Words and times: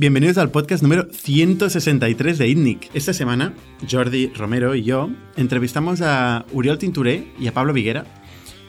Bienvenidos 0.00 0.38
al 0.38 0.50
podcast 0.50 0.82
número 0.82 1.08
163 1.12 2.38
de 2.38 2.48
ITNIC. 2.48 2.90
Esta 2.94 3.12
semana, 3.12 3.52
Jordi 3.86 4.28
Romero 4.28 4.74
y 4.74 4.82
yo 4.82 5.10
entrevistamos 5.36 6.00
a 6.00 6.46
Uriol 6.52 6.78
Tinturé 6.78 7.30
y 7.38 7.48
a 7.48 7.52
Pablo 7.52 7.74
Viguera, 7.74 8.06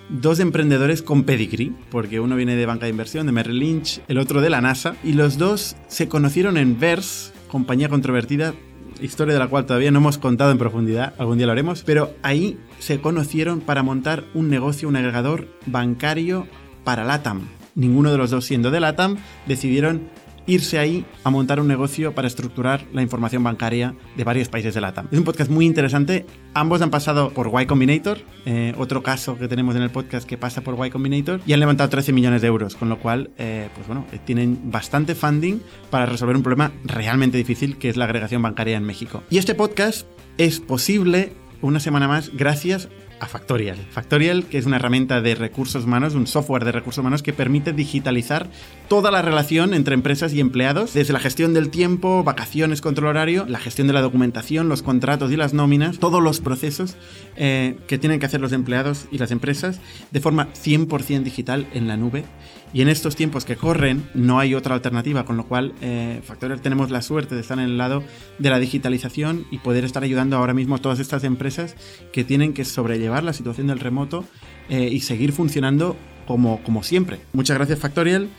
dos 0.09 0.41
emprendedores 0.41 1.01
con 1.01 1.23
pedigree, 1.23 1.71
porque 1.89 2.19
uno 2.19 2.35
viene 2.35 2.57
de 2.57 2.65
banca 2.65 2.85
de 2.85 2.89
inversión, 2.89 3.27
de 3.27 3.31
Merrill 3.31 3.59
Lynch, 3.59 4.01
el 4.09 4.17
otro 4.17 4.41
de 4.41 4.49
la 4.49 4.59
NASA, 4.59 4.97
y 5.05 5.13
los 5.13 5.37
dos 5.37 5.77
se 5.87 6.09
conocieron 6.09 6.57
en 6.57 6.77
Verse, 6.77 7.31
compañía 7.47 7.87
controvertida, 7.87 8.53
historia 8.99 9.33
de 9.33 9.39
la 9.39 9.47
cual 9.47 9.65
todavía 9.65 9.91
no 9.91 9.99
hemos 9.99 10.17
contado 10.17 10.51
en 10.51 10.57
profundidad, 10.57 11.13
algún 11.17 11.37
día 11.37 11.45
lo 11.45 11.53
haremos, 11.53 11.83
pero 11.83 12.13
ahí 12.23 12.57
se 12.79 12.99
conocieron 12.99 13.61
para 13.61 13.83
montar 13.83 14.25
un 14.33 14.49
negocio, 14.49 14.89
un 14.89 14.97
agregador 14.97 15.47
bancario 15.65 16.45
para 16.83 17.05
LATAM. 17.05 17.47
Ninguno 17.73 18.11
de 18.11 18.17
los 18.17 18.31
dos 18.31 18.43
siendo 18.43 18.69
de 18.69 18.81
LATAM, 18.81 19.15
decidieron 19.47 20.09
irse 20.45 20.79
ahí 20.79 21.05
a 21.23 21.29
montar 21.29 21.59
un 21.59 21.67
negocio 21.67 22.13
para 22.13 22.27
estructurar 22.27 22.85
la 22.93 23.01
información 23.01 23.43
bancaria 23.43 23.95
de 24.17 24.23
varios 24.23 24.49
países 24.49 24.73
de 24.73 24.81
LATAM. 24.81 25.07
Es 25.11 25.17
un 25.17 25.23
podcast 25.23 25.51
muy 25.51 25.65
interesante. 25.65 26.25
Ambos 26.53 26.81
han 26.81 26.89
pasado 26.89 27.31
por 27.31 27.51
Y 27.61 27.65
Combinator, 27.65 28.19
eh, 28.45 28.73
otro 28.77 29.03
caso 29.03 29.37
que 29.37 29.47
tenemos 29.47 29.75
en 29.75 29.83
el 29.83 29.89
podcast 29.89 30.27
que 30.27 30.37
pasa 30.37 30.61
por 30.61 30.85
Y 30.85 30.89
Combinator, 30.89 31.41
y 31.45 31.53
han 31.53 31.59
levantado 31.59 31.89
13 31.89 32.13
millones 32.13 32.41
de 32.41 32.47
euros, 32.47 32.75
con 32.75 32.89
lo 32.89 32.99
cual, 32.99 33.31
eh, 33.37 33.69
pues 33.75 33.87
bueno, 33.87 34.05
tienen 34.25 34.71
bastante 34.71 35.15
funding 35.15 35.59
para 35.89 36.05
resolver 36.05 36.35
un 36.35 36.43
problema 36.43 36.71
realmente 36.83 37.37
difícil 37.37 37.77
que 37.77 37.89
es 37.89 37.97
la 37.97 38.05
agregación 38.05 38.41
bancaria 38.41 38.77
en 38.77 38.83
México. 38.83 39.23
Y 39.29 39.37
este 39.37 39.55
podcast 39.55 40.07
es 40.37 40.59
posible 40.59 41.33
una 41.61 41.79
semana 41.79 42.07
más 42.07 42.31
gracias 42.33 42.89
a 43.21 43.27
Factorial. 43.27 43.77
Factorial, 43.91 44.45
que 44.45 44.57
es 44.57 44.65
una 44.65 44.77
herramienta 44.77 45.21
de 45.21 45.35
recursos 45.35 45.85
humanos, 45.85 46.15
un 46.15 46.25
software 46.25 46.65
de 46.65 46.71
recursos 46.71 47.01
humanos 47.01 47.21
que 47.21 47.33
permite 47.33 47.71
digitalizar 47.71 48.49
toda 48.89 49.11
la 49.11 49.21
relación 49.21 49.75
entre 49.75 49.93
empresas 49.93 50.33
y 50.33 50.39
empleados, 50.39 50.95
desde 50.95 51.13
la 51.13 51.19
gestión 51.19 51.53
del 51.53 51.69
tiempo, 51.69 52.23
vacaciones, 52.23 52.81
control 52.81 53.09
horario, 53.09 53.45
la 53.47 53.59
gestión 53.59 53.85
de 53.85 53.93
la 53.93 54.01
documentación, 54.01 54.69
los 54.69 54.81
contratos 54.81 55.31
y 55.31 55.37
las 55.37 55.53
nóminas, 55.53 55.99
todos 55.99 56.21
los 56.21 56.41
procesos 56.41 56.95
eh, 57.35 57.77
que 57.87 57.99
tienen 57.99 58.19
que 58.19 58.25
hacer 58.25 58.41
los 58.41 58.53
empleados 58.53 59.05
y 59.11 59.19
las 59.19 59.29
empresas 59.29 59.79
de 60.09 60.19
forma 60.19 60.47
100% 60.53 61.21
digital 61.21 61.67
en 61.73 61.87
la 61.87 61.97
nube 61.97 62.25
y 62.73 62.81
en 62.81 62.89
estos 62.89 63.15
tiempos 63.15 63.45
que 63.45 63.55
corren 63.55 64.03
no 64.13 64.39
hay 64.39 64.55
otra 64.55 64.75
alternativa, 64.75 65.25
con 65.25 65.37
lo 65.37 65.45
cual 65.45 65.73
eh, 65.81 66.21
Factorial 66.23 66.61
tenemos 66.61 66.89
la 66.89 67.01
suerte 67.01 67.35
de 67.35 67.41
estar 67.41 67.57
en 67.57 67.65
el 67.65 67.77
lado 67.77 68.03
de 68.39 68.49
la 68.49 68.59
digitalización 68.59 69.45
y 69.51 69.57
poder 69.59 69.83
estar 69.83 70.03
ayudando 70.03 70.37
ahora 70.37 70.53
mismo 70.53 70.75
a 70.75 70.79
todas 70.79 70.99
estas 70.99 71.23
empresas 71.23 71.75
que 72.11 72.23
tienen 72.23 72.53
que 72.53 72.65
sobrellevar 72.65 73.23
la 73.23 73.33
situación 73.33 73.67
del 73.67 73.79
remoto 73.79 74.23
eh, 74.69 74.87
y 74.91 75.01
seguir 75.01 75.33
funcionando 75.33 75.97
como, 76.27 76.63
como 76.63 76.83
siempre. 76.83 77.19
Muchas 77.33 77.57
gracias 77.57 77.79
Factorial 77.79 78.29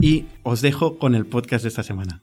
y 0.00 0.26
os 0.42 0.62
dejo 0.62 0.98
con 0.98 1.14
el 1.14 1.26
podcast 1.26 1.62
de 1.64 1.68
esta 1.68 1.82
semana. 1.82 2.22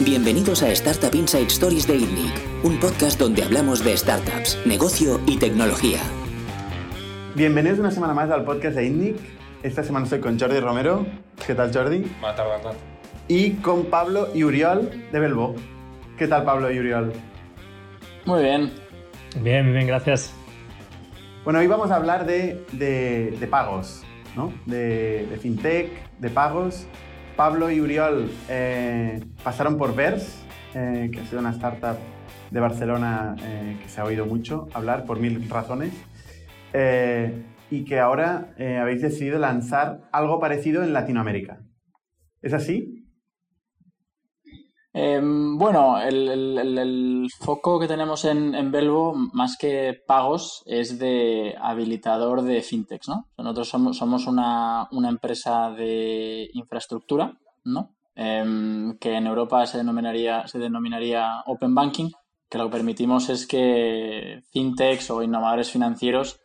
Bienvenidos 0.00 0.62
a 0.62 0.70
Startup 0.72 1.14
Inside 1.14 1.46
Stories 1.46 1.86
de 1.86 1.96
ITNIC, 1.96 2.64
un 2.64 2.80
podcast 2.80 3.18
donde 3.18 3.44
hablamos 3.44 3.84
de 3.84 3.96
startups, 3.96 4.58
negocio 4.66 5.20
y 5.26 5.38
tecnología. 5.38 6.00
Bienvenidos 7.36 7.78
una 7.78 7.92
semana 7.92 8.12
más 8.12 8.30
al 8.30 8.44
podcast 8.44 8.76
de 8.76 8.86
ITNIC. 8.86 9.43
Esta 9.64 9.82
semana 9.82 10.04
estoy 10.04 10.20
con 10.20 10.38
Jordi 10.38 10.60
Romero. 10.60 11.06
¿Qué 11.46 11.54
tal, 11.54 11.72
Jordi? 11.72 12.04
Va 12.22 12.34
tardar 12.34 12.60
tanto. 12.60 12.78
Y 13.28 13.52
con 13.52 13.86
Pablo 13.86 14.28
y 14.34 14.44
Uriol 14.44 15.08
de 15.10 15.18
Belbo. 15.18 15.54
¿Qué 16.18 16.28
tal, 16.28 16.44
Pablo 16.44 16.70
y 16.70 16.78
Uriol? 16.78 17.14
Muy 18.26 18.42
bien. 18.42 18.70
Bien, 19.40 19.72
bien, 19.72 19.86
gracias. 19.86 20.34
Bueno, 21.44 21.60
hoy 21.60 21.66
vamos 21.66 21.90
a 21.90 21.96
hablar 21.96 22.26
de, 22.26 22.62
de, 22.72 23.48
pagos, 23.50 24.04
¿no? 24.36 24.52
De, 24.66 25.26
de, 25.30 25.36
fintech, 25.38 26.10
de 26.18 26.28
pagos. 26.28 26.86
Pablo 27.34 27.70
y 27.70 27.80
Uriol 27.80 28.30
eh, 28.50 29.24
pasaron 29.42 29.78
por 29.78 29.96
Vers, 29.96 30.44
eh, 30.74 31.08
que 31.10 31.20
ha 31.20 31.24
sido 31.24 31.40
una 31.40 31.52
startup 31.52 31.96
de 32.50 32.60
Barcelona 32.60 33.34
eh, 33.42 33.78
que 33.82 33.88
se 33.88 33.98
ha 33.98 34.04
oído 34.04 34.26
mucho 34.26 34.68
hablar 34.74 35.06
por 35.06 35.18
mil 35.20 35.48
razones 35.48 35.94
y 37.74 37.84
que 37.84 37.98
ahora 37.98 38.54
eh, 38.56 38.78
habéis 38.78 39.02
decidido 39.02 39.38
lanzar 39.38 40.08
algo 40.12 40.38
parecido 40.38 40.84
en 40.84 40.92
Latinoamérica. 40.92 41.60
¿Es 42.40 42.52
así? 42.52 43.04
Em, 44.92 45.58
bueno, 45.58 46.00
el, 46.00 47.26
foco 47.40 47.80
que 47.80 47.88
tenemos 47.88 48.24
en, 48.26 48.54
en, 48.54 48.70
Belvo, 48.70 49.12
más 49.32 49.56
que 49.58 50.00
pagos, 50.06 50.62
es 50.66 51.00
de 51.00 51.56
habilitador 51.60 52.42
de 52.42 52.62
fintechs, 52.62 53.08
¿no? 53.08 53.26
Nosotros 53.36 53.68
somos, 53.68 53.96
somos 53.96 54.28
una, 54.28 54.88
empresa 55.08 55.70
de 55.70 56.48
infraestructura, 56.52 57.36
¿no? 57.64 57.96
Em, 58.14 58.96
que 58.98 59.14
en 59.14 59.26
Europa 59.26 59.66
se 59.66 59.78
denominaría, 59.78 60.46
se 60.46 60.60
denominaría 60.60 61.42
Open 61.46 61.74
Banking, 61.74 62.10
que 62.48 62.58
lo 62.58 62.66
que 62.66 62.76
permitimos 62.76 63.30
es 63.30 63.48
que 63.48 64.44
fintechs 64.52 65.10
o 65.10 65.24
innovadores 65.24 65.72
financieros 65.72 66.38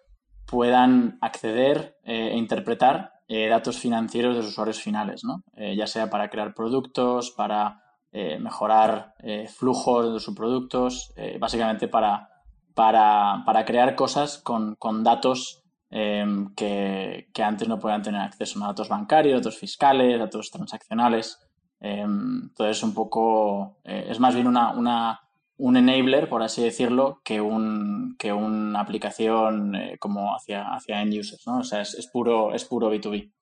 puedan 0.50 1.18
acceder 1.22 1.98
eh, 2.04 2.32
e 2.32 2.38
interpretar 2.38 3.14
eh, 3.28 3.48
datos 3.48 3.78
financieros 3.78 4.36
de 4.36 4.42
sus 4.42 4.52
usuarios 4.52 4.82
finales, 4.82 5.24
¿no? 5.24 5.44
Eh, 5.56 5.76
ya 5.76 5.86
sea 5.86 6.10
para 6.10 6.30
crear 6.30 6.54
productos, 6.54 7.32
para 7.32 7.84
mejorar 8.12 9.14
flujos 9.56 10.12
de 10.12 10.20
sus 10.20 10.34
productos, 10.34 11.14
básicamente 11.40 11.88
para, 11.88 12.28
para, 12.74 13.64
crear 13.68 13.94
cosas 13.94 14.40
con, 14.40 15.04
datos 15.04 15.64
em, 15.92 16.56
que, 16.56 17.28
antes 17.38 17.68
no 17.68 17.78
podían 17.78 18.02
tener 18.02 18.20
acceso, 18.20 18.64
a 18.64 18.70
datos 18.70 18.90
bancarios, 18.90 19.44
datos 19.44 19.60
fiscales, 19.60 20.18
datos 20.18 20.50
transaccionales. 20.50 21.38
Em, 21.80 22.46
entonces, 22.46 22.82
un 22.82 22.96
poco, 22.96 23.78
es 23.84 24.20
más 24.20 24.34
bien 24.34 24.48
una, 24.48 24.72
una 24.72 25.29
un 25.60 25.76
enabler, 25.76 26.30
por 26.30 26.42
así 26.42 26.64
decirlo, 26.64 27.22
que, 27.24 27.42
un, 27.42 28.16
que 28.18 28.32
una 28.32 28.80
aplicación 28.80 29.76
eh, 29.76 29.98
como 30.00 30.34
hacia, 30.34 30.74
hacia 30.74 31.02
end 31.02 31.14
users, 31.20 31.46
¿no? 31.46 31.60
O 31.60 31.64
sea, 31.64 31.82
es, 31.82 32.10
puro, 32.12 32.54
es 32.56 32.64
puro 32.64 32.92
B2B. 32.92 33.34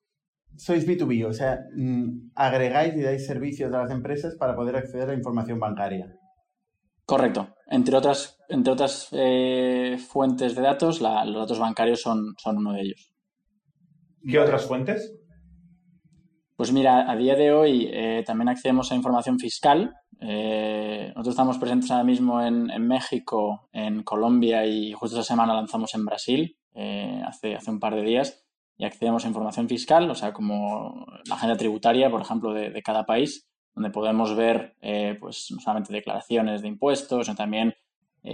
Sois 0.56 0.86
B2B, 0.86 1.26
o 1.26 1.32
sea, 1.32 1.60
mm, 1.76 2.32
agregáis 2.34 2.96
y 2.96 3.02
dais 3.02 3.24
servicios 3.24 3.72
a 3.72 3.82
las 3.82 3.92
empresas 3.92 4.34
para 4.34 4.56
poder 4.56 4.74
acceder 4.74 5.10
a 5.10 5.14
información 5.14 5.60
bancaria. 5.60 6.12
Correcto. 7.06 7.54
Entre 7.68 7.96
otras, 7.96 8.36
entre 8.48 8.72
otras 8.72 9.08
eh, 9.12 9.96
fuentes 10.08 10.56
de 10.56 10.62
datos, 10.62 11.00
los 11.00 11.34
datos 11.34 11.60
bancarios 11.60 12.00
son, 12.02 12.34
son 12.36 12.58
uno 12.58 12.72
de 12.72 12.80
ellos. 12.80 13.14
¿Qué 14.28 14.40
otras 14.40 14.66
fuentes? 14.66 15.14
Pues 16.56 16.72
mira, 16.72 17.08
a 17.08 17.14
día 17.14 17.36
de 17.36 17.52
hoy 17.52 17.88
eh, 17.92 18.24
también 18.26 18.48
accedemos 18.48 18.90
a 18.90 18.96
información 18.96 19.38
fiscal. 19.38 19.94
Eh, 20.20 21.06
nosotros 21.08 21.32
estamos 21.32 21.58
presentes 21.58 21.90
ahora 21.90 22.04
mismo 22.04 22.42
en, 22.42 22.66
México, 22.86 23.68
en 23.72 24.02
Colombia 24.02 24.66
y 24.66 24.92
justo 24.92 25.18
esta 25.18 25.32
semana 25.32 25.54
lanzamos 25.54 25.94
en 25.94 26.04
Brasil, 26.04 26.56
eh, 26.74 27.22
hace, 27.26 27.54
hace 27.54 27.70
un 27.70 27.80
par 27.80 27.94
de 27.94 28.02
días, 28.02 28.44
y 28.76 28.84
accedemos 28.84 29.24
a 29.24 29.28
información 29.28 29.68
fiscal, 29.68 30.10
o 30.10 30.14
sea, 30.14 30.32
como 30.32 31.06
la 31.26 31.34
agenda 31.34 31.56
tributaria, 31.56 32.10
por 32.10 32.20
ejemplo, 32.20 32.52
de, 32.52 32.82
cada 32.82 33.06
país, 33.06 33.48
donde 33.74 33.90
podemos 33.90 34.36
ver 34.36 34.76
pues 35.20 35.48
no 35.50 35.60
solamente 35.60 35.92
declaraciones 35.92 36.62
de 36.62 36.68
impuestos, 36.68 37.26
sino 37.26 37.36
también 37.36 37.74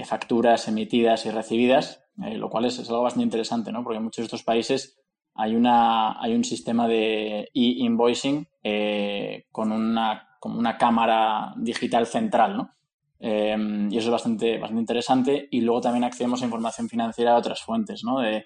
facturas 0.04 0.68
emitidas 0.68 1.24
y 1.24 1.30
recibidas, 1.30 2.04
lo 2.16 2.50
cual 2.50 2.66
es, 2.66 2.78
algo 2.78 3.02
bastante 3.02 3.24
interesante, 3.24 3.72
¿no? 3.72 3.82
Porque 3.82 4.00
muchos 4.00 4.22
de 4.22 4.24
estos 4.24 4.42
países 4.42 4.98
hay, 5.34 5.56
una, 5.56 6.20
hay 6.20 6.34
un 6.34 6.44
sistema 6.44 6.86
de 6.86 7.50
e-invoicing 7.54 8.46
eh, 8.62 9.46
con 9.50 9.72
una, 9.72 10.33
una 10.52 10.76
cámara 10.76 11.54
digital 11.56 12.06
central, 12.06 12.56
¿no? 12.56 12.70
Eh, 13.18 13.56
y 13.90 13.96
eso 13.96 14.08
es 14.08 14.12
bastante, 14.12 14.58
bastante 14.58 14.80
interesante. 14.80 15.48
Y 15.50 15.60
luego 15.62 15.80
también 15.80 16.04
accedemos 16.04 16.42
a 16.42 16.44
información 16.44 16.88
financiera 16.88 17.32
de 17.32 17.38
otras 17.38 17.62
fuentes, 17.62 18.04
¿no? 18.04 18.20
De, 18.20 18.44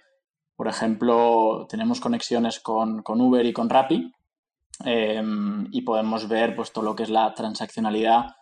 por 0.54 0.68
ejemplo, 0.68 1.66
tenemos 1.68 2.00
conexiones 2.00 2.60
con, 2.60 3.02
Uber 3.06 3.44
y 3.44 3.52
con 3.52 3.68
Rappi 3.68 4.12
eh, 4.84 5.22
y 5.70 5.82
podemos 5.82 6.28
ver 6.28 6.54
pues, 6.54 6.72
todo 6.72 6.84
lo 6.84 6.94
que 6.94 7.02
es 7.04 7.10
la 7.10 7.32
transaccionalidad 7.34 8.34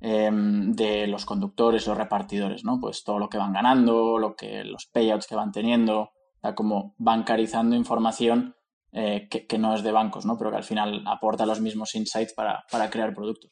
de 0.00 1.06
los 1.06 1.24
conductores, 1.24 1.86
los 1.86 1.96
repartidores, 1.96 2.62
¿no? 2.62 2.78
Pues 2.78 3.04
todo 3.04 3.18
lo 3.18 3.30
que 3.30 3.38
van 3.38 3.54
ganando, 3.54 4.18
lo 4.18 4.36
que, 4.36 4.62
los 4.62 4.84
payouts 4.84 5.26
que 5.26 5.34
van 5.34 5.50
teniendo, 5.50 6.10
como 6.54 6.94
bancarizando 6.98 7.74
información 7.74 8.54
eh, 8.96 9.28
que, 9.28 9.58
no 9.58 9.74
es 9.74 9.82
de 9.82 9.90
bancos, 9.90 10.24
¿no? 10.24 10.38
pero 10.38 10.52
que 10.52 10.58
al 10.58 10.62
final 10.62 11.02
aporta 11.06 11.44
los 11.44 11.60
mismos 11.60 11.96
insights 11.96 12.32
para, 12.32 12.64
crear 12.90 13.12
productos. 13.12 13.50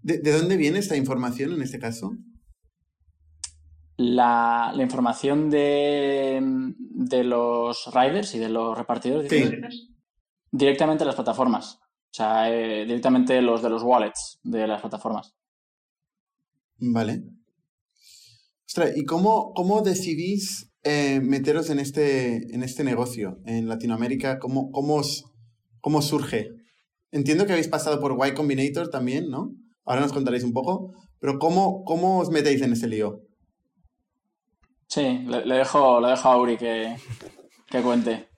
¿De, 0.00 0.18
dónde 0.32 0.56
viene 0.56 0.78
esta 0.78 0.96
información 0.96 1.54
en 1.54 1.62
este 1.62 1.80
caso? 1.80 2.12
La, 3.96 4.72
información 4.78 5.50
de, 5.50 6.40
los 7.24 7.90
riders 7.92 8.34
y 8.36 8.38
de 8.38 8.48
los 8.48 8.78
repartidores 8.78 9.28
directamente 10.52 11.02
a 11.02 11.06
las 11.06 11.16
plataformas. 11.16 11.80
O 11.82 12.14
sea, 12.14 12.48
eh, 12.48 12.84
directamente 12.84 13.42
los 13.42 13.60
de 13.60 13.70
los 13.70 13.82
wallets 13.82 14.38
de 14.44 14.68
las 14.68 14.80
plataformas. 14.80 15.34
Vale. 16.78 17.24
Ostras, 18.68 18.96
¿y 18.96 19.04
cómo, 19.04 19.52
cómo 19.52 19.82
decidís 19.82 20.69
eh, 20.84 21.20
meteros 21.20 21.70
en 21.70 21.78
este, 21.78 22.54
en 22.54 22.62
este 22.62 22.84
negocio 22.84 23.38
en 23.46 23.68
Latinoamérica? 23.68 24.38
¿Cómo, 24.38 24.70
cómo, 24.70 25.02
cómo 25.80 26.02
surge 26.02 26.60
entiendo 27.12 27.46
que 27.46 27.52
habéis 27.52 27.68
pasado 27.68 28.00
por 28.00 28.16
Y 28.26 28.34
Combinator 28.34 28.88
también, 28.88 29.30
¿no? 29.30 29.52
Ahora 29.84 30.02
nos 30.02 30.12
contaréis 30.12 30.44
un 30.44 30.52
poco, 30.52 30.92
pero 31.18 31.38
¿cómo, 31.38 31.84
cómo 31.84 32.18
os 32.18 32.30
metéis 32.30 32.62
en 32.62 32.72
ese 32.72 32.88
lío? 32.88 33.22
Sí, 34.86 35.24
le, 35.26 35.54
dejo, 35.54 36.00
le 36.00 36.08
dejo 36.08 36.28
a 36.28 36.36
Uri 36.36 36.56
que, 36.56 36.96
que 37.68 37.80
cuente. 37.80 38.28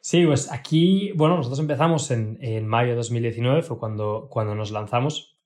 Sí, 0.00 0.24
pues 0.24 0.50
aquí, 0.52 1.12
bueno, 1.16 1.36
nosotros 1.36 1.60
empezamos 1.60 2.10
en, 2.10 2.38
en 2.40 2.66
mayo 2.66 2.90
de 2.90 2.96
2019, 2.96 3.62
fue 3.62 3.78
cuando, 3.78 4.28
cuando 4.30 4.54
nos 4.54 4.70
lanzamos. 4.70 5.37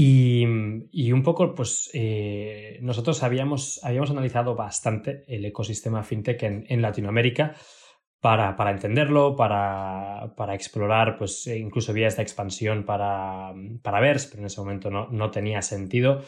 Y, 0.00 0.46
y, 0.92 1.10
un 1.10 1.24
poco, 1.24 1.56
pues 1.56 1.90
eh, 1.92 2.78
nosotros 2.82 3.24
habíamos, 3.24 3.80
habíamos 3.82 4.12
analizado 4.12 4.54
bastante 4.54 5.24
el 5.26 5.44
ecosistema 5.44 6.04
fintech 6.04 6.40
en, 6.44 6.80
Latinoamérica 6.80 7.56
para, 8.20 8.54
para 8.54 8.70
entenderlo, 8.70 9.34
para, 9.34 10.34
para, 10.36 10.54
explorar, 10.54 11.18
pues 11.18 11.48
incluso 11.48 11.92
vías 11.92 12.16
de 12.16 12.22
expansión 12.22 12.84
para, 12.84 13.52
para 13.82 13.98
VERS, 13.98 14.26
pero 14.26 14.42
en 14.42 14.46
ese 14.46 14.60
momento 14.60 14.88
no, 14.88 15.08
no 15.08 15.32
tenía 15.32 15.62
sentido. 15.62 16.22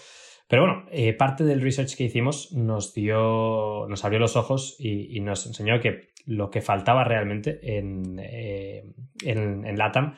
Pero 0.48 0.62
bueno, 0.62 0.86
eh, 0.90 1.12
parte 1.12 1.44
del 1.44 1.62
research 1.62 1.94
que 1.94 2.02
hicimos 2.02 2.50
nos 2.50 2.92
dio, 2.92 3.86
nos 3.88 4.04
abrió 4.04 4.18
los 4.18 4.34
ojos 4.34 4.74
y, 4.80 5.20
nos 5.20 5.46
enseñó 5.46 5.78
que 5.78 6.08
lo 6.26 6.50
que 6.50 6.60
faltaba 6.60 7.04
realmente 7.04 7.60
en, 7.78 8.18
eh, 8.18 8.82
en, 9.24 9.64
en 9.64 9.78
LATAM 9.78 10.16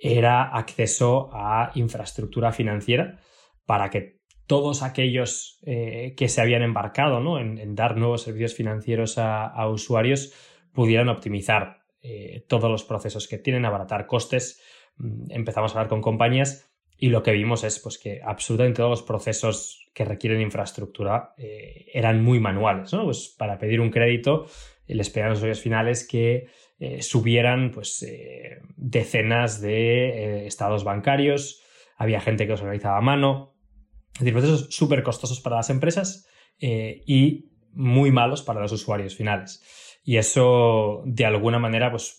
era 0.00 0.44
acceso 0.56 1.30
a 1.32 1.70
infraestructura 1.74 2.52
financiera 2.52 3.20
para 3.66 3.90
que 3.90 4.20
todos 4.46 4.82
aquellos 4.82 5.60
eh, 5.64 6.14
que 6.16 6.28
se 6.28 6.40
habían 6.40 6.62
embarcado 6.62 7.20
¿no? 7.20 7.38
en, 7.38 7.74
dar 7.76 7.96
nuevos 7.96 8.22
servicios 8.22 8.54
financieros 8.54 9.16
a, 9.18 9.68
usuarios 9.68 10.32
pudieran 10.72 11.08
optimizar 11.08 11.84
eh, 12.02 12.44
todos 12.48 12.70
los 12.70 12.82
procesos 12.82 13.28
que 13.28 13.38
tienen, 13.38 13.64
abaratar 13.64 14.06
costes. 14.06 14.60
Mm, 14.96 15.30
empezamos 15.30 15.70
a 15.70 15.74
hablar 15.78 15.88
con 15.88 16.00
compañías 16.00 16.68
y 16.96 17.10
lo 17.10 17.22
que 17.22 17.32
vimos 17.32 17.62
es 17.62 17.78
pues, 17.78 17.98
que 17.98 18.20
absolutamente 18.24 18.78
todos 18.78 18.90
los 18.90 19.02
procesos 19.02 19.86
que 19.94 20.04
requieren 20.04 20.40
infraestructura 20.40 21.34
eh, 21.38 21.86
eran 21.92 22.24
muy 22.24 22.40
manuales. 22.40 22.92
¿no? 22.92 23.04
Pues 23.04 23.34
para 23.38 23.58
pedir 23.58 23.80
un 23.80 23.90
crédito 23.90 24.46
les 24.86 25.10
pedían 25.10 25.30
los 25.30 25.38
usuarios 25.38 25.60
finales 25.60 26.06
que 26.06 26.48
eh, 26.82 27.02
subieran 27.02 27.72
pues, 27.72 28.02
eh, 28.02 28.62
decenas 28.74 29.60
de 29.60 30.08
eh, 30.08 30.46
estados 30.46 30.82
bancarios, 30.82 31.60
había 31.94 32.22
gente 32.22 32.46
que 32.46 32.52
los 32.52 32.62
organizaba 32.62 32.96
a 32.96 33.02
mano, 33.02 33.54
es 34.14 34.20
decir, 34.20 34.32
procesos 34.32 34.74
súper 34.74 35.02
costosos 35.02 35.40
para 35.40 35.56
las 35.56 35.68
empresas 35.68 36.26
y 36.58 37.50
muy 37.72 38.10
malos 38.10 38.42
para 38.42 38.60
los 38.60 38.72
usuarios 38.72 39.14
finales. 39.14 39.62
Y 40.02 40.16
eso, 40.16 41.02
de 41.04 41.26
alguna 41.26 41.58
manera, 41.58 41.90
pues, 41.90 42.16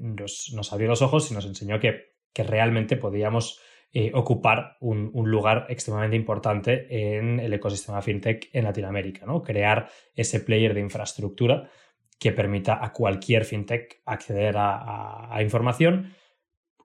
nos, 0.00 0.50
nos, 0.54 0.72
abrió 0.72 0.88
los 0.88 1.02
ojos 1.02 1.30
y 1.30 1.34
nos 1.34 1.46
enseñó 1.46 1.78
que, 1.78 2.14
que 2.32 2.42
realmente 2.42 2.96
podíamos 2.96 3.60
ocupar 4.12 4.76
un, 4.80 5.10
un, 5.14 5.30
lugar 5.30 5.66
extremadamente 5.70 6.16
importante 6.16 7.16
en 7.16 7.40
el 7.40 7.52
ecosistema 7.54 8.02
fintech 8.02 8.48
en 8.52 8.64
Latinoamérica, 8.64 9.24
¿no? 9.24 9.42
Crear 9.42 9.88
ese 10.14 10.40
player 10.40 10.74
de 10.74 10.80
infraestructura 10.80 11.70
que 12.20 12.30
permita 12.30 12.78
a 12.84 12.92
cualquier 12.92 13.44
fintech 13.44 14.02
acceder 14.06 14.56
a, 14.56 14.76
a, 14.76 15.34
a 15.34 15.42
información 15.42 16.12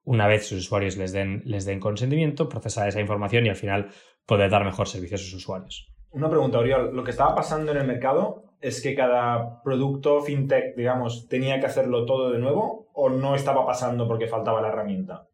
una 0.05 0.27
vez 0.27 0.47
sus 0.47 0.59
usuarios 0.59 0.97
les 0.97 1.11
den, 1.11 1.41
les 1.45 1.65
den 1.65 1.79
consentimiento, 1.79 2.47
procesar 2.47 2.87
esa 2.87 3.01
información 3.01 3.45
y 3.45 3.49
al 3.49 3.55
final 3.55 3.89
poder 4.25 4.49
dar 4.49 4.63
mejor 4.63 4.87
servicio 4.87 5.15
a 5.15 5.17
sus 5.17 5.33
usuarios. 5.33 5.91
Una 6.11 6.29
pregunta, 6.29 6.59
Oriol. 6.59 6.95
Lo 6.95 7.03
que 7.03 7.11
estaba 7.11 7.35
pasando 7.35 7.71
en 7.71 7.79
el 7.79 7.87
mercado 7.87 8.43
es 8.61 8.81
que 8.81 8.95
cada 8.95 9.61
producto 9.63 10.21
fintech, 10.21 10.75
digamos, 10.75 11.27
tenía 11.27 11.59
que 11.59 11.65
hacerlo 11.65 12.05
todo 12.05 12.31
de 12.31 12.39
nuevo 12.39 12.87
o 12.93 13.09
no 13.09 13.35
estaba 13.35 13.65
pasando 13.65 14.07
porque 14.07 14.27
faltaba 14.27 14.61
la 14.61 14.69
herramienta. 14.69 15.27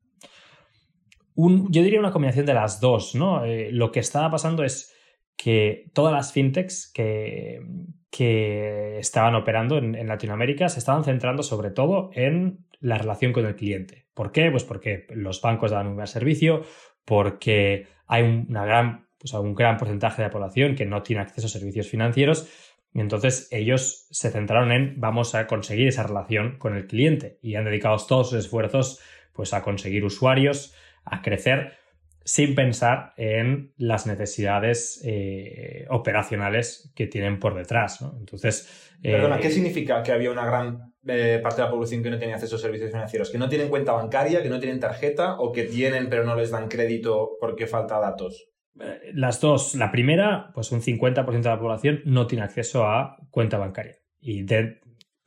Un, 1.35 1.71
yo 1.71 1.83
diría 1.83 1.99
una 1.99 2.11
combinación 2.11 2.45
de 2.45 2.53
las 2.53 2.79
dos, 2.79 3.13
¿no? 3.13 3.45
Eh, 3.45 3.71
lo 3.71 3.91
que 3.91 3.99
estaba 3.99 4.31
pasando 4.31 4.63
es 4.63 4.93
que 5.41 5.89
todas 5.93 6.13
las 6.13 6.33
fintechs 6.33 6.91
que, 6.93 7.65
que 8.11 8.99
estaban 8.99 9.33
operando 9.33 9.79
en, 9.79 10.07
Latinoamérica 10.07 10.69
se 10.69 10.77
estaban 10.77 11.03
centrando 11.03 11.41
sobre 11.41 11.71
todo 11.71 12.11
en 12.13 12.59
la 12.79 12.99
relación 12.99 13.33
con 13.33 13.47
el 13.47 13.55
cliente. 13.55 14.05
¿Por 14.13 14.31
qué? 14.31 14.51
Pues 14.51 14.63
porque 14.63 15.07
los 15.09 15.41
bancos 15.41 15.71
dan 15.71 15.87
un 15.87 15.95
gran 15.95 16.05
servicio, 16.05 16.61
porque 17.05 17.87
hay 18.05 18.45
gran, 18.49 19.07
pues 19.17 19.33
un 19.33 19.55
gran 19.55 19.77
porcentaje 19.77 20.21
de 20.21 20.27
la 20.27 20.31
población 20.31 20.75
que 20.75 20.85
no 20.85 21.01
tiene 21.01 21.23
acceso 21.23 21.47
a 21.47 21.49
servicios 21.49 21.87
financieros 21.87 22.47
y 22.93 22.99
entonces 22.99 23.47
ellos 23.49 24.05
se 24.11 24.29
centraron 24.29 24.71
en 24.71 24.99
vamos 24.99 25.33
a 25.33 25.47
conseguir 25.47 25.87
esa 25.87 26.03
relación 26.03 26.59
con 26.59 26.75
el 26.75 26.85
cliente 26.85 27.39
y 27.41 27.55
han 27.55 27.65
dedicado 27.65 27.97
todos 28.07 28.29
sus 28.29 28.45
esfuerzos 28.45 28.99
pues 29.33 29.55
a 29.55 29.63
conseguir 29.63 30.05
usuarios, 30.05 30.75
a 31.03 31.23
crecer 31.23 31.80
sin 32.23 32.55
pensar 32.55 33.13
en 33.17 33.73
las 33.77 34.05
necesidades 34.05 35.01
eh, 35.03 35.85
operacionales 35.89 36.91
que 36.95 37.07
tienen 37.07 37.39
por 37.39 37.55
detrás. 37.55 38.01
¿no? 38.01 38.15
Entonces, 38.19 38.91
eh, 39.03 39.13
Perdona, 39.13 39.39
¿qué 39.39 39.49
significa 39.49 40.03
que 40.03 40.11
había 40.11 40.31
una 40.31 40.45
gran 40.45 40.93
eh, 41.07 41.39
parte 41.41 41.61
de 41.61 41.67
la 41.67 41.71
población 41.71 42.03
que 42.03 42.11
no 42.11 42.19
tenía 42.19 42.35
acceso 42.35 42.55
a 42.55 42.59
servicios 42.59 42.91
financieros? 42.91 43.29
¿Que 43.31 43.37
no 43.37 43.49
tienen 43.49 43.69
cuenta 43.69 43.93
bancaria, 43.93 44.43
que 44.43 44.49
no 44.49 44.59
tienen 44.59 44.79
tarjeta 44.79 45.39
o 45.39 45.51
que 45.51 45.63
tienen 45.63 46.09
pero 46.09 46.23
no 46.23 46.35
les 46.35 46.51
dan 46.51 46.67
crédito 46.67 47.37
porque 47.39 47.67
falta 47.67 47.99
datos? 47.99 48.47
Las 49.13 49.41
dos. 49.41 49.75
La 49.75 49.91
primera, 49.91 50.51
pues 50.53 50.71
un 50.71 50.81
50% 50.81 51.25
de 51.25 51.49
la 51.49 51.59
población 51.59 52.01
no 52.05 52.27
tiene 52.27 52.45
acceso 52.45 52.85
a 52.85 53.17
cuenta 53.29 53.57
bancaria. 53.57 53.97
Y 54.19 54.43
de, 54.43 54.79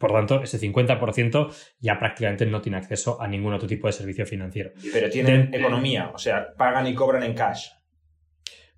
por 0.04 0.12
tanto, 0.12 0.42
ese 0.42 0.60
50% 0.60 1.50
ya 1.78 1.98
prácticamente 1.98 2.44
no 2.44 2.60
tiene 2.60 2.76
acceso 2.76 3.22
a 3.22 3.26
ningún 3.26 3.54
otro 3.54 3.66
tipo 3.66 3.86
de 3.86 3.94
servicio 3.94 4.26
financiero. 4.26 4.72
Pero 4.92 5.08
tienen 5.08 5.50
de, 5.50 5.56
economía, 5.56 6.10
o 6.12 6.18
sea, 6.18 6.52
pagan 6.58 6.86
y 6.86 6.94
cobran 6.94 7.22
en 7.22 7.32
cash. 7.32 7.68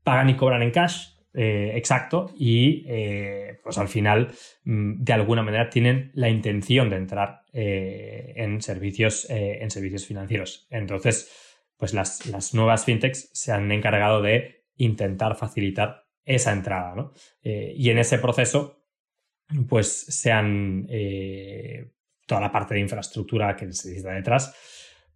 Pagan 0.04 0.30
y 0.30 0.36
cobran 0.36 0.62
en 0.62 0.70
cash, 0.70 1.08
eh, 1.34 1.72
exacto, 1.74 2.32
y 2.38 2.84
eh, 2.86 3.58
pues 3.64 3.76
al 3.76 3.88
final, 3.88 4.28
mm, 4.62 5.02
de 5.02 5.12
alguna 5.12 5.42
manera, 5.42 5.68
tienen 5.68 6.12
la 6.14 6.28
intención 6.28 6.88
de 6.88 6.96
entrar 6.96 7.40
eh, 7.52 8.34
en, 8.36 8.62
servicios, 8.62 9.26
en 9.28 9.68
servicios 9.68 10.06
financieros. 10.06 10.68
Entonces, 10.70 11.28
pues 11.76 11.92
las, 11.92 12.24
las, 12.26 12.54
nuevas 12.54 12.84
fintechs 12.84 13.30
se 13.32 13.50
han 13.50 13.72
encargado 13.72 14.22
de 14.22 14.64
intentar 14.76 15.34
facilitar 15.34 16.04
esa 16.24 16.52
entrada, 16.52 16.94
¿no? 16.94 17.12
Eh, 17.42 17.72
y 17.76 17.90
en 17.90 17.98
ese 17.98 18.18
proceso, 18.18 18.82
pues 19.68 20.06
sean 20.08 20.86
eh, 20.88 21.90
toda 22.26 22.40
la 22.40 22.52
parte 22.52 22.74
de 22.74 22.80
infraestructura 22.80 23.56
que 23.56 23.72
se 23.72 23.88
necesita 23.88 24.12
detrás, 24.12 24.54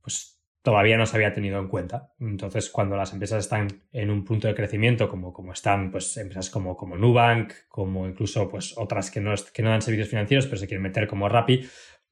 pues 0.01 0.41
todavía 0.63 0.97
no 0.97 1.07
se 1.07 1.17
había 1.17 1.33
tenido 1.33 1.59
en 1.59 1.69
cuenta. 1.69 2.13
Entonces, 2.21 2.71
cuando 2.71 2.97
las 2.97 3.13
empresas 3.13 3.45
están 3.45 3.69
en 3.93 4.11
un 4.11 4.25
punto 4.25 4.49
de 4.49 4.55
crecimiento, 4.55 5.09
como, 5.09 5.33
como 5.33 5.53
están 5.53 5.91
pues, 5.91 6.17
empresas 6.17 6.51
como, 6.51 6.77
como 6.77 6.97
Nubank, 6.97 7.53
como 7.69 8.07
incluso 8.07 8.49
pues, 8.49 8.77
otras 8.77 9.11
que 9.11 9.21
no, 9.21 9.35
que 9.53 9.63
no 9.63 9.71
dan 9.71 9.83
servicios 9.83 10.09
financieros, 10.09 10.47
pero 10.47 10.59
se 10.59 10.67
quieren 10.67 10.83
meter 10.83 11.07
como 11.07 11.29
Rappi, 11.29 11.67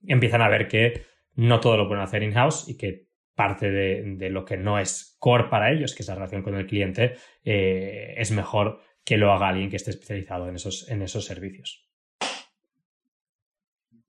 empiezan 0.07 0.43
a 0.43 0.49
ver 0.49 0.69
que 0.69 1.05
no 1.35 1.61
todo 1.61 1.77
lo 1.77 1.87
pueden 1.87 2.03
hacer 2.03 2.23
in-house 2.23 2.69
y 2.69 2.77
que 2.77 3.09
parte 3.35 3.71
de, 3.71 4.03
de, 4.17 4.31
lo 4.31 4.45
que 4.45 4.57
no 4.57 4.81
es 4.81 5.17
core 5.21 5.45
para 5.45 5.71
ellos, 5.71 5.95
que 5.95 6.03
es 6.03 6.09
la 6.09 6.17
relación 6.17 6.43
con 6.43 6.57
el 6.57 6.67
cliente, 6.67 7.15
eh, 7.45 8.15
es 8.17 8.33
mejor 8.33 8.81
que 9.05 9.17
lo 9.17 9.33
haga 9.33 9.49
alguien 9.49 9.71
que 9.71 9.77
esté 9.77 9.91
especializado 9.91 10.49
en 10.49 10.57
esos, 10.57 10.91
en 10.91 11.03
esos 11.03 11.25
servicios. 11.25 11.88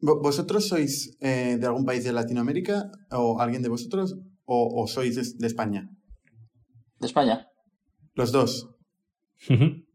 ¿Vosotros 0.02 0.68
sois 0.68 1.18
eh, 1.20 1.58
de 1.60 1.66
algún 1.68 1.86
país 1.86 2.04
de 2.04 2.14
Latinoamérica 2.14 2.90
o 3.12 3.42
alguien 3.42 3.62
de 3.62 3.70
vosotros 3.70 4.16
o, 4.46 4.82
o 4.82 4.88
sois 4.88 5.16
de, 5.16 5.24
de, 5.38 5.48
España? 5.48 5.90
De 7.00 7.08
España. 7.08 7.48
Los 8.16 8.32
dos. 8.32 8.70
Uh 9.50 9.54
-huh. 9.54 9.86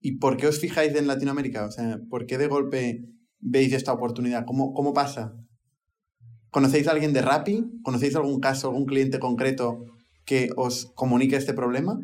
¿Y 0.00 0.18
por 0.18 0.36
qué 0.36 0.46
os 0.46 0.60
fijáis 0.60 0.94
en 0.94 1.08
Latinoamérica? 1.08 1.66
O 1.66 1.70
sea, 1.70 1.98
¿por 2.08 2.26
qué 2.26 2.38
de 2.38 2.46
golpe 2.46 3.04
veis 3.40 3.72
esta 3.72 3.92
oportunidad? 3.92 4.44
¿Cómo, 4.46 4.72
cómo 4.72 4.92
pasa? 4.92 5.32
¿Conocéis 6.50 6.86
a 6.86 6.92
alguien 6.92 7.12
de 7.12 7.22
Rappi? 7.22 7.64
¿Conocéis 7.82 8.14
algún 8.14 8.38
caso, 8.38 8.68
algún 8.68 8.86
cliente 8.86 9.18
concreto 9.18 9.84
que 10.24 10.50
os 10.56 10.92
comunique 10.94 11.36
este 11.36 11.54
problema? 11.54 11.98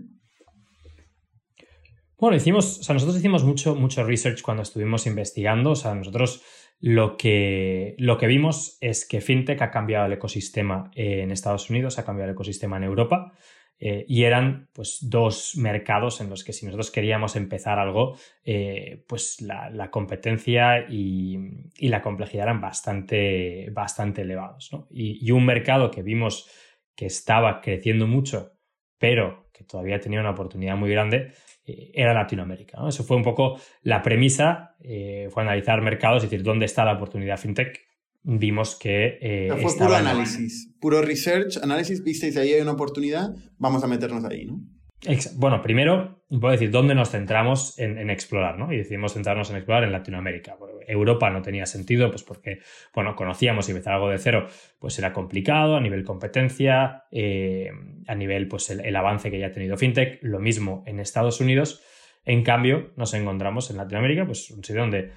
Bueno, 2.19 2.37
hicimos, 2.37 2.79
o 2.79 2.83
sea, 2.83 2.95
nosotros 2.95 3.19
hicimos 3.19 3.43
mucho, 3.45 3.75
mucho 3.75 4.05
research 4.05 4.43
cuando 4.43 4.63
estuvimos 4.63 5.07
investigando. 5.07 5.71
O 5.71 5.77
sea, 5.77 5.95
nosotros 5.95 6.43
lo 6.83 7.17
que, 7.17 7.95
lo 7.99 8.19
que 8.19 8.27
vimos 8.27 8.77
es 8.81 9.07
que 9.07 9.21
FinTech 9.21 9.63
ha 9.63 9.71
cambiado 9.71 10.07
el 10.07 10.15
ecosistema 10.15 10.91
en 10.97 11.31
Estados 11.31 11.71
Unidos, 11.71 12.01
ha 12.01 12.05
cambiado 12.05 12.31
el 12.31 12.35
ecosistema 12.35 12.77
en 12.77 12.83
Europa. 12.83 13.33
Eh, 13.79 14.05
y 14.09 14.25
eran 14.25 14.69
pues 14.73 14.99
dos 15.03 15.57
mercados 15.57 16.21
en 16.21 16.29
los 16.29 16.45
que 16.45 16.53
si 16.53 16.67
nosotros 16.67 16.91
queríamos 16.91 17.35
empezar 17.37 17.79
algo, 17.79 18.17
eh, 18.45 19.05
pues 19.09 19.41
la, 19.41 19.71
la 19.71 19.91
competencia 19.91 20.87
y, 20.89 21.37
y, 21.77 21.89
la 21.89 22.01
complejidad 22.01 22.45
eran 22.45 22.61
bastante, 22.61 23.71
bastante 23.71 24.23
elevados. 24.23 24.71
Y, 24.91 25.25
y, 25.25 25.31
un 25.33 25.47
mercado 25.47 25.91
que 25.91 26.03
vimos 26.03 26.49
que 26.95 27.07
estaba 27.07 27.61
creciendo 27.61 28.07
mucho, 28.07 28.53
pero 28.99 29.49
que 29.53 29.65
todavía 29.65 30.01
tenía 30.01 30.21
una 30.21 30.31
oportunidad 30.31 30.77
muy 30.77 30.91
grande, 30.91 31.33
era 31.65 32.15
Latinoamérica. 32.15 32.79
¿no? 32.79 32.89
Eso 32.89 33.05
fue 33.05 33.17
un 33.17 33.23
poco 33.23 33.59
la 33.83 34.03
premisa, 34.03 34.77
fue 35.31 35.43
analizar 35.43 35.81
mercados, 35.83 36.25
es 36.25 36.31
decir, 36.31 36.45
dónde 36.45 36.67
está 36.67 36.85
la 36.85 36.95
oportunidad 36.95 37.39
fintech 37.39 37.81
vimos 38.25 38.77
que... 38.77 39.19
Eh, 39.21 39.49
fue 39.61 39.77
puro 39.77 39.95
análisis, 39.95 40.73
puro 40.81 41.03
research, 41.03 41.59
análisis, 41.63 42.03
visteis 42.03 42.37
ahí 42.37 42.53
hay 42.53 42.61
una 42.61 42.73
oportunidad, 42.73 43.35
vamos 43.59 43.83
a 43.85 43.87
meternos 43.87 44.25
ahí, 44.25 44.47
¿no? 44.47 44.61
Bueno, 45.35 45.61
primero, 45.63 46.22
puedo 46.41 46.53
decir, 46.53 46.71
¿dónde 46.71 46.95
nos 46.95 47.11
centramos 47.11 47.79
en, 47.79 48.09
explorar? 48.09 48.59
¿no? 48.59 48.73
Y 48.73 48.79
decidimos 48.79 49.13
centrarnos 49.13 49.51
en 49.51 49.57
explorar 49.57 49.85
en 49.85 49.93
Latinoamérica. 49.93 50.57
Europa 50.87 51.29
no 51.31 51.43
tenía 51.43 51.67
sentido, 51.67 52.11
pues 52.11 52.23
porque, 52.23 52.61
bueno, 52.95 53.15
conocíamos 53.15 53.69
y 53.69 53.73
empezar 53.73 53.95
algo 53.95 54.09
de 54.09 54.19
cero, 54.19 54.47
pues 54.79 54.99
era 54.99 55.13
complicado 55.13 55.77
a 55.77 55.81
nivel 55.81 56.05
competencia, 56.05 57.05
eh, 57.11 57.71
a 58.07 58.15
nivel, 58.15 58.49
pues 58.49 58.71
el, 58.71 58.97
avance 58.97 59.31
que 59.31 59.39
ya 59.39 59.49
ha 59.49 59.53
tenido 59.53 59.77
FinTech. 59.77 60.21
Lo 60.23 60.39
mismo 60.39 60.83
en 60.87 61.01
Estados 61.01 61.41
Unidos. 61.41 61.83
En 62.25 62.43
cambio, 62.45 62.93
nos 62.97 63.13
encontramos 63.15 63.71
en 63.71 63.77
Latinoamérica, 63.77 64.25
pues 64.25 64.51
un 64.51 64.65
sitio 64.65 64.83
donde 64.83 65.11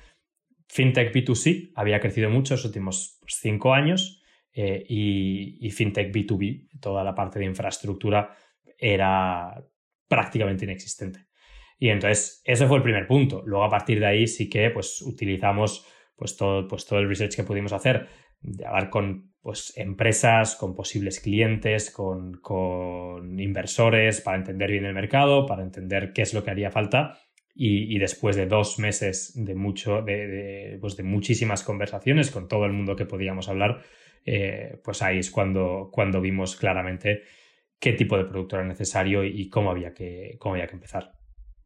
FinTech 0.68 1.14
B2C 1.14 1.72
había 1.76 2.00
crecido 2.00 2.30
mucho 2.30 2.56
en 2.56 2.58
los 2.58 2.66
últimos 2.66 3.20
pues, 3.22 3.36
cinco 3.40 3.74
años 3.74 4.24
eh, 4.54 4.84
y, 4.90 5.66
y 5.66 5.72
FinTech 5.72 6.14
B2B, 6.14 6.80
toda 6.82 7.04
la 7.04 7.14
parte 7.16 7.40
de 7.40 7.46
infraestructura, 7.46 8.36
era 8.78 9.64
prácticamente 10.08 10.66
inexistente. 10.66 11.26
Y 11.78 11.90
entonces, 11.90 12.42
ese 12.46 12.68
fue 12.68 12.78
el 12.78 12.84
primer 12.84 13.08
punto. 13.08 13.44
Luego, 13.46 13.66
a 13.66 13.70
partir 13.70 14.00
de 14.00 14.06
ahí, 14.06 14.28
sí 14.28 14.50
que 14.50 14.70
pues, 14.70 15.02
utilizamos 15.02 15.86
pues, 16.16 16.38
todo, 16.38 16.68
pues, 16.68 16.86
todo 16.86 17.00
el 17.00 17.10
research 17.10 17.36
que 17.36 17.44
pudimos 17.44 17.74
hacer, 17.74 18.08
de 18.42 18.66
hablar 18.66 18.90
con 18.90 19.34
pues, 19.42 19.74
empresas, 19.78 20.56
con 20.56 20.76
posibles 20.76 21.20
clientes, 21.20 21.92
con, 21.92 22.40
inversores, 23.40 24.22
para 24.22 24.38
entender 24.38 24.72
bien 24.72 24.86
el 24.86 24.94
mercado, 24.94 25.46
para 25.46 25.64
entender 25.64 26.14
qué 26.14 26.22
es 26.22 26.34
lo 26.34 26.44
que 26.44 26.52
haría 26.52 26.72
falta. 26.72 27.20
Y, 27.58 27.98
después 28.00 28.36
de 28.36 28.48
dos 28.48 28.80
meses 28.80 29.32
de, 29.36 29.56
mucho, 29.56 30.02
de, 30.02 30.78
pues, 30.82 30.98
de 30.98 31.04
muchísimas 31.04 31.64
conversaciones 31.64 32.30
con 32.30 32.50
todo 32.50 32.66
el 32.66 32.74
mundo 32.74 32.98
que 32.98 33.06
podíamos 33.06 33.48
hablar, 33.48 33.82
eh, 34.26 34.82
pues 34.84 35.02
ahí 35.02 35.20
es 35.20 35.32
cuando, 35.32 35.90
cuando 35.90 36.20
vimos 36.20 36.58
claramente 36.58 37.22
qué 37.80 37.94
tipo 37.94 38.18
de 38.18 38.26
producto 38.26 38.56
era 38.56 38.66
necesario 38.66 39.24
y 39.24 39.50
cómo 39.50 39.70
había 39.70 39.94
que, 39.94 40.38
cómo 40.40 40.56
había 40.56 40.68
que 40.68 40.76
empezar. 40.76 41.12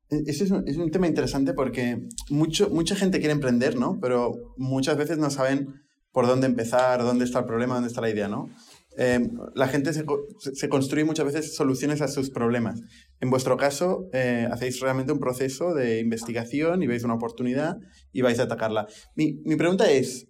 E, 0.09 0.23
ese 0.27 0.43
es 0.43 0.77
un, 0.77 0.91
tema 0.91 1.07
interesante 1.07 1.53
porque 1.53 2.07
mucho, 2.29 2.69
mucha 2.69 2.95
gente 2.95 3.19
quiere 3.19 3.33
emprender, 3.33 3.77
¿no? 3.77 3.99
Pero 4.01 4.33
muchas 4.57 4.97
veces 4.97 5.17
no 5.17 5.29
saben 5.29 5.67
por 6.11 6.27
dónde 6.27 6.47
empezar, 6.47 7.03
dónde 7.03 7.25
está 7.25 7.39
el 7.39 7.45
problema, 7.45 7.75
dónde 7.75 7.89
está 7.89 8.01
la 8.01 8.09
idea, 8.09 8.27
¿no? 8.27 8.49
Em, 8.97 9.31
la 9.53 9.67
gente 9.67 9.93
se, 9.93 10.03
se, 10.39 10.67
construye 10.67 11.05
muchas 11.05 11.25
veces 11.25 11.55
soluciones 11.55 12.01
a 12.01 12.07
sus 12.07 12.31
problemas. 12.31 12.81
En 13.21 13.29
vuestro 13.29 13.55
caso, 13.55 14.09
eh, 14.11 14.47
hacéis 14.51 14.79
realmente 14.81 15.13
un 15.13 15.19
proceso 15.19 15.73
de 15.73 15.99
investigación 15.99 16.81
y 16.81 16.87
veis 16.87 17.03
una 17.03 17.13
oportunidad 17.13 17.77
y 18.11 18.21
vais 18.23 18.39
a 18.39 18.43
atacarla. 18.43 18.87
Mi, 19.15 19.39
mi 19.45 19.55
pregunta 19.55 19.89
es, 19.89 20.27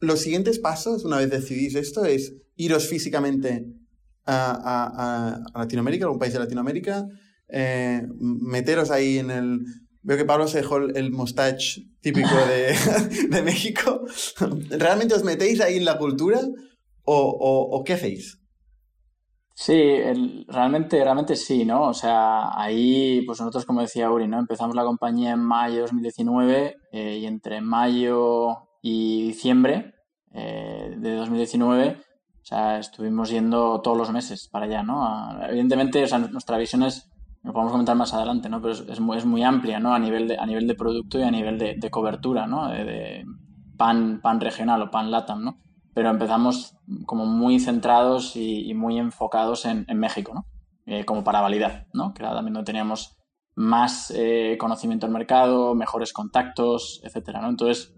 los 0.00 0.20
siguientes 0.20 0.60
pasos, 0.60 1.04
una 1.04 1.18
vez 1.18 1.30
decidís 1.30 1.74
esto, 1.74 2.04
es 2.04 2.34
iros 2.56 2.88
físicamente 2.88 3.66
a, 4.26 5.40
Latinoamérica, 5.54 6.04
algún 6.04 6.18
país 6.18 6.32
de 6.32 6.38
Latinoamérica, 6.38 7.06
eh, 7.48 8.02
meteros 8.18 8.90
ahí 8.90 9.18
en 9.18 9.30
el... 9.30 9.60
Veo 10.02 10.18
que 10.18 10.26
Pablo 10.26 10.46
se 10.46 10.58
dejó 10.58 10.76
el, 10.76 11.12
mustache 11.12 11.82
típico 12.00 12.28
de, 13.30 13.42
México. 13.42 14.02
¿Realmente 14.70 15.14
os 15.14 15.24
metéis 15.24 15.60
ahí 15.60 15.78
en 15.78 15.84
la 15.84 15.98
cultura 15.98 16.40
o, 17.04 17.82
qué 17.84 17.94
hacéis? 17.94 18.40
Sí, 19.56 20.00
realmente, 20.48 21.02
realmente 21.02 21.36
sí, 21.36 21.64
¿no? 21.64 21.88
O 21.88 21.94
sea, 21.94 22.60
ahí, 22.60 23.22
pues 23.24 23.38
nosotros, 23.40 23.64
como 23.64 23.82
decía 23.82 24.10
Uri, 24.10 24.26
¿no? 24.26 24.40
Empezamos 24.40 24.74
la 24.74 24.84
compañía 24.84 25.32
en 25.32 25.40
mayo 25.40 25.76
de 25.76 25.80
2019 25.82 26.76
eh, 26.92 27.18
y 27.18 27.26
entre 27.26 27.60
mayo 27.60 28.48
y 28.82 29.28
diciembre 29.28 29.94
eh, 30.32 30.96
de 30.98 31.14
2019 31.14 31.96
o 32.44 32.46
sea, 32.46 32.78
estuvimos 32.78 33.30
yendo 33.30 33.80
todos 33.80 33.96
los 33.96 34.12
meses 34.12 34.48
para 34.48 34.66
allá, 34.66 34.82
¿no? 34.82 35.34
Evidentemente, 35.48 36.04
o 36.04 36.06
sea, 36.06 36.18
nuestra 36.18 36.58
visión 36.58 36.82
es, 36.82 37.10
lo 37.42 37.54
podemos 37.54 37.72
comentar 37.72 37.96
más 37.96 38.12
adelante, 38.12 38.50
¿no? 38.50 38.60
Pero 38.60 38.74
es, 38.74 39.00
muy, 39.00 39.16
es 39.16 39.24
muy 39.24 39.42
amplia, 39.42 39.80
¿no? 39.80 39.94
A 39.94 39.98
nivel 39.98 40.28
de, 40.28 40.36
a 40.36 40.44
nivel 40.44 40.66
de 40.66 40.74
producto 40.74 41.18
y 41.18 41.22
a 41.22 41.30
nivel 41.30 41.56
de, 41.58 41.90
cobertura, 41.90 42.46
¿no? 42.46 42.68
De, 42.68 43.24
pan, 43.78 44.20
pan 44.20 44.40
regional 44.42 44.82
o 44.82 44.90
pan 44.90 45.10
LATAM, 45.10 45.42
¿no? 45.42 45.58
Pero 45.94 46.10
empezamos 46.10 46.76
como 47.06 47.24
muy 47.24 47.60
centrados 47.60 48.36
y, 48.36 48.74
muy 48.74 48.98
enfocados 48.98 49.64
en, 49.64 49.86
México, 49.98 50.34
¿no? 50.34 50.44
Eh, 50.84 51.06
como 51.06 51.24
para 51.24 51.40
validar, 51.40 51.86
¿no? 51.94 52.12
Que 52.12 52.24
también 52.24 52.52
donde 52.52 52.66
teníamos 52.66 53.16
más 53.54 54.12
eh, 54.14 54.58
conocimiento 54.60 55.06
del 55.06 55.14
mercado, 55.14 55.74
mejores 55.74 56.12
contactos, 56.12 57.00
etcétera, 57.04 57.40
¿no? 57.40 57.48
Entonces, 57.48 57.94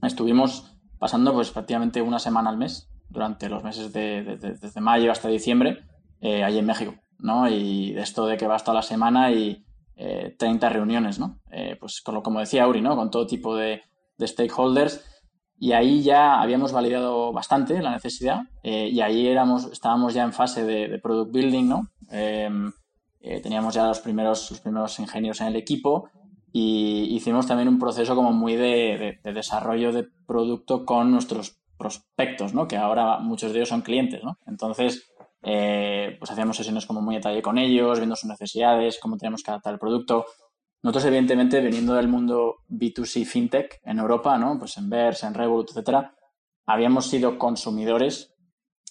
estuvimos 0.00 0.78
pasando 0.98 1.34
pues 1.34 1.50
prácticamente 1.50 2.00
una 2.00 2.18
semana 2.18 2.48
al 2.48 2.56
mes 2.56 2.88
durante 3.12 3.48
los 3.48 3.62
meses 3.62 3.92
de, 3.92 4.38
desde 4.40 4.80
mayo 4.80 5.12
hasta 5.12 5.28
diciembre 5.28 5.84
eh, 6.20 6.42
allí 6.42 6.58
en 6.58 6.66
México, 6.66 6.94
¿no? 7.18 7.48
Y 7.48 7.92
de 7.92 8.02
esto 8.02 8.26
de 8.26 8.36
que 8.36 8.46
va 8.46 8.56
hasta 8.56 8.72
la 8.72 8.82
semana 8.82 9.30
y 9.30 9.64
30 9.96 10.66
eh, 10.66 10.70
reuniones, 10.70 11.18
¿no? 11.18 11.40
Eh, 11.50 11.76
pues 11.78 12.00
con 12.00 12.14
lo, 12.14 12.22
como 12.22 12.40
decía 12.40 12.66
Uri, 12.66 12.80
¿no? 12.80 12.96
Con 12.96 13.10
todo 13.10 13.26
tipo 13.26 13.54
de, 13.56 13.82
stakeholders 14.20 15.04
y 15.58 15.72
ahí 15.72 16.04
ya 16.04 16.40
habíamos 16.40 16.70
validado 16.70 17.32
bastante 17.32 17.82
la 17.82 17.90
necesidad 17.90 18.42
y 18.62 19.00
ahí 19.00 19.26
éramos, 19.26 19.64
estábamos 19.72 20.14
ya 20.14 20.22
en 20.22 20.32
fase 20.32 20.64
de, 20.64 21.00
product 21.00 21.32
building, 21.32 21.68
¿no? 21.68 21.88
Em, 22.08 22.72
teníamos 23.42 23.74
ya 23.74 23.84
los 23.88 23.98
primeros, 23.98 24.48
los 24.48 24.60
primeros 24.60 24.96
ingenieros 25.00 25.40
en 25.40 25.48
el 25.48 25.56
equipo 25.56 26.08
y 26.52 27.08
hicimos 27.14 27.46
también 27.46 27.68
un 27.68 27.78
proceso 27.78 28.14
como 28.14 28.32
muy 28.32 28.56
de, 28.56 29.18
desarrollo 29.24 29.90
de 29.92 30.06
producto 30.26 30.84
con 30.84 31.10
nuestros 31.10 31.61
prospectos, 31.82 32.54
¿no? 32.54 32.68
Que 32.68 32.76
ahora 32.76 33.18
muchos 33.18 33.52
de 33.52 33.58
ellos 33.58 33.68
son 33.68 33.82
clientes, 33.82 34.22
¿no? 34.22 34.38
Entonces, 34.46 35.12
eh, 35.42 36.16
pues 36.18 36.30
hacíamos 36.30 36.56
sesiones 36.56 36.86
como 36.86 37.02
muy 37.02 37.16
detalle 37.16 37.42
con 37.42 37.58
ellos, 37.58 37.98
viendo 37.98 38.14
sus 38.14 38.30
necesidades, 38.30 39.00
cómo 39.02 39.16
teníamos 39.16 39.42
que 39.42 39.50
adaptar 39.50 39.72
el 39.72 39.80
producto. 39.80 40.24
Nosotros, 40.82 41.06
evidentemente, 41.06 41.60
veniendo 41.60 41.94
del 41.94 42.06
mundo 42.06 42.58
B2C 42.68 43.24
FinTech 43.24 43.80
en 43.84 43.98
Europa, 43.98 44.38
¿no? 44.38 44.58
Pues 44.58 44.76
en 44.76 44.88
Verse, 44.88 45.26
en 45.26 45.34
Revolut, 45.34 45.70
etcétera, 45.70 46.14
habíamos 46.66 47.06
sido 47.06 47.36
consumidores 47.36 48.34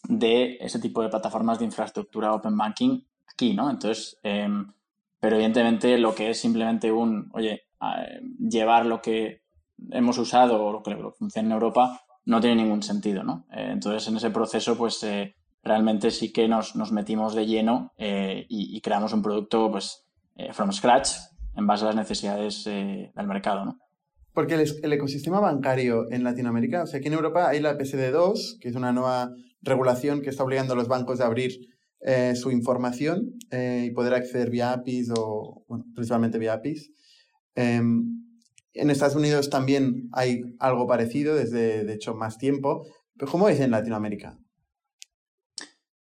de 0.10 0.58
ese 0.60 0.80
tipo 0.80 1.02
de 1.02 1.10
plataformas 1.10 1.60
de 1.60 1.66
infraestructura 1.66 2.34
Open 2.34 2.58
Banking 2.58 3.02
aquí, 3.32 3.54
¿no? 3.54 3.70
Entonces, 3.70 4.20
em, 4.24 4.74
pero 5.20 5.36
evidentemente 5.36 5.98
lo 5.98 6.14
que 6.14 6.32
es 6.32 6.42
simplemente 6.42 6.92
un, 6.92 7.30
oye, 7.34 7.64
llevar 8.40 8.86
lo 8.86 9.02
que 9.02 9.42
hemos 9.92 10.18
usado 10.18 10.64
o 10.64 10.72
lo 10.72 10.84
que 10.84 10.96
funciona 11.18 11.48
en 11.48 11.54
Europa 11.54 12.02
no 12.26 12.40
tiene 12.40 12.64
ningún 12.64 12.84
sentido, 12.84 13.24
¿no? 13.24 13.46
Eh, 13.52 13.70
entonces, 13.72 14.08
en 14.08 14.18
ese 14.18 14.30
proceso, 14.30 14.78
pues 14.78 15.02
eh, 15.04 15.36
realmente 15.64 16.12
sí 16.12 16.32
que 16.32 16.48
nos, 16.48 16.76
metimos 16.92 17.36
de 17.36 17.46
lleno 17.46 17.94
eh, 17.98 18.46
y, 18.50 18.80
creamos 18.82 19.14
un 19.14 19.22
producto, 19.22 19.72
pues, 19.72 20.06
from 20.54 20.72
scratch, 20.72 21.10
en 21.56 21.68
base 21.68 21.84
a 21.84 21.88
las 21.88 21.96
necesidades 21.96 22.64
del 22.64 23.28
mercado, 23.28 23.66
¿no? 23.66 23.80
Porque 24.34 24.56
el, 24.56 24.94
ecosistema 24.94 25.40
bancario 25.40 26.10
en 26.10 26.24
Latinoamérica, 26.24 26.84
o 26.84 26.88
sea, 26.88 27.00
aquí 27.00 27.10
en 27.10 27.14
Europa 27.14 27.50
hay 27.50 27.60
la 27.60 27.78
PSD2, 27.78 28.60
que 28.60 28.70
es 28.70 28.76
una 28.76 28.92
nueva 28.92 29.36
regulación 29.62 30.22
que 30.22 30.30
está 30.30 30.44
obligando 30.44 30.74
a 30.74 30.78
los 30.78 30.88
bancos 30.88 31.20
a 31.20 31.26
abrir 31.26 31.68
su 32.34 32.50
información 32.50 33.34
y 33.52 33.92
poder 33.92 34.16
acceder 34.16 34.50
vía 34.50 34.72
APIs 34.72 35.12
o, 35.16 35.64
bueno, 35.68 35.86
principalmente 35.94 36.40
vía 36.40 36.54
APIs. 36.54 36.92
Em, 38.74 38.84
en 38.84 38.90
Estados 38.90 39.16
Unidos 39.16 39.50
también 39.50 40.10
hay 40.14 40.44
algo 40.60 40.88
parecido 40.88 41.36
desde, 41.36 41.84
de 41.84 41.94
hecho, 41.94 42.16
más 42.16 42.38
tiempo. 42.38 42.86
Pero 43.18 43.32
¿cómo 43.32 43.50
es 43.50 43.60
en 43.60 43.72
Latinoamérica? 43.72 44.38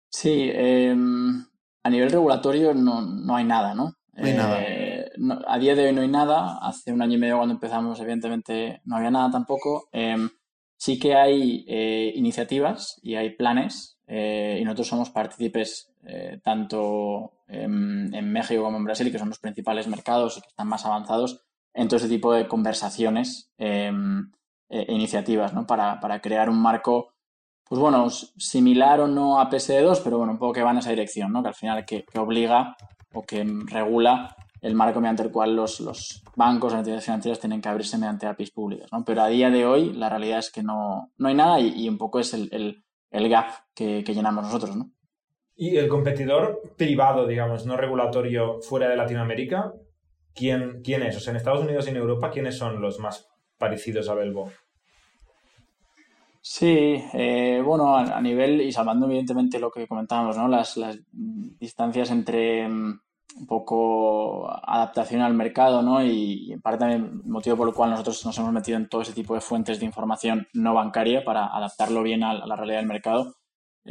Sí, 0.09 0.49
em, 0.53 1.45
a 1.83 1.89
nivel 1.89 2.11
regulatorio 2.11 2.73
no, 2.73 3.01
no, 3.01 3.35
hay 3.35 3.45
nada, 3.45 3.73
¿no? 3.73 3.95
No 4.13 4.25
hay 4.25 4.33
nada. 4.33 4.61
Eh, 4.61 5.09
a 5.47 5.59
día 5.59 5.75
de 5.75 5.87
hoy 5.87 5.93
no 5.93 6.01
hay 6.01 6.07
nada. 6.07 6.57
Hace 6.61 6.91
un 6.91 7.01
año 7.01 7.15
y 7.15 7.19
medio 7.19 7.37
cuando 7.37 7.53
empezamos, 7.53 7.99
evidentemente, 7.99 8.81
no 8.85 8.97
había 8.97 9.11
nada 9.11 9.31
tampoco. 9.31 9.89
Em, 9.91 10.29
sí 10.77 10.99
que 10.99 11.15
hay 11.15 11.65
eh, 11.67 12.11
iniciativas 12.15 12.99
y 13.01 13.15
hay 13.15 13.31
planes 13.31 13.97
eh, 14.07 14.57
y 14.61 14.63
nosotros 14.63 14.87
somos 14.87 15.09
partícipes 15.09 15.87
tanto 16.43 17.33
en, 17.47 18.11
en 18.15 18.31
México 18.31 18.63
como 18.63 18.77
en 18.77 18.85
Brasil, 18.85 19.11
que 19.11 19.19
son 19.19 19.29
los 19.29 19.37
principales 19.37 19.87
mercados 19.87 20.37
y 20.37 20.41
que 20.41 20.47
están 20.47 20.67
más 20.67 20.83
avanzados 20.85 21.43
en 21.73 21.87
todo 21.87 21.97
ese 21.97 22.09
tipo 22.09 22.33
de 22.33 22.47
conversaciones 22.47 23.51
em, 23.57 24.31
e, 24.69 24.81
e 24.81 24.93
iniciativas, 24.93 25.53
¿no? 25.53 25.65
Para, 25.65 26.21
crear 26.21 26.49
un 26.49 26.61
marco, 26.61 27.13
pues 27.67 27.79
bueno, 27.79 28.09
similar 28.09 29.01
o 29.01 29.07
no 29.07 29.39
a 29.39 29.49
PSD2, 29.49 30.01
pero 30.03 30.17
bueno, 30.17 30.33
un 30.33 30.39
poco 30.39 30.53
que 30.53 30.63
va 30.63 30.71
en 30.71 30.79
esa 30.79 30.89
dirección, 30.89 31.31
¿no? 31.31 31.41
Que 31.41 31.49
al 31.49 31.55
final 31.55 31.85
que, 31.85 32.05
obliga 32.17 32.75
o 33.13 33.23
que 33.23 33.45
regula 33.65 34.35
el 34.61 34.75
marco 34.75 34.99
mediante 34.99 35.23
el 35.23 35.31
cual 35.31 35.55
los, 35.55 35.79
los 35.79 36.21
bancos, 36.35 36.73
las 36.73 36.79
entidades 36.79 37.05
financieras 37.05 37.39
tienen 37.39 37.61
que 37.61 37.69
abrirse 37.69 37.97
mediante 37.97 38.27
APIs 38.27 38.51
públicas, 38.51 38.89
¿no? 38.91 39.03
Pero 39.05 39.21
a 39.21 39.27
día 39.27 39.49
de 39.49 39.65
hoy 39.65 39.93
la 39.93 40.09
realidad 40.09 40.39
es 40.39 40.51
que 40.51 40.63
no, 40.63 41.11
no 41.17 41.27
hay 41.27 41.35
nada 41.35 41.59
y, 41.59 41.87
un 41.87 41.97
poco 41.97 42.19
es 42.19 42.33
el, 42.33 42.83
gap 43.11 43.51
que, 43.73 44.03
que 44.03 44.13
llenamos 44.13 44.43
nosotros, 44.43 44.75
¿no? 44.75 44.91
Y 45.55 45.75
el 45.75 45.89
competidor 45.89 46.61
privado, 46.77 47.27
digamos, 47.27 47.65
no 47.65 47.75
regulatorio 47.75 48.61
fuera 48.61 48.87
de 48.87 48.95
Latinoamérica, 48.95 49.73
¿quién, 50.33 50.81
quién 50.83 51.03
es? 51.03 51.17
O 51.17 51.19
sea, 51.19 51.31
en 51.31 51.37
Estados 51.37 51.61
Unidos 51.61 51.87
y 51.87 51.89
en 51.91 51.97
Europa, 51.97 52.31
¿quiénes 52.31 52.57
son 52.57 52.81
los 52.81 52.99
más 52.99 53.27
parecidos 53.57 54.09
a 54.09 54.15
Belbo? 54.15 54.51
Sí, 56.41 57.03
eh, 57.13 57.61
bueno, 57.63 57.95
a, 57.95 58.21
nivel 58.21 58.61
y 58.61 58.71
salvando 58.71 59.05
evidentemente 59.05 59.59
lo 59.59 59.69
que 59.69 59.87
comentábamos, 59.87 60.37
¿no? 60.37 60.47
Las, 60.47 60.79
distancias 61.11 62.09
entre 62.11 62.67
mm, 62.67 62.99
un 63.39 63.45
poco 63.45 64.49
adaptación 64.49 65.21
al 65.21 65.33
mercado, 65.33 65.81
¿no? 65.81 66.03
Y, 66.03 66.51
en 66.53 66.61
parte 66.61 66.79
también 66.79 67.21
motivo 67.25 67.57
por 67.57 67.67
el 67.67 67.73
cual 67.73 67.91
nosotros 67.91 68.25
nos 68.25 68.37
hemos 68.39 68.53
metido 68.53 68.77
en 68.77 68.89
todo 68.89 69.01
ese 69.01 69.13
tipo 69.13 69.35
de 69.35 69.41
fuentes 69.41 69.79
de 69.79 69.85
información 69.85 70.47
no 70.53 70.73
bancaria 70.73 71.23
para 71.23 71.47
adaptarlo 71.47 72.01
bien 72.03 72.23
a, 72.23 72.33
la 72.33 72.55
realidad 72.55 72.79
del 72.79 72.87
mercado. 72.87 73.35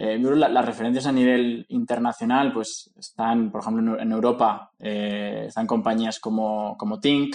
Eh, 0.01 0.17
las 0.17 0.65
referencias 0.65 1.07
a 1.07 1.13
nivel 1.13 1.67
internacional, 1.71 2.53
pues 2.53 2.93
están, 2.97 3.51
por 3.51 3.63
ejemplo, 3.63 4.01
en 4.01 4.13
Europa, 4.13 4.73
eh, 4.79 5.47
están 5.49 5.67
compañías 5.67 6.21
como, 6.21 6.77
como 6.77 7.01
Tink, 7.01 7.35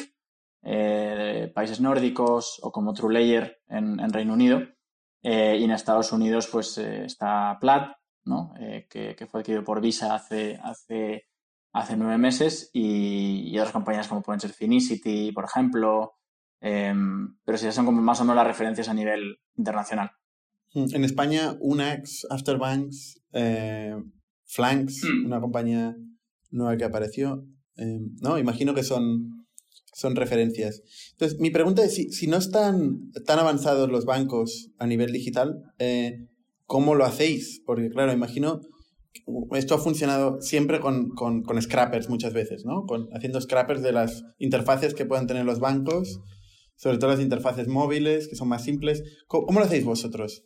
eh, 0.61 1.51
países 1.53 1.81
nórdicos, 1.81 2.61
o 2.63 2.71
como 2.71 2.93
TrueLayer 2.93 3.63
en, 3.67 3.99
en 3.99 4.13
Reino 4.13 4.33
Unido. 4.33 4.61
y 5.21 5.63
en 5.63 5.71
Estados 5.71 6.13
Unidos, 6.13 6.47
pues 6.51 6.77
está 6.77 7.57
Plaid, 7.59 7.91
¿no? 8.25 8.53
que, 8.89 9.27
fue 9.29 9.41
adquirido 9.41 9.63
por 9.63 9.81
Visa 9.81 10.15
hace, 10.15 10.57
hace 10.63 11.27
hace 11.73 11.97
nueve 11.97 12.17
meses 12.17 12.69
y, 12.73 13.57
otras 13.57 13.73
compañías 13.73 14.07
como 14.07 14.21
pueden 14.21 14.39
ser 14.39 14.51
Finicity, 14.53 15.31
por 15.31 15.45
ejemplo, 15.45 16.13
em, 16.61 17.35
pero 17.43 17.57
ya 17.57 17.71
son 17.71 17.85
como 17.85 18.01
más 18.01 18.21
o 18.21 18.23
menos 18.23 18.37
las 18.37 18.47
referencias 18.47 18.89
a 18.89 18.93
nivel 18.93 19.39
internacional. 19.55 20.11
Mm, 20.73 20.95
en 20.95 21.03
España, 21.03 21.55
Unax, 21.59 22.25
Afterbanks, 22.29 23.21
eh, 23.33 23.95
Flanks, 24.45 25.03
mm. 25.03 25.25
una 25.25 25.39
compañía 25.41 25.95
nueva 26.51 26.77
que 26.77 26.83
apareció, 26.83 27.45
em, 27.75 28.15
¿no? 28.21 28.37
Imagino 28.37 28.73
que 28.73 28.83
son, 28.83 29.45
son 29.93 30.15
referencias. 30.15 30.81
Entonces, 31.11 31.39
mi 31.39 31.49
pregunta 31.49 31.83
es, 31.83 31.95
si, 31.95 32.11
si 32.11 32.27
no 32.27 32.37
están 32.37 33.11
tan 33.25 33.39
avanzados 33.39 33.89
los 33.89 34.05
bancos 34.05 34.71
a 34.77 34.87
nivel 34.87 35.11
digital, 35.11 35.61
eh, 35.79 36.27
¿cómo 36.65 36.95
lo 36.95 37.05
hacéis? 37.05 37.61
Porque, 37.65 37.89
claro, 37.89 38.13
imagino 38.13 38.61
esto 39.55 39.75
ha 39.75 39.79
funcionado 39.79 40.41
siempre 40.41 40.79
con, 40.79 41.09
con, 41.09 41.61
scrappers 41.61 42.09
muchas 42.09 42.33
veces, 42.33 42.65
¿no? 42.65 42.85
Con, 42.85 43.07
haciendo 43.13 43.39
scrappers 43.39 43.81
de 43.81 43.91
las 43.91 44.23
interfaces 44.39 44.93
que 44.93 45.05
puedan 45.05 45.27
tener 45.27 45.45
los 45.45 45.59
bancos, 45.59 46.19
sobre 46.75 46.97
todo 46.97 47.11
las 47.11 47.19
interfaces 47.19 47.67
móviles, 47.67 48.27
que 48.27 48.35
son 48.35 48.47
más 48.47 48.63
simples. 48.63 49.03
¿Cómo, 49.27 49.59
lo 49.59 49.65
hacéis 49.65 49.85
vosotros? 49.85 50.43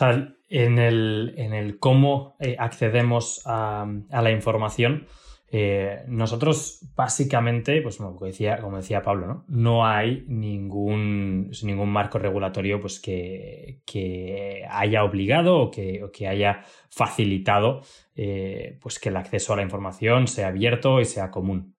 Sea, 0.00 0.34
en 0.48 0.78
el, 0.78 1.34
en 1.36 1.54
el 1.54 1.78
cómo 1.78 2.36
eh, 2.40 2.56
accedemos 2.58 3.42
a, 3.44 3.86
la 4.10 4.30
información, 4.30 5.06
eh, 5.52 6.04
nosotros 6.06 6.92
básicamente, 6.94 7.80
pues 7.82 7.96
como 7.96 8.18
decía, 8.20 8.58
como 8.58 8.76
decía 8.76 9.02
Pablo, 9.02 9.26
¿no? 9.26 9.44
no 9.48 9.86
hay 9.86 10.24
ningún, 10.28 11.50
ningún 11.62 11.90
marco 11.90 12.18
regulatorio 12.18 12.80
pues, 12.80 13.00
que, 13.00 13.82
que 13.84 14.64
haya 14.70 15.04
obligado 15.04 15.58
o 15.58 15.70
que, 15.70 16.04
que 16.12 16.28
haya 16.28 16.62
facilitado 16.88 17.82
eh, 18.14 18.78
pues 18.80 18.98
que 18.98 19.08
el 19.08 19.16
acceso 19.16 19.52
a 19.52 19.56
la 19.56 19.62
información 19.62 20.28
sea 20.28 20.48
abierto 20.48 21.00
y 21.00 21.04
sea 21.04 21.30
común. 21.30 21.76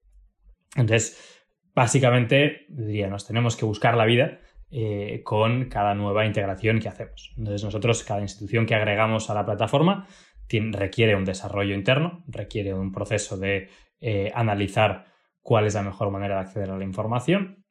Entonces, 0.76 1.42
básicamente, 1.74 2.66
diría, 2.70 3.08
nos 3.08 3.28
tenemos 3.28 3.58
que 3.58 3.66
buscar 3.66 3.96
la 3.96 4.06
vida 4.06 4.40
eh, 4.72 5.22
con 5.24 5.66
cada 5.66 5.94
nueva 5.94 6.26
integración 6.26 6.80
que 6.80 6.88
hacemos. 6.88 7.34
Entonces, 7.38 7.64
nosotros, 7.64 8.04
cada 8.04 8.22
institución 8.22 8.66
que 8.66 8.76
agregamos 8.76 9.30
a 9.30 9.34
la 9.34 9.46
plataforma, 9.46 10.08
requiere 10.50 11.16
un 11.16 11.26
desarrollo 11.26 11.76
interno, 11.76 12.24
requiere 12.28 12.74
un 12.74 12.92
proceso 12.92 13.38
de 13.38 13.70
eh, 14.00 14.32
analizar 14.34 15.06
cuál 15.42 15.66
es 15.66 15.74
la 15.74 15.84
mejor 15.84 16.12
manera 16.12 16.36
de 16.36 16.42
acceder 16.42 16.70
a 16.72 16.78
la 16.78 16.84
información. 16.84 17.66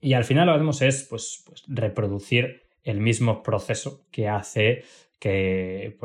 Y 0.00 0.14
al 0.14 0.24
final 0.24 0.46
lo 0.46 0.52
que 0.52 0.56
hacemos 0.56 0.82
es 0.82 1.06
pues, 1.08 1.42
pues 1.46 1.64
reproducir 1.68 2.62
el 2.82 3.00
mismo 3.00 3.42
proceso 3.42 4.06
que 4.10 4.28
hace 4.28 4.84
que, 5.18 5.96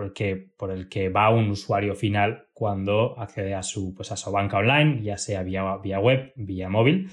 por, 0.58 0.72
el 0.72 0.90
que 0.90 1.10
va 1.10 1.30
un 1.30 1.52
usuario 1.52 1.96
final 1.96 2.48
cuando 2.54 3.18
accede 3.20 3.54
a 3.54 3.64
su, 3.64 3.94
pues 3.94 4.12
a 4.12 4.18
su 4.18 4.32
banca 4.32 4.58
online, 4.58 5.04
ya 5.04 5.18
sea 5.18 5.44
vía, 5.44 5.78
vía 5.78 6.00
web, 6.00 6.34
vía 6.36 6.70
móvil. 6.70 7.10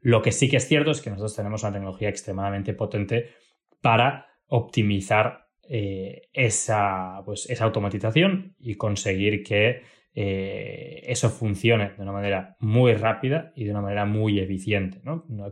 Lo 0.00 0.22
que 0.22 0.32
sí 0.32 0.48
que 0.48 0.56
es 0.58 0.66
cierto 0.68 0.90
es 0.90 1.00
que 1.00 1.10
nosotros 1.10 1.36
tenemos 1.36 1.62
una 1.62 1.72
tecnología 1.72 2.08
extremadamente 2.08 2.74
potente 2.74 3.30
para 3.80 4.26
optimizar 4.48 5.46
eh, 5.68 6.28
esa, 6.32 7.22
pues, 7.24 7.50
esa 7.50 7.64
automatización 7.64 8.54
y 8.60 8.76
conseguir 8.76 9.42
que 9.42 9.82
eh, 10.14 11.02
eso 11.04 11.28
funcione 11.28 11.90
de 11.90 12.02
una 12.02 12.12
manera 12.12 12.56
muy 12.60 12.94
rápida 12.94 13.52
y 13.54 13.64
de 13.64 13.70
una 13.72 13.82
manera 13.82 14.06
muy 14.06 14.38
eficiente. 14.38 15.02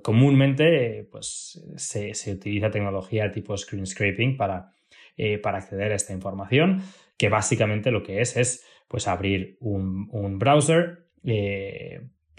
Comúnmente 0.03 1.07
pues, 1.11 1.63
se, 1.77 2.33
utiliza 2.33 2.71
tecnología 2.71 3.31
tipo 3.31 3.57
screen 3.57 3.87
scraping 3.87 4.37
para, 4.37 4.71
eh, 5.17 5.39
para, 5.39 5.59
acceder 5.59 5.93
a 5.93 5.97
esta 5.97 6.13
información, 6.13 6.83
que 7.19 7.29
básicamente 7.29 7.91
lo 7.91 8.03
que 8.03 8.21
es 8.21 8.37
es 8.37 8.65
pues, 8.89 9.07
abrir 9.07 9.59
un, 9.61 10.09
un 10.13 10.39
browser 10.39 11.09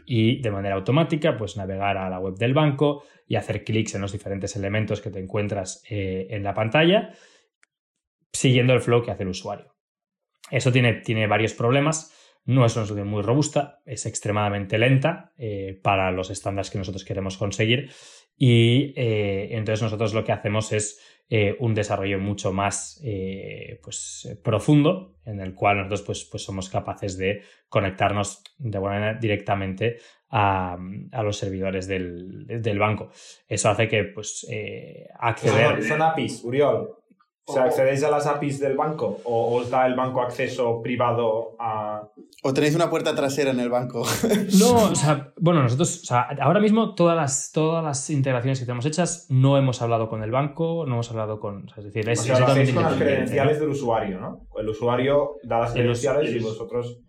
y 0.06 0.42
de 0.42 0.52
manera 0.52 0.76
automática 0.76 1.38
pues 1.38 1.58
navegar 1.58 1.98
a 1.98 2.10
la 2.10 2.20
web 2.20 2.36
del 2.36 2.54
banco 2.54 3.04
y 3.28 3.36
hacer 3.36 3.64
clics 3.64 3.96
en 3.96 4.02
los 4.02 4.12
diferentes 4.12 4.56
elementos 4.56 5.02
que 5.02 5.10
te 5.10 5.20
encuentras 5.20 5.84
en 5.90 6.44
la 6.44 6.54
pantalla 6.54 7.12
siguiendo 8.36 8.74
el 8.74 8.82
flow 8.82 9.04
que 9.04 9.12
hace 9.12 9.24
el 9.24 9.30
usuario. 9.30 9.76
Eso 10.52 10.72
tiene, 10.72 11.02
tiene 11.02 11.28
varios 11.28 11.54
problemas. 11.54 12.14
No 12.44 12.66
es 12.66 12.76
una 12.76 12.86
solución 12.86 13.08
muy 13.08 13.24
robusta, 13.24 13.82
es 13.86 14.06
extremadamente 14.06 14.78
lenta 14.78 15.34
eh, 15.38 15.80
para 15.82 16.12
los 16.12 16.30
estándares 16.30 16.70
que 16.70 16.78
nosotros 16.78 17.04
queremos 17.04 17.38
conseguir 17.38 17.90
y 18.38 18.94
eh, 18.96 19.50
entonces 19.52 19.82
nosotros 19.82 20.14
lo 20.14 20.24
que 20.24 20.32
hacemos 20.32 20.72
es 20.72 21.00
eh, 21.30 21.56
un 21.60 21.74
desarrollo 21.74 22.20
mucho 22.20 22.54
más 22.54 23.02
pues, 23.82 24.38
profundo 24.44 25.16
en 25.26 25.40
el 25.40 25.56
cual 25.56 25.78
nosotros 25.78 26.04
pues, 26.04 26.26
pues 26.26 26.44
somos 26.44 26.70
capaces 26.70 27.18
de 27.18 27.42
conectarnos 27.68 28.44
de 28.58 28.78
buena 28.78 29.00
manera 29.00 29.20
directamente 29.20 29.98
a, 30.30 30.78
los 31.24 31.38
servidores 31.38 31.88
del, 31.88 32.78
banco. 32.78 33.10
Eso 33.48 33.70
hace 33.70 33.88
que 33.88 34.04
pues 34.04 34.46
acceder... 35.20 35.78
Son, 35.78 35.84
son 35.84 36.02
APIs, 36.02 36.44
Uriol. 36.44 37.05
O 37.48 37.54
sea, 37.54 37.66
¿accedéis 37.66 38.04
a 38.04 38.10
las 38.10 38.26
APIs 38.26 38.60
del 38.60 38.76
banco? 38.76 39.20
¿O 39.24 39.58
os 39.58 39.70
da 39.70 39.86
el 39.86 39.94
banco 39.94 40.22
acceso 40.22 40.82
privado 40.82 41.56
a...? 41.60 42.02
¿O 42.42 42.54
tenéis 42.54 42.76
una 42.76 42.90
puerta 42.90 43.14
trasera 43.14 43.52
en 43.52 43.60
el 43.60 43.70
banco? 43.70 44.04
No, 44.60 44.92
o 44.92 44.96
sea, 44.96 45.32
bueno, 45.38 45.62
nosotros, 45.62 46.02
o 46.02 46.06
sea, 46.06 46.28
ahora 46.42 46.60
mismo 46.60 46.96
todas 46.96 47.16
las, 47.16 47.52
todas 47.52 47.84
las 47.84 48.10
integraciones 48.10 48.60
que 48.60 48.66
tenemos 48.66 48.86
hechas 48.88 49.28
no 49.30 49.60
hemos 49.60 49.82
hablado 49.84 50.10
con 50.10 50.24
el 50.24 50.32
banco, 50.32 50.86
no 50.88 50.96
hemos 50.96 51.12
hablado 51.12 51.40
con... 51.40 51.66
O 51.66 51.70
sea, 51.70 51.78
es 51.80 51.86
decir, 51.86 52.10
es, 52.10 52.20
o 52.22 52.24
sea, 52.24 52.40
lo 52.40 52.48
hacéis 52.48 52.74
con 52.74 52.84
las 52.84 52.96
credenciales 52.96 53.60
del 53.60 53.70
usuario, 53.70 54.20
¿no? 54.20 54.48
El 54.58 54.70
usuario 54.70 55.36
da 55.44 55.60
las 55.60 55.74
credenciales 55.74 56.32
y 56.32 56.40
vosotros 56.40 57.00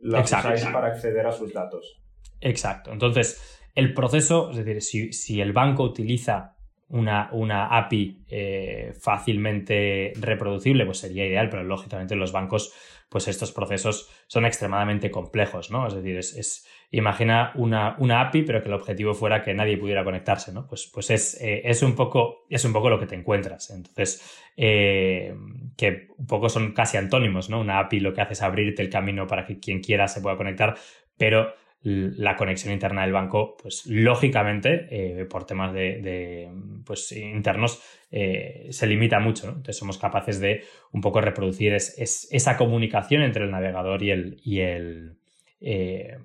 las 0.00 0.32
usáis 0.32 0.64
para 0.66 0.88
acceder 0.88 1.24
a 1.24 1.32
sus 1.32 1.52
datos. 1.52 2.02
Exacto. 2.40 2.92
Entonces, 2.92 3.60
el 3.76 3.94
proceso, 3.94 4.50
es 4.50 4.56
decir, 4.56 4.82
si, 4.82 5.12
si 5.12 5.40
el 5.40 5.52
banco 5.52 5.84
utiliza 5.84 6.56
una, 6.90 7.28
una 7.32 7.66
API 7.66 8.24
eh, 8.28 8.92
fácilmente 8.98 10.12
reproducible, 10.20 10.86
pues 10.86 10.98
sería 10.98 11.26
ideal, 11.26 11.50
pero 11.50 11.62
lógicamente 11.62 12.16
los 12.16 12.32
bancos, 12.32 12.72
pues 13.08 13.28
estos 13.28 13.52
procesos 13.52 14.10
son 14.26 14.46
extremadamente 14.46 15.10
complejos, 15.10 15.70
¿no? 15.70 15.86
Es 15.86 15.94
decir, 15.94 16.16
es, 16.16 16.66
imagina 16.90 17.52
una, 17.56 17.96
una, 17.98 18.22
API, 18.22 18.42
pero 18.42 18.62
que 18.62 18.68
el 18.68 18.74
objetivo 18.74 19.12
fuera 19.12 19.42
que 19.42 19.52
nadie 19.52 19.76
pudiera 19.76 20.02
conectarse, 20.02 20.52
¿no? 20.52 20.66
Pues, 20.66 20.90
pues 20.92 21.10
es, 21.10 21.40
eh, 21.42 21.62
es, 21.64 21.82
un 21.82 21.94
poco, 21.94 22.46
es 22.48 22.64
un 22.64 22.72
poco 22.72 22.88
lo 22.88 22.98
que 22.98 23.06
te 23.06 23.14
encuentras. 23.14 23.70
Entonces, 23.70 24.40
eh, 24.56 25.34
que 25.76 26.08
un 26.16 26.26
poco 26.26 26.48
son 26.48 26.72
casi 26.72 26.96
antónimos, 26.96 27.50
¿no? 27.50 27.60
Una 27.60 27.80
API 27.80 28.00
lo 28.00 28.14
que 28.14 28.22
hace 28.22 28.32
es 28.32 28.42
abrirte 28.42 28.80
el 28.82 28.88
camino 28.88 29.26
para 29.26 29.44
que 29.44 29.58
quien 29.58 29.80
quiera 29.80 30.08
se 30.08 30.22
pueda 30.22 30.36
conectar, 30.36 30.76
pero 31.18 31.52
la 31.82 32.34
conexión 32.36 32.72
interna 32.72 33.02
del 33.02 33.12
banco, 33.12 33.56
pues 33.56 33.86
lógicamente, 33.86 34.88
eh, 34.90 35.24
por 35.26 35.46
temas 35.46 35.72
de, 35.72 36.50
pues, 36.84 37.12
internos, 37.12 37.80
eh, 38.10 38.66
se 38.70 38.86
limita 38.86 39.20
mucho. 39.20 39.48
Entonces 39.48 39.76
somos 39.76 39.96
capaces 39.96 40.40
de 40.40 40.64
un 40.92 41.00
poco 41.00 41.20
reproducir 41.20 41.72
esa 41.74 42.56
comunicación 42.56 43.22
entre 43.22 43.44
el 43.44 43.50
navegador 43.50 44.02
y 44.02 44.10
el, 44.10 44.40
y 44.42 44.60
el, 44.60 45.18
eh, 45.60 46.18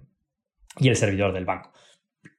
y 0.80 0.90
el 0.90 0.96
servidor 0.96 1.34
del 1.34 1.46
banco. 1.46 1.72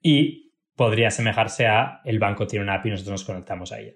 Y 0.03 0.53
podría 0.75 1.09
asemejarse 1.09 1.67
a 1.67 2.01
el 2.05 2.19
banco 2.19 2.47
tiene 2.47 2.65
una 2.65 2.75
API 2.75 2.89
y 2.89 2.93
nosotros 2.93 3.13
nos 3.13 3.25
conectamos 3.25 3.71
a 3.71 3.79
ella. 3.79 3.93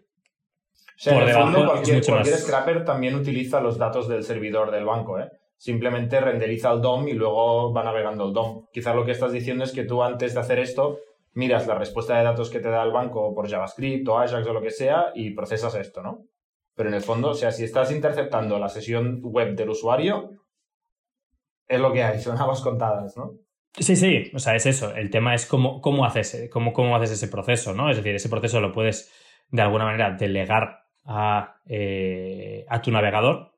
por 1.05 1.27
debajo, 1.27 1.67
cualquier, 1.67 2.05
scrapper 2.05 2.85
también 2.85 3.17
utiliza 3.17 3.61
los 3.61 3.79
datos 3.79 4.09
del 4.09 4.23
servidor 4.23 4.71
del 4.71 4.85
banco, 4.85 5.19
¿eh? 5.19 5.29
Simplemente 5.59 6.21
renderiza 6.21 6.73
el 6.73 6.81
DOM 6.81 7.09
y 7.09 7.13
luego 7.13 7.73
va 7.73 7.83
navegando 7.83 8.29
el 8.29 8.33
DOM. 8.33 8.67
Quizás 8.73 8.95
lo 8.95 9.05
que 9.05 9.11
estás 9.13 9.33
diciendo 9.33 9.65
es 9.65 9.73
que 9.73 9.85
tú 9.85 10.03
antes 10.03 10.33
de 10.33 10.41
hacer 10.41 10.61
esto 10.61 11.01
miras 11.35 11.67
la 11.67 11.75
respuesta 11.75 12.17
de 12.17 12.25
datos 12.25 12.49
que 12.49 12.61
te 12.61 12.69
da 12.69 12.83
el 12.83 12.93
banco 12.93 13.35
por 13.35 13.49
JavaScript 13.49 14.09
o 14.09 14.19
Ajax 14.19 14.47
o 14.47 14.53
lo 14.53 14.63
que 14.63 14.71
sea 14.71 15.13
y 15.15 15.31
procesas 15.31 15.75
esto, 15.75 16.03
¿no? 16.03 16.25
Pero 16.75 16.89
en 16.89 16.95
el 16.95 17.03
fondo, 17.03 17.31
o 17.31 17.35
sea, 17.35 17.51
si 17.51 17.65
estás 17.65 17.91
interceptando 17.93 18.59
la 18.59 18.69
sesión 18.69 19.21
web 19.23 19.55
del 19.57 19.71
usuario, 19.71 20.31
es 21.67 21.81
lo 21.81 21.93
que 21.93 22.03
hay, 22.03 22.21
son 22.21 22.39
aguas 22.39 22.61
contadas, 22.61 23.17
¿no? 23.17 23.35
Sí, 23.77 23.95
sí, 23.95 24.31
o 24.35 24.39
sea, 24.39 24.55
es 24.55 24.67
eso. 24.67 24.95
El 24.95 25.11
tema 25.11 25.35
es 25.35 25.45
cómo, 25.47 25.81
cómo, 25.81 26.05
haces, 26.05 26.49
cómo, 26.51 26.73
cómo 26.73 26.97
haces 26.97 27.13
ese 27.13 27.29
proceso, 27.29 27.75
¿no? 27.75 27.91
Es 27.91 27.97
decir, 27.97 28.15
ese 28.15 28.29
proceso 28.29 28.61
lo 28.61 28.73
puedes 28.73 29.13
de 29.51 29.63
alguna 29.63 29.85
manera 29.85 30.13
delegar 30.13 30.85
a, 31.05 31.61
eh, 31.67 32.65
a 32.69 32.81
tu 32.81 32.91
navegador 32.91 33.58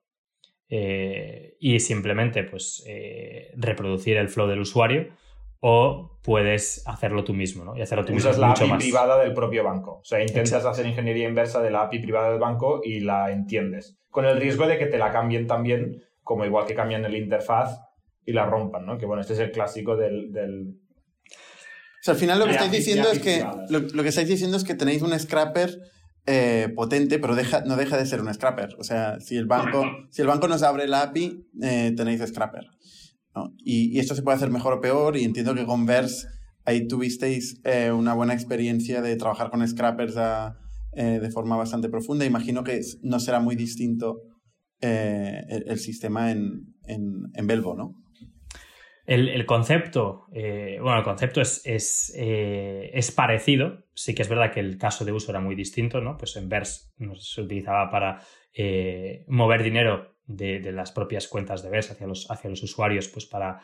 eh, 0.73 1.57
y 1.59 1.81
simplemente 1.81 2.45
pues, 2.45 2.85
eh, 2.87 3.53
reproducir 3.57 4.17
el 4.17 4.29
flow 4.29 4.47
del 4.47 4.61
usuario 4.61 5.09
o 5.59 6.19
puedes 6.23 6.87
hacerlo 6.87 7.25
tú 7.25 7.35
mismo, 7.35 7.65
¿no? 7.65 7.77
Y 7.77 7.83
hacerlo 7.83 8.05
tú 8.05 8.15
Usas 8.15 8.39
la 8.39 8.53
API 8.53 8.71
privada 8.79 9.19
del 9.19 9.35
propio 9.35 9.65
banco. 9.65 9.99
O 10.01 10.05
sea, 10.05 10.23
intentas 10.23 10.65
hacer 10.65 10.87
ingeniería 10.87 11.29
inversa 11.29 11.61
de 11.61 11.71
la 11.71 11.83
API 11.83 11.99
privada 11.99 12.31
del 12.31 12.39
banco 12.39 12.81
y 12.85 13.01
la 13.01 13.31
entiendes. 13.31 13.99
Con 14.11 14.25
el 14.25 14.39
riesgo 14.39 14.67
de 14.67 14.79
que 14.79 14.87
te 14.87 14.97
la 14.97 15.13
cambien 15.13 15.47
también, 15.47 16.03
como 16.23 16.45
igual 16.45 16.67
que 16.67 16.75
cambian 16.75 17.05
el 17.05 17.17
interfaz 17.17 17.81
y 18.25 18.33
la 18.33 18.47
rompan, 18.47 18.87
¿no? 18.87 18.97
Que 18.97 19.07
bueno, 19.07 19.21
este 19.21 19.35
es 19.35 19.41
el 19.41 19.51
clásico 19.51 19.97
del... 19.97 20.77
O 21.29 22.03
sea, 22.03 22.15
al 22.15 22.21
final 22.21 22.39
lo 22.39 22.47
que 22.47 22.53
estáis 22.53 22.73
diciendo 22.73 23.11
es 23.11 23.19
que 23.19 23.45
lo, 23.69 24.03
que 24.03 24.09
estáis 24.09 24.29
diciendo 24.29 24.57
es 24.57 24.65
que 24.65 24.75
tenéis 24.75 25.03
un 25.03 25.19
scrapper 25.19 25.79
eh, 26.27 26.73
potente, 26.75 27.19
pero 27.19 27.35
deja, 27.35 27.63
no 27.63 27.77
deja 27.77 27.97
de 27.97 28.07
ser 28.07 28.21
un 28.21 28.33
scrapper. 28.33 28.77
O 28.79 28.85
sea, 28.85 29.21
si 29.21 29.37
el 29.37 29.47
banco, 29.47 29.85
si 30.11 30.23
el 30.23 30.29
banco 30.29 30.49
nos 30.49 30.63
abre 30.63 30.87
la 30.87 31.03
API, 31.03 31.47
eh, 31.63 31.93
tenéis 31.97 32.21
scrapper. 32.27 32.67
Y, 33.59 33.99
esto 33.99 34.15
se 34.15 34.23
puede 34.23 34.37
hacer 34.37 34.51
mejor 34.51 34.75
o 34.75 34.81
peor, 34.81 35.17
y 35.17 35.25
entiendo 35.25 35.55
que 35.55 35.65
con 35.65 35.87
Verse 35.87 36.27
ahí 36.65 36.87
tuvisteis 36.87 37.61
eh, 37.65 37.91
una 37.91 38.13
buena 38.13 38.35
experiencia 38.35 39.01
de 39.01 39.17
trabajar 39.17 39.51
con 39.51 39.67
scrappers 39.67 40.15
de 40.93 41.31
forma 41.31 41.57
bastante 41.57 41.89
profunda. 41.89 42.25
Imagino 42.25 42.65
que 42.65 42.81
no 43.03 43.21
será 43.21 43.41
muy 43.41 43.57
distinto 43.57 44.21
el, 44.81 45.79
sistema 45.79 46.33
en, 46.33 46.75
en, 46.87 47.31
en 47.35 47.47
Belvo, 47.47 47.75
¿no? 47.77 47.95
El, 49.07 49.45
concepto, 49.47 50.27
eh, 50.33 50.79
bueno, 50.81 50.99
el 50.99 51.05
concepto 51.05 51.41
es, 51.41 52.13
eh, 52.17 52.91
es, 52.93 53.11
parecido. 53.11 53.85
Sí 53.95 54.15
que 54.15 54.23
es 54.23 54.29
verdad 54.29 54.53
que 54.53 54.61
el 54.61 54.79
caso 54.79 55.05
de 55.05 55.13
uso 55.13 55.33
era 55.33 55.41
muy 55.41 55.55
distinto, 55.55 56.01
¿no? 56.01 56.17
Pues 56.17 56.37
en 56.37 56.49
Verse 56.49 56.91
se 57.19 57.41
utilizaba 57.41 57.91
para 57.91 58.23
eh, 58.53 59.25
mover 59.27 59.63
dinero 59.63 60.15
de, 60.27 60.61
las 60.73 60.93
propias 60.93 61.27
cuentas 61.29 61.63
de 61.63 61.71
Verse 61.71 61.93
hacia 61.93 62.07
los, 62.07 62.31
hacia 62.31 62.51
los 62.51 62.63
usuarios, 62.63 63.09
pues 63.09 63.27
para 63.27 63.61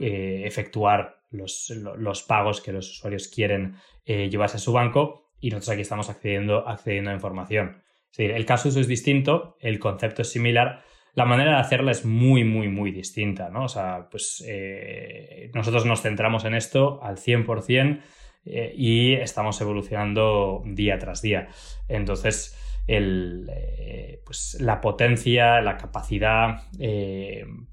efectuar 0.00 1.24
los, 1.30 1.70
los, 1.70 2.22
pagos 2.22 2.60
que 2.60 2.72
los 2.72 2.88
usuarios 2.88 3.26
quieren 3.26 3.74
llevarse 4.04 4.56
a 4.56 4.60
su 4.60 4.72
banco. 4.72 5.32
Y 5.40 5.50
nosotros 5.50 5.70
aquí 5.70 5.82
estamos 5.82 6.10
accediendo, 6.10 6.68
accediendo 6.68 7.10
a 7.10 7.14
información. 7.14 7.82
Es 8.10 8.16
decir, 8.16 8.30
el 8.32 8.46
caso 8.46 8.64
de 8.64 8.70
uso 8.70 8.80
es 8.80 8.88
distinto, 8.88 9.56
el 9.60 9.78
concepto 9.78 10.22
es 10.22 10.30
similar, 10.30 10.82
la 11.18 11.24
manera 11.24 11.54
de 11.54 11.60
hacerla 11.62 11.90
es 11.90 12.04
muy, 12.04 12.44
muy, 12.44 12.68
muy 12.68 12.92
distinta, 12.92 13.50
¿no? 13.50 13.64
O 13.64 13.68
sea, 13.68 14.06
pues 14.08 14.40
eh, 14.46 15.50
nosotros 15.52 15.84
nos 15.84 16.00
centramos 16.00 16.44
en 16.44 16.54
esto 16.54 17.00
al 17.02 17.16
100% 17.16 18.00
eh, 18.44 18.72
y 18.76 19.14
estamos 19.14 19.60
evolucionando 19.60 20.62
día 20.64 20.96
tras 21.00 21.20
día. 21.20 21.48
Entonces, 21.88 22.56
el, 22.86 23.50
eh, 23.52 24.22
pues, 24.24 24.58
la 24.60 24.80
potencia, 24.80 25.60
la 25.60 25.76
capacidad, 25.76 26.62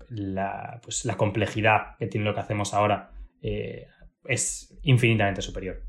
la, 0.10 0.82
pues, 0.82 1.06
la 1.06 1.16
complejidad 1.16 1.98
que 2.00 2.08
tiene 2.08 2.26
lo 2.26 2.34
que 2.34 2.40
hacemos 2.40 2.74
ahora 2.74 3.12
es 4.24 4.76
infinitamente 4.82 5.44
superior. 5.44 5.84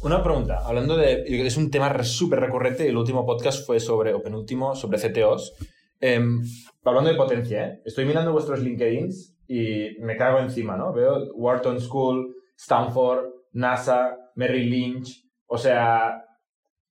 Una 0.00 0.22
pregunta, 0.22 0.60
hablando 0.64 0.96
de. 0.96 1.24
Es 1.44 1.56
un 1.56 1.72
tema 1.72 2.04
súper 2.04 2.38
recurrente 2.38 2.88
el 2.88 2.96
último 2.96 3.26
podcast 3.26 3.66
fue 3.66 3.80
sobre, 3.80 4.14
o 4.14 4.22
penúltimo, 4.22 4.76
sobre 4.76 5.00
CTOs. 5.00 5.54
Em, 6.00 6.42
hablando 6.84 7.10
de 7.10 7.16
potencia, 7.16 7.66
¿eh? 7.66 7.82
estoy 7.84 8.04
mirando 8.04 8.32
vuestros 8.32 8.60
LinkedIns 8.60 9.36
y 9.48 9.96
me 10.00 10.16
cago 10.16 10.38
encima, 10.38 10.76
¿no? 10.76 10.92
Veo 10.92 11.32
Wharton 11.34 11.80
School, 11.80 12.34
Stanford, 12.56 13.26
NASA, 13.52 14.16
Merrill 14.34 14.70
Lynch. 14.70 15.24
O 15.46 15.58
sea, 15.58 16.24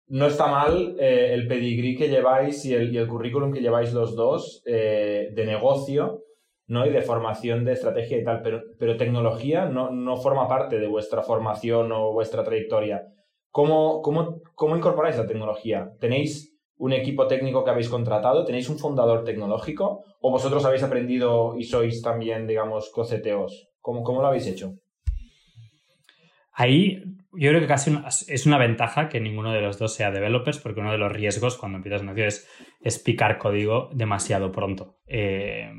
no 0.08 0.26
está 0.26 0.48
mal 0.48 0.96
eh, 0.98 1.32
el 1.32 1.46
pedigrí 1.46 1.96
que 1.96 2.08
lleváis 2.08 2.64
y 2.64 2.74
el, 2.74 3.06
currículum 3.06 3.52
que 3.52 3.60
lleváis 3.60 3.92
los 3.92 4.16
dos 4.16 4.62
eh, 4.66 5.30
de 5.32 5.46
negocio, 5.46 6.24
¿no? 6.66 6.86
Y 6.86 6.90
de 6.90 7.02
formación 7.02 7.64
de 7.64 7.72
estrategia 7.72 8.18
y 8.18 8.24
tal, 8.24 8.42
pero, 8.42 8.62
pero 8.78 8.96
tecnología 8.96 9.66
no, 9.66 9.90
no, 9.90 10.16
forma 10.16 10.48
parte 10.48 10.78
de 10.78 10.88
vuestra 10.88 11.22
formación 11.22 11.92
o 11.92 12.12
vuestra 12.12 12.42
trayectoria. 12.42 13.06
¿Cómo, 13.50 14.02
cómo, 14.02 14.40
cómo 14.54 14.76
incorporáis 14.76 15.16
la 15.16 15.26
tecnología? 15.26 15.92
¿Tenéis 16.00 16.49
un 16.80 16.94
equipo 16.94 17.26
técnico 17.26 17.62
que 17.62 17.70
habéis 17.70 17.90
contratado? 17.90 18.44
¿Tenéis 18.46 18.70
un 18.70 18.78
fundador 18.78 19.22
tecnológico? 19.22 20.04
¿O 20.20 20.30
vosotros 20.30 20.64
habéis 20.64 20.82
aprendido 20.82 21.54
y 21.56 21.64
sois 21.64 22.00
también, 22.00 22.46
digamos, 22.46 22.90
coceteos? 22.90 23.68
¿Cómo, 23.80 24.02
cómo 24.02 24.22
lo 24.22 24.28
habéis 24.28 24.46
hecho? 24.46 24.72
Ahí 26.52 27.02
yo 27.32 27.50
creo 27.50 27.60
que 27.60 27.68
casi 27.68 27.96
es 28.26 28.46
una 28.46 28.58
ventaja 28.58 29.08
que 29.08 29.20
ninguno 29.20 29.52
de 29.52 29.60
los 29.60 29.78
dos 29.78 29.94
sea 29.94 30.10
developers, 30.10 30.58
porque 30.58 30.80
uno 30.80 30.90
de 30.90 30.98
los 30.98 31.12
riesgos 31.12 31.56
cuando 31.56 31.76
empiezas 31.76 32.02
negocio 32.02 32.26
es, 32.26 32.48
es 32.80 32.98
picar 32.98 33.38
código 33.38 33.88
demasiado 33.92 34.50
pronto. 34.50 34.98
Eh, 35.06 35.70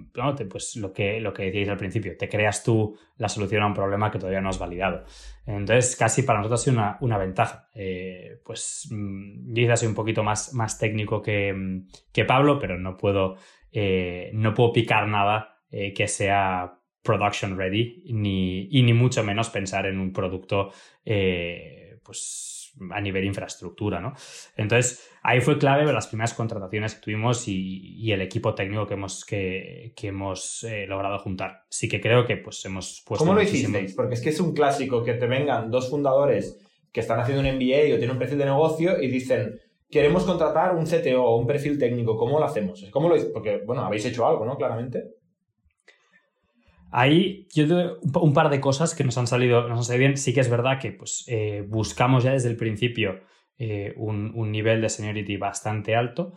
pues 0.50 0.78
lo 0.78 0.94
que, 0.94 1.20
lo 1.20 1.34
que 1.34 1.44
decíais 1.44 1.68
al 1.68 1.78
principio, 1.78 2.16
te 2.18 2.30
creas 2.30 2.64
tú 2.64 2.98
la 3.18 3.28
solución 3.28 3.64
a 3.64 3.68
un 3.68 3.74
problema 3.74 4.10
que 4.10 4.18
todavía 4.18 4.40
no 4.40 4.48
has 4.48 4.60
validado. 4.60 5.04
Entonces, 5.46 5.98
casi 5.98 6.24
para 6.24 6.40
nosotros 6.40 6.62
ha 6.62 6.64
sido 6.64 6.78
una, 6.78 6.98
una 7.02 7.18
ventaja. 7.18 7.68
Eh, 7.76 8.40
pues 8.46 8.88
mm, 8.90 9.50
yo 9.50 9.56
quizás 9.56 9.82
soy 9.82 9.90
un 9.90 9.96
poquito 9.96 10.24
más, 10.24 10.54
más 10.54 10.80
técnico 10.80 11.22
que, 11.22 11.84
que 12.14 12.24
Pablo, 12.24 12.60
pero 12.60 12.78
no 12.78 12.96
puedo, 12.96 13.36
eh, 13.74 14.32
no 14.34 14.54
puedo 14.54 14.72
picar 14.72 15.08
nada 15.08 15.50
que 15.96 16.06
sea 16.10 16.81
production 17.02 17.58
ready, 17.58 18.04
ni, 18.14 18.68
y 18.72 18.84
ni 18.84 18.94
mucho 18.94 19.24
menos 19.24 19.50
pensar 19.50 19.86
en 19.86 20.00
un 20.00 20.14
producto 20.14 20.72
eh, 21.06 22.00
pues 22.04 22.52
a 22.90 23.02
nivel 23.02 23.26
infraestructura, 23.26 24.00
¿no? 24.00 24.14
Entonces, 24.56 25.10
ahí 25.22 25.42
fue 25.42 25.58
clave 25.58 25.92
las 25.92 26.08
primeras 26.08 26.34
contrataciones 26.34 26.96
que 26.96 27.02
tuvimos 27.02 27.48
y, 27.48 28.12
el 28.12 28.22
equipo 28.22 28.56
técnico 28.56 28.88
que 28.88 28.94
hemos, 28.94 29.26
que, 29.26 29.94
hemos 30.02 30.64
eh, 30.64 30.86
logrado 30.88 31.20
juntar. 31.20 31.66
Sí 31.70 31.88
que 31.88 32.02
creo 32.02 32.26
que 32.26 32.38
pues 32.38 32.64
hemos 32.66 33.04
puesto 33.06 33.26
¿Cómo 33.26 33.36
lo 33.36 33.42
hicisteis? 33.42 33.94
Porque 33.94 34.16
es 34.16 34.22
que 34.22 34.30
es 34.30 34.40
un 34.40 34.54
clásico 34.54 35.04
que 35.04 35.14
te 35.14 35.28
vengan 35.28 35.70
dos 35.70 35.90
fundadores 35.90 36.60
que 36.92 37.02
están 37.02 37.20
haciendo 37.20 37.42
un 37.42 37.56
MBA 37.56 37.94
o 37.94 37.98
tienen 37.98 38.12
un 38.12 38.20
perfil 38.20 38.38
de 38.38 38.46
negocio 38.46 39.02
y 39.02 39.08
dicen 39.08 39.60
queremos 39.90 40.24
contratar 40.24 40.76
un 40.76 40.86
CTO 40.86 41.24
o 41.24 41.38
un 41.38 41.46
perfil 41.46 41.78
técnico, 41.78 42.18
¿cómo 42.18 42.40
lo 42.40 42.46
hacemos? 42.46 42.88
¿Cómo 42.92 43.10
lo 43.10 43.34
Porque, 43.34 43.62
bueno, 43.66 43.84
habéis 43.84 44.06
hecho 44.06 44.26
algo, 44.26 44.46
¿no? 44.46 44.58
Claramente. 44.58 45.21
Ahí 46.92 47.48
yo 47.54 48.00
un 48.02 48.34
par 48.34 48.50
de 48.50 48.60
cosas 48.60 48.94
que 48.94 49.06
nos 49.06 49.18
han 49.18 49.26
salido, 49.26 49.68
nos 49.70 49.78
han 49.78 49.84
salido 49.86 50.00
bien. 50.00 50.18
Sí 50.18 50.34
que 50.34 50.42
es 50.42 50.50
verdad 50.50 50.78
que 50.80 50.92
pues, 50.92 51.24
eh, 51.28 51.64
buscamos 51.68 52.24
ya 52.24 52.34
desde 52.34 52.50
el 52.50 52.58
principio 52.58 53.22
eh, 53.58 53.94
un, 53.96 54.52
nivel 54.52 54.82
de 54.82 54.90
seniority 54.90 55.38
bastante 55.38 55.96
alto. 55.96 56.34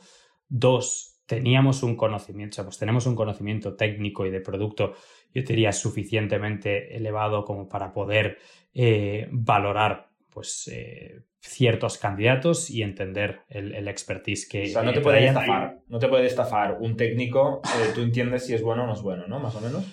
Dos, 0.49 1.21
teníamos 1.27 1.83
un 1.83 1.97
conocimiento, 1.97 2.55
o 2.55 2.57
sea, 2.57 2.65
pues 2.65 2.79
tenemos 2.79 3.07
un 3.07 3.17
conocimiento 3.17 3.75
técnico 3.75 4.27
y 4.27 4.31
de 4.31 4.41
producto, 4.41 4.95
yo 5.35 5.43
diría, 5.43 5.73
suficientemente 5.73 6.97
elevado 6.97 7.45
como 7.45 7.69
para 7.69 7.93
poder 7.93 8.39
eh, 8.75 9.27
valorar 9.33 10.11
pues, 10.31 10.71
ciertos 11.41 11.99
candidatos 11.99 12.71
y 12.71 12.83
entender 12.83 13.41
el, 13.49 13.89
expertise 13.89 14.49
que... 14.49 14.63
O 14.65 14.67
sea, 14.67 14.83
no 14.83 14.93
te 14.93 15.01
puede 15.01 15.27
estafar, 15.27 15.79
no 15.89 15.99
te 15.99 16.09
puede 16.09 16.27
estafar 16.27 16.77
un 16.79 16.97
técnico, 16.97 17.61
tú 17.95 18.03
entiendes 18.03 18.47
si 18.47 18.55
es 18.55 18.63
bueno 18.63 18.85
o 18.85 18.87
no 18.87 18.93
es 18.93 19.03
bueno, 19.03 19.27
¿no? 19.27 19.41
Más 19.41 19.57
o 19.57 19.61
menos 19.61 19.85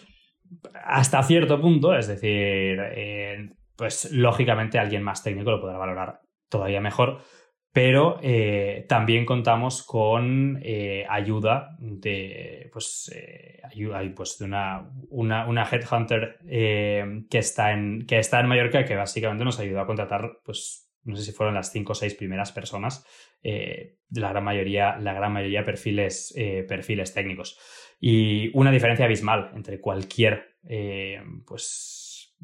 hasta 0.73 1.23
cierto 1.23 1.59
punto, 1.59 1.95
es 1.95 2.07
decir, 2.07 2.79
eh, 2.95 3.49
pues 3.75 4.11
lógicamente 4.11 4.79
alguien 4.79 5.03
más 5.03 5.23
técnico 5.23 5.51
lo 5.51 5.61
podrá 5.61 5.77
valorar 5.77 6.21
todavía 6.49 6.81
mejor, 6.81 7.21
pero 7.73 8.19
eh, 8.21 8.85
también 8.89 9.25
contamos 9.25 9.83
con 9.83 10.59
eh, 10.61 11.05
ayuda 11.09 11.77
de, 11.79 12.69
pues, 12.73 13.09
ayuda, 13.63 14.01
pues, 14.13 14.37
de 14.39 14.45
una, 14.45 14.89
una, 15.09 15.47
una 15.47 15.63
headhunter 15.63 16.39
que, 16.45 17.37
está 17.37 17.71
en, 17.71 18.05
que 18.05 18.19
está 18.19 18.41
en 18.41 18.47
Mallorca 18.47 18.83
que 18.83 18.95
básicamente 18.95 19.45
nos 19.45 19.59
ayudó 19.59 19.81
a 19.81 19.87
contratar, 19.87 20.39
pues, 20.43 20.91
no 21.03 21.15
sé 21.15 21.23
si 21.23 21.31
fueron 21.31 21.55
las 21.55 21.71
cinco 21.71 21.93
o 21.93 21.95
seis 21.95 22.13
primeras 22.13 22.51
personas, 22.51 23.07
la 23.41 24.29
gran 24.29 24.43
mayoría, 24.43 24.97
la 24.97 25.13
gran 25.13 25.31
mayoría 25.31 25.63
perfiles, 25.63 26.35
perfiles 26.67 27.13
técnicos. 27.13 27.57
Y 28.03 28.49
una 28.57 28.71
diferencia 28.71 29.05
abismal 29.05 29.51
entre 29.53 29.79
cualquier 29.79 30.55
eh, 30.67 31.21
pues, 31.45 32.35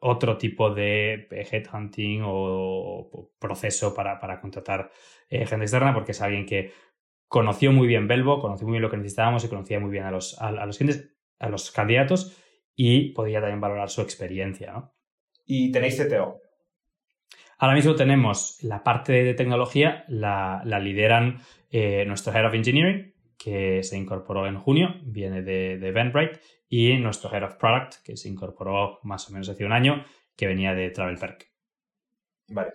otro 0.00 0.36
tipo 0.36 0.72
de 0.74 1.26
headhunting 1.30 2.22
o, 2.24 3.32
proceso 3.38 3.94
para, 3.94 4.40
contratar 4.40 4.90
eh, 5.30 5.46
gente 5.46 5.64
externa, 5.64 5.94
porque 5.94 6.12
es 6.12 6.20
alguien 6.20 6.44
que 6.44 6.72
conoció 7.26 7.72
muy 7.72 7.86
bien 7.86 8.06
Belvo, 8.06 8.38
conoció 8.38 8.66
muy 8.66 8.74
bien 8.74 8.82
lo 8.82 8.90
que 8.90 8.98
necesitábamos 8.98 9.44
y 9.44 9.48
conocía 9.48 9.80
muy 9.80 9.90
bien 9.90 10.04
a 10.04 10.10
los, 10.10 10.38
a, 10.40 10.50
los 10.50 10.76
clientes, 10.76 11.10
a 11.38 11.48
los 11.48 11.70
candidatos 11.70 12.36
y 12.76 13.12
podía 13.12 13.40
también 13.40 13.62
valorar 13.62 13.88
su 13.88 14.02
experiencia. 14.02 14.90
¿Y 15.46 15.72
tenéis 15.72 16.00
CTO? 16.00 16.42
Ahora 17.58 17.74
mismo 17.74 17.94
tenemos 17.94 18.62
la 18.62 18.84
parte 18.84 19.24
de 19.24 19.34
tecnología, 19.34 20.04
la, 20.06 20.62
lideran 20.80 21.40
eh, 21.70 22.04
nuestro 22.06 22.32
Head 22.32 22.46
of 22.46 22.54
Engineering, 22.54 23.14
que 23.38 23.82
se 23.82 23.96
incorporó 23.96 24.46
en 24.46 24.58
junio, 24.58 24.88
viene 25.04 25.42
de, 25.42 25.78
de 25.78 25.88
Eventbrite, 25.88 26.40
y 26.68 26.98
nuestro 26.98 27.32
Head 27.32 27.44
of 27.44 27.54
Product, 27.56 28.02
que 28.04 28.16
se 28.16 28.28
incorporó 28.28 28.98
más 29.04 29.28
o 29.28 29.32
menos 29.32 29.48
hace 29.48 29.64
un 29.64 29.72
año, 29.72 30.04
que 30.36 30.46
venía 30.46 30.74
de 30.74 30.90
Travel 30.90 31.18
Perk. 31.18 31.48
Vale. 32.48 32.72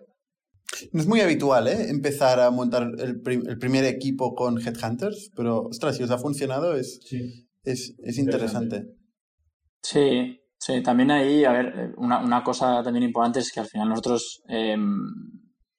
No 0.91 1.01
es 1.01 1.07
muy 1.07 1.21
habitual, 1.21 1.67
¿eh? 1.67 1.89
Empezar 1.89 2.39
a 2.39 2.49
montar 2.49 2.91
el, 2.97 3.21
primer 3.21 3.85
equipo 3.85 4.33
con 4.33 4.59
Headhunters, 4.59 5.31
pero, 5.35 5.63
ostras, 5.63 5.97
si 5.97 6.03
os 6.03 6.11
ha 6.11 6.17
funcionado 6.17 6.75
es, 6.75 6.99
es, 7.63 7.95
es, 7.99 8.17
interesante. 8.17 8.87
Sí, 9.81 10.41
sí, 10.57 10.81
también 10.81 11.11
ahí, 11.11 11.45
a 11.45 11.51
ver, 11.51 11.93
una, 11.97 12.23
una, 12.23 12.43
cosa 12.43 12.81
también 12.81 13.03
importante 13.03 13.39
es 13.39 13.51
que 13.51 13.59
al 13.59 13.67
final 13.67 13.89
nosotros 13.89 14.41
em, 14.47 14.81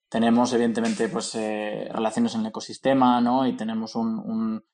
tenemos, 0.09 0.53
evidentemente, 0.53 1.09
pues 1.09 1.35
eh, 1.35 1.89
relaciones 1.93 2.35
en 2.35 2.43
el 2.43 2.47
ecosistema, 2.49 3.21
¿no? 3.21 3.47
Y 3.47 3.57
tenemos 3.57 3.97
un, 3.97 4.19
un 4.21 4.65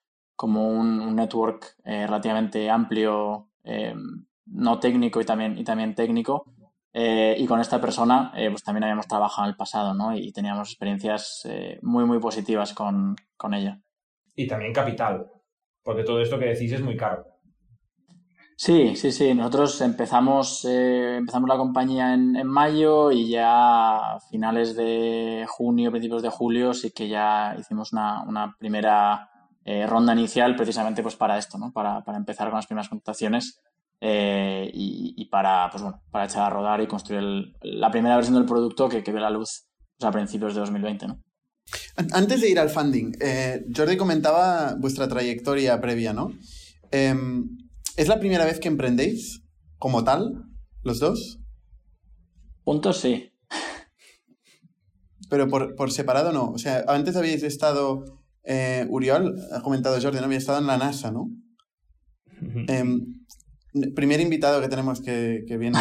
como 0.41 0.71
un, 0.71 1.15
network 1.15 1.77
eh, 1.85 2.07
relativamente 2.07 2.71
amplio, 2.71 3.49
em, 3.63 4.25
no 4.47 4.81
técnico 4.81 5.21
y 5.21 5.27
también, 5.27 5.59
y 5.59 5.65
también 5.65 5.95
técnico, 5.95 6.47
eh, 6.95 7.35
y 7.37 7.47
con 7.47 7.61
esta 7.61 7.79
persona, 7.79 8.33
eh, 8.35 8.49
pues 8.49 8.65
también 8.65 8.85
habíamos 8.85 9.07
trabajado 9.07 9.45
en 9.45 9.51
el 9.51 9.57
pasado, 9.57 9.93
¿no? 9.93 10.17
Y 10.17 10.33
teníamos 10.33 10.71
experiencias 10.71 11.43
eh, 11.45 11.79
muy, 11.83 12.07
muy 12.07 12.19
positivas 12.21 12.73
con, 12.73 13.17
ella. 13.53 13.83
Y 14.35 14.47
también 14.47 14.73
capital, 14.73 15.31
porque 15.83 16.05
todo 16.05 16.23
esto 16.23 16.39
que 16.39 16.47
decís 16.47 16.73
es 16.73 16.81
muy 16.81 16.97
caro. 16.97 17.27
Sí, 18.57 18.97
sí, 18.97 19.13
sí. 19.13 19.35
Nosotros 19.35 19.79
empezamos, 19.83 20.65
empezamos 20.65 21.51
la 21.51 21.59
compañía 21.59 22.15
en, 22.15 22.35
en, 22.37 22.47
mayo 22.47 23.13
y 23.13 23.29
ya 23.29 24.15
a 24.15 24.21
finales 24.31 24.75
de 24.75 25.45
junio, 25.49 25.91
principios 25.91 26.23
de 26.23 26.31
julio, 26.31 26.73
sí 26.73 26.93
que 26.93 27.09
ya 27.09 27.55
hicimos 27.59 27.93
una, 27.93 28.23
una 28.23 28.57
primera 28.59 29.31
ronda 29.87 30.13
inicial 30.13 30.57
precisamente 30.57 31.03
pues 31.03 31.17
para 31.17 31.39
esto, 31.39 31.59
¿no? 31.59 31.73
Para, 31.73 32.03
para 32.05 32.19
empezar 32.19 32.49
con 32.49 32.57
las 32.57 32.67
primeras 32.67 32.89
contrataciones 32.89 33.61
eh, 34.01 34.71
y, 34.73 35.25
para, 35.27 35.69
pues 35.71 35.83
bueno, 35.83 36.03
para 36.11 36.25
echar 36.25 36.45
a 36.45 36.51
rodar 36.51 36.81
y 36.81 36.87
construir 36.87 37.53
la 37.61 37.91
primera 37.91 38.17
versión 38.17 38.35
del 38.37 38.47
producto 38.47 38.89
que, 38.89 39.03
que 39.03 39.13
ve 39.13 39.21
la 39.21 39.31
luz 39.31 39.67
pues, 39.99 40.09
a 40.09 40.13
principios 40.13 40.55
de 40.55 40.61
2020. 40.61 41.07
¿no? 41.09 41.23
Antes 42.13 42.41
de 42.41 42.49
ir 42.49 42.59
al 42.59 42.71
funding, 42.71 43.13
eh, 43.21 43.67
Jordi 43.75 43.97
comentaba 43.97 44.75
vuestra 44.79 45.07
trayectoria 45.07 45.81
previa, 45.81 46.13
¿no? 46.13 46.33
Em, 46.91 47.59
¿Es 47.97 48.09
la 48.09 48.19
primera 48.19 48.45
vez 48.45 48.59
que 48.59 48.69
emprendéis 48.69 49.43
como 49.79 50.03
tal, 50.03 50.45
los 50.83 50.99
dos? 50.99 51.39
Puntos 52.65 52.99
sí. 52.99 53.31
Pero 55.29 55.49
por, 55.49 55.77
por 55.77 55.93
separado 55.93 56.33
no. 56.33 56.51
O 56.51 56.59
sea, 56.59 56.85
antes 56.89 57.17
habéis 57.17 57.43
estado, 57.43 58.20
eh, 58.53 58.85
Uriol, 58.89 59.37
ha 59.53 59.61
comentado 59.61 60.01
Jordi, 60.03 60.19
¿no? 60.19 60.25
Había 60.25 60.39
estado 60.39 60.59
en 60.59 60.67
la 60.67 60.77
NASA, 60.77 61.13
¿no? 61.13 61.31
Primer 63.95 64.21
invitado 64.21 64.61
que 64.61 64.69
tenemos 64.69 65.01
que, 65.01 65.45
viene, 65.49 65.79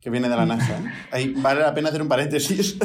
que 0.00 0.08
viene 0.08 0.28
de 0.28 0.36
la 0.36 0.46
NASA. 0.46 0.80
Ahí 1.10 1.34
vale 1.36 1.62
la 1.62 1.74
pena 1.74 1.88
hacer 1.88 2.00
un 2.00 2.06
paréntesis. 2.06 2.78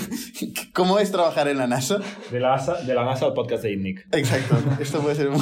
¿Cómo 0.74 0.98
es 0.98 1.12
trabajar 1.12 1.46
en 1.46 1.58
la 1.58 1.68
NASA? 1.68 2.00
De 2.32 2.40
la 2.40 2.56
NASA, 2.56 2.82
de 2.82 2.94
la 2.94 3.04
NASA 3.04 3.26
al 3.26 3.34
podcast 3.34 3.62
de 3.62 3.74
INNIC. 3.74 4.08
Exacto. 4.10 4.56
Esto 4.80 5.00
puede 5.00 5.14
ser 5.14 5.28
un... 5.28 5.40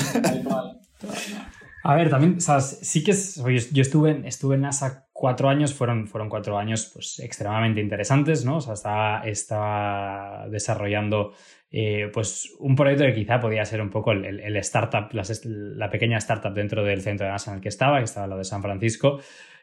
A 1.85 1.95
ver, 1.95 2.11
también, 2.11 2.39
sí 2.39 3.03
que 3.03 3.13
es, 3.13 3.43
yo 3.73 3.83
estuve 3.83 4.11
en, 4.11 4.27
estuve 4.27 4.57
en 4.57 4.61
NASA 4.61 5.09
cuatro 5.11 5.49
años, 5.49 5.73
fueron, 5.73 6.07
fueron 6.07 6.29
cuatro 6.29 6.59
años 6.59 6.91
pues, 6.93 7.19
extremadamente 7.19 7.81
interesantes, 7.81 8.45
¿no? 8.45 8.59
O 8.59 8.61
sea, 8.61 8.75
estaba, 8.75 9.23
estaba 9.25 10.49
desarrollando 10.49 11.33
eh, 11.75 12.11
pues 12.13 12.53
un 12.59 12.77
proyecto 12.77 13.05
que 13.05 13.15
quizá 13.15 13.41
podía 13.41 13.65
ser 13.65 13.81
un 13.81 13.89
poco 13.89 14.13
el, 14.13 14.41
el, 14.41 14.57
startup, 14.59 15.09
la, 15.13 15.91
pequeña 15.91 16.19
startup 16.19 16.53
dentro 16.53 16.85
del 16.85 17.01
centro 17.01 17.25
de 17.25 17.33
NASA 17.33 17.51
en 17.51 17.57
el 17.57 17.63
que 17.63 17.71
estaba, 17.71 17.99
que 17.99 18.05
estaba 18.05 18.27
lo 18.27 18.37
de 18.37 18.45
San 18.45 18.61
Francisco, 18.61 19.21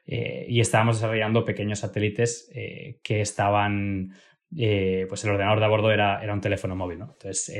eh, 0.08 0.48
y 0.50 0.60
estábamos 0.60 0.98
desarrollando 0.98 1.46
pequeños 1.46 1.80
satélites 1.80 2.50
eh, 2.56 3.00
que 3.04 3.22
estaban, 3.22 4.12
pues 4.50 5.24
el 5.24 5.30
ordenador 5.30 5.60
de 5.60 5.66
a 5.66 5.70
bordo 5.70 5.92
era, 5.92 6.24
era 6.24 6.34
un 6.34 6.42
teléfono 6.42 6.76
móvil, 6.76 6.98
¿no? 6.98 7.12
Entonces 7.14 7.56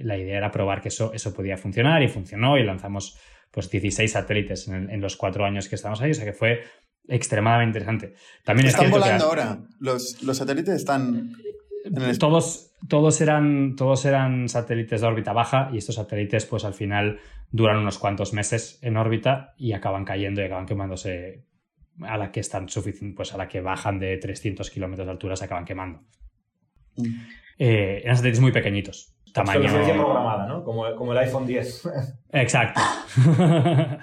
la 0.00 0.16
idea 0.16 0.38
era 0.38 0.50
probar 0.50 0.80
que 0.80 0.88
eso, 0.88 1.12
eso 1.12 1.34
podía 1.34 1.58
funcionar 1.58 2.02
y 2.02 2.08
funcionó 2.08 2.56
y 2.56 2.64
lanzamos 2.64 3.18
pues 3.50 3.68
16 3.68 4.10
satélites 4.10 4.68
en, 4.68 4.88
en 4.88 5.00
los 5.02 5.18
cuatro 5.18 5.44
años 5.44 5.68
que 5.68 5.74
estábamos 5.74 6.00
ahí, 6.00 6.12
o 6.12 6.14
sea 6.14 6.24
que 6.24 6.32
fue 6.32 6.62
extremadamente 7.08 7.78
interesante. 7.78 8.14
También 8.44 8.68
están 8.68 8.90
volando 8.90 9.24
ahora. 9.24 9.58
Los, 9.78 10.22
los, 10.22 10.36
satélites 10.36 10.74
están. 10.74 11.32
Todos, 12.18 12.74
todos, 12.88 13.20
eran, 13.20 13.74
todos 13.76 14.04
eran 14.04 14.48
satélites 14.48 15.00
de 15.00 15.06
órbita 15.06 15.32
baja 15.32 15.70
y 15.72 15.78
estos 15.78 15.96
satélites, 15.96 16.46
pues 16.46 16.64
al 16.64 16.74
final 16.74 17.18
duran 17.50 17.78
unos 17.78 17.98
cuantos 17.98 18.32
meses 18.32 18.78
en 18.82 18.96
órbita 18.96 19.54
y 19.56 19.72
acaban 19.72 20.04
cayendo 20.04 20.40
y 20.40 20.44
acaban 20.44 20.66
quemándose 20.66 21.44
a 22.00 22.16
la 22.16 22.30
que 22.30 22.40
están 22.40 22.68
suficientes, 22.68 23.16
pues 23.16 23.34
a 23.34 23.38
la 23.38 23.48
que 23.48 23.60
bajan 23.60 23.98
de 23.98 24.16
300 24.16 24.70
kilómetros 24.70 25.06
de 25.06 25.12
altura 25.12 25.36
se 25.36 25.44
acaban 25.44 25.64
quemando. 25.64 26.00
Mm. 26.96 27.04
Eh, 27.58 28.00
eran 28.04 28.16
satélites 28.16 28.40
muy 28.40 28.52
pequeñitos. 28.52 29.14
Tamaño... 29.32 29.62
programada, 29.62 30.46
¿no? 30.46 30.62
Como, 30.62 30.94
como 30.94 31.12
el 31.12 31.18
iPhone 31.18 31.46
10. 31.46 31.88
Exacto. 32.32 32.80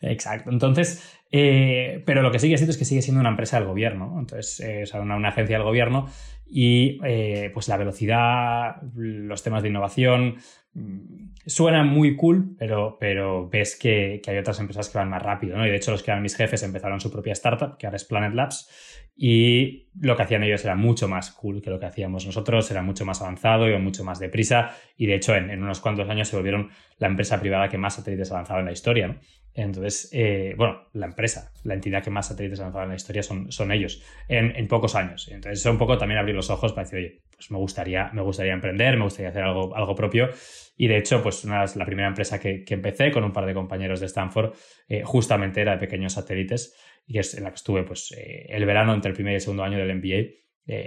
Exacto. 0.00 0.50
Entonces, 0.50 1.13
eh, 1.36 2.00
pero 2.06 2.22
lo 2.22 2.30
que 2.30 2.38
sigue 2.38 2.56
siendo 2.56 2.70
es 2.70 2.78
que 2.78 2.84
sigue 2.84 3.02
siendo 3.02 3.18
una 3.18 3.30
empresa 3.30 3.58
del 3.58 3.66
gobierno, 3.66 4.18
entonces, 4.20 4.60
eh, 4.60 4.84
o 4.96 5.02
una, 5.02 5.28
agencia 5.28 5.56
del 5.56 5.64
gobierno 5.64 6.06
y 6.46 7.00
eh, 7.02 7.50
pues 7.52 7.66
la 7.66 7.76
velocidad, 7.76 8.80
los 8.94 9.42
temas 9.42 9.64
de 9.64 9.68
innovación 9.68 10.36
mm, 10.74 11.32
suenan 11.44 11.88
muy 11.88 12.14
cool, 12.14 12.54
pero, 12.56 12.98
pero 13.00 13.48
ves 13.48 13.74
que, 13.74 14.22
hay 14.24 14.38
otras 14.38 14.60
empresas 14.60 14.88
que 14.88 14.96
van 14.96 15.10
más 15.10 15.24
rápido, 15.24 15.56
¿no? 15.56 15.66
Y 15.66 15.70
de 15.70 15.76
hecho 15.76 15.90
los 15.90 16.04
que 16.04 16.12
eran 16.12 16.22
mis 16.22 16.36
jefes 16.36 16.62
empezaron 16.62 17.00
su 17.00 17.10
propia 17.10 17.32
startup, 17.32 17.78
que 17.78 17.88
ahora 17.88 17.96
es 17.96 18.04
Planet 18.04 18.32
Labs, 18.32 19.10
y 19.16 19.88
lo 20.00 20.14
que 20.14 20.22
hacían 20.22 20.44
ellos 20.44 20.64
era 20.64 20.76
mucho 20.76 21.08
más 21.08 21.32
cool 21.32 21.60
que 21.62 21.70
lo 21.70 21.80
que 21.80 21.86
hacíamos 21.86 22.26
nosotros, 22.26 22.70
era 22.70 22.82
mucho 22.82 23.04
más 23.04 23.20
avanzado, 23.20 23.68
iba 23.68 23.80
mucho 23.80 24.04
más 24.04 24.20
deprisa 24.20 24.76
y 24.96 25.06
de 25.06 25.16
hecho 25.16 25.34
en, 25.34 25.50
en 25.50 25.64
unos 25.64 25.80
cuantos 25.80 26.08
años 26.08 26.28
se 26.28 26.36
volvieron 26.36 26.70
la 26.98 27.08
empresa 27.08 27.40
privada 27.40 27.68
que 27.68 27.78
más 27.78 27.96
satélites 27.96 28.30
avanzaba 28.30 28.60
en 28.60 28.66
la 28.66 28.72
historia, 28.72 29.08
¿no? 29.08 29.16
Entonces, 29.54 30.08
eh, 30.12 30.54
bueno, 30.56 30.88
la 30.94 31.06
empresa, 31.06 31.52
la 31.62 31.74
entidad 31.74 32.02
que 32.02 32.10
más 32.10 32.26
satélites 32.26 32.58
ha 32.58 32.64
lanzado 32.64 32.84
en 32.84 32.90
la 32.90 32.96
historia 32.96 33.22
son, 33.22 33.52
son 33.52 33.70
ellos, 33.70 34.02
en, 34.28 34.66
pocos 34.66 34.96
años. 34.96 35.28
Entonces, 35.28 35.60
es 35.60 35.66
un 35.66 35.78
poco 35.78 35.96
también 35.96 36.18
abrir 36.18 36.34
los 36.34 36.50
ojos 36.50 36.72
para 36.72 36.84
decir, 36.84 36.98
oye, 36.98 37.22
pues 37.36 37.50
me 37.52 37.58
gustaría, 37.58 38.10
me 38.12 38.22
gustaría 38.22 38.52
emprender, 38.52 38.96
me 38.96 39.04
gustaría 39.04 39.30
hacer 39.30 39.44
algo, 39.44 39.74
algo 39.76 39.94
propio. 39.94 40.28
Y 40.76 40.88
de 40.88 40.98
hecho, 40.98 41.22
pues 41.22 41.44
una, 41.44 41.64
la 41.76 41.86
primera 41.86 42.08
empresa 42.08 42.40
que, 42.40 42.64
empecé 42.68 43.12
con 43.12 43.22
un 43.22 43.32
par 43.32 43.46
de 43.46 43.54
compañeros 43.54 44.00
de 44.00 44.06
Stanford, 44.06 44.54
eh, 44.88 45.02
justamente 45.04 45.60
era 45.60 45.72
de 45.72 45.78
pequeños 45.78 46.14
satélites, 46.14 46.74
y 47.06 47.18
es 47.18 47.34
en 47.34 47.44
la 47.44 47.50
que 47.50 47.56
estuve 47.56 47.84
pues, 47.84 48.12
eh, 48.16 48.46
el 48.48 48.66
verano 48.66 48.92
entre 48.92 49.10
el 49.10 49.14
primer 49.14 49.34
y 49.34 49.36
el 49.36 49.40
segundo 49.40 49.62
año 49.62 49.78
del 49.78 49.94
MBA. 49.96 50.34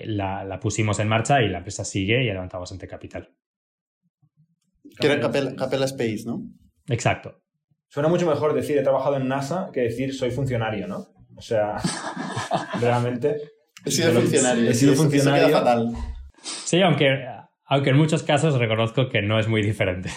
La, 0.05 0.43
la, 0.43 0.59
pusimos 0.59 0.99
en 0.99 1.07
marcha 1.07 1.41
y 1.43 1.49
la 1.49 1.59
empresa 1.59 1.85
sigue 1.85 2.23
y 2.23 2.29
ha 2.29 2.33
levantado 2.33 2.61
bastante 2.61 2.87
capital. 2.87 3.29
Que 4.99 5.05
era 5.05 5.21
Capella 5.21 5.85
Space, 5.85 6.23
¿no? 6.25 6.41
Exacto. 6.89 7.43
Suena 7.89 8.09
mucho 8.09 8.27
mejor 8.27 8.53
decir 8.53 8.77
he 8.77 8.83
trabajado 8.83 9.17
en 9.17 9.27
NASA 9.27 9.69
que 9.73 9.81
decir 9.81 10.13
soy 10.13 10.31
funcionario, 10.31 10.87
¿no? 10.87 11.07
O 11.35 11.41
sea, 11.41 11.77
realmente. 12.81 13.37
He 13.85 13.91
sido 13.91 14.11
funcionario. 14.11 14.69
He 14.69 14.73
sido 14.73 14.95
funcionario. 14.95 15.49
fatal. 15.49 15.93
Sí, 16.41 16.81
aunque, 16.81 17.25
aunque 17.65 17.91
en 17.91 17.97
muchos 17.97 18.23
casos 18.23 18.57
reconozco 18.57 19.07
que 19.09 19.21
no 19.21 19.39
es 19.39 19.47
muy 19.47 19.61
diferente. 19.61 20.09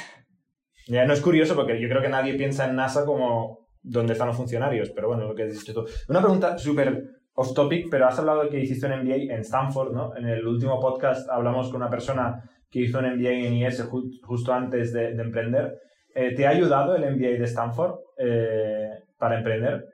Ya 0.88 1.04
no 1.04 1.12
es 1.12 1.20
curioso 1.20 1.54
porque 1.54 1.80
yo 1.80 1.88
creo 1.88 2.02
que 2.02 2.08
nadie 2.08 2.34
piensa 2.34 2.68
en 2.68 2.74
NASA 2.74 3.04
como 3.04 3.68
donde 3.82 4.12
están 4.12 4.28
los 4.28 4.36
funcionarios, 4.36 4.90
pero 4.90 5.08
bueno, 5.08 5.24
lo 5.26 5.34
que 5.34 5.44
has 5.44 5.52
dicho 5.52 5.72
tú. 5.72 5.86
Una 6.08 6.20
pregunta 6.20 6.58
súper 6.58 7.04
off 7.34 7.54
topic, 7.54 7.88
pero 7.90 8.06
has 8.06 8.18
hablado 8.18 8.42
de 8.42 8.48
que 8.48 8.60
hiciste 8.60 8.86
un 8.86 9.04
MBA 9.04 9.32
en 9.32 9.40
Stanford, 9.40 9.94
¿no? 9.94 10.16
En 10.16 10.26
el 10.26 10.46
último 10.46 10.80
podcast 10.80 11.28
hablamos 11.30 11.68
con 11.68 11.76
una 11.76 11.90
persona 11.90 12.42
que 12.68 12.80
hizo 12.80 12.98
un 12.98 13.16
MBA 13.16 13.30
en 13.30 13.54
IS 13.54 13.88
justo 14.22 14.52
antes 14.52 14.92
de 14.92 15.10
emprender. 15.10 15.78
Eh, 16.14 16.34
¿Te 16.34 16.46
ha 16.46 16.50
ayudado 16.50 16.96
el 16.96 17.02
MBA 17.02 17.38
de 17.38 17.44
Stanford 17.44 18.00
eh, 18.18 18.90
para 19.18 19.38
emprender? 19.38 19.86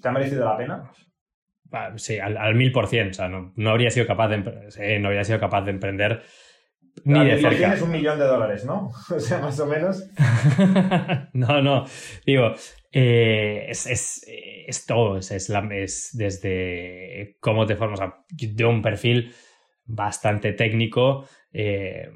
¿Te 0.00 0.08
ha 0.08 0.12
merecido 0.12 0.44
la 0.44 0.56
pena? 0.56 0.90
Sí, 1.96 2.18
al 2.18 2.54
mil 2.54 2.72
por 2.72 2.88
cien. 2.88 3.10
O 3.10 3.12
sea, 3.12 3.28
no, 3.28 3.70
habría 3.70 3.90
sido 3.90 4.06
capaz 4.06 4.28
de, 4.28 4.98
no 4.98 5.08
habría 5.08 5.24
sido 5.24 5.38
capaz 5.38 5.62
de 5.62 5.70
emprender 5.70 6.22
ni 7.04 7.24
de 7.24 7.38
cerca. 7.38 7.56
Tienes 7.56 7.82
un 7.82 7.92
millón 7.92 8.18
de 8.18 8.24
dólares, 8.26 8.64
¿no? 8.64 8.90
O 9.14 9.20
sea, 9.20 9.38
más 9.38 9.58
o 9.60 9.66
menos. 9.66 10.08
no, 11.32 11.62
no. 11.62 11.84
Digo, 12.26 12.54
eh, 12.92 13.66
es, 13.68 13.86
es, 13.86 14.26
es, 14.26 14.86
todo. 14.86 15.18
Es, 15.18 15.30
es, 15.30 16.16
desde 16.16 17.36
cómo 17.40 17.66
te 17.66 17.76
formas. 17.76 18.00
de 18.30 18.64
un 18.64 18.82
perfil 18.82 19.32
bastante 19.84 20.52
técnico. 20.52 21.24
Eh, 21.52 22.08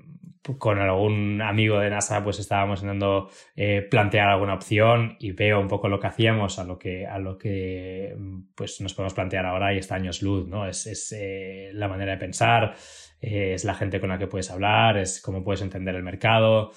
con 0.58 0.78
algún 0.78 1.40
amigo 1.40 1.78
de 1.78 1.88
NASA 1.88 2.22
pues 2.22 2.38
estábamos 2.38 2.80
intentando 2.80 3.30
eh, 3.56 3.86
plantear 3.90 4.28
alguna 4.28 4.54
opción 4.54 5.16
y 5.18 5.32
veo 5.32 5.58
un 5.58 5.68
poco 5.68 5.88
lo 5.88 5.98
que 5.98 6.06
hacíamos 6.06 6.58
a 6.58 6.64
lo 6.64 6.78
que, 6.78 7.06
a 7.06 7.18
lo 7.18 7.38
que 7.38 8.14
pues 8.54 8.80
nos 8.80 8.92
podemos 8.92 9.14
plantear 9.14 9.46
ahora 9.46 9.72
y 9.72 9.78
está 9.78 9.94
años 9.94 10.20
luz, 10.22 10.46
¿no? 10.46 10.66
Es, 10.68 10.86
es 10.86 11.12
eh, 11.12 11.70
la 11.72 11.88
manera 11.88 12.12
de 12.12 12.18
pensar, 12.18 12.74
eh, 13.20 13.54
es 13.54 13.64
la 13.64 13.74
gente 13.74 14.00
con 14.00 14.10
la 14.10 14.18
que 14.18 14.26
puedes 14.26 14.50
hablar, 14.50 14.98
es 14.98 15.22
cómo 15.22 15.42
puedes 15.42 15.62
entender 15.62 15.94
el 15.94 16.02
mercado, 16.02 16.72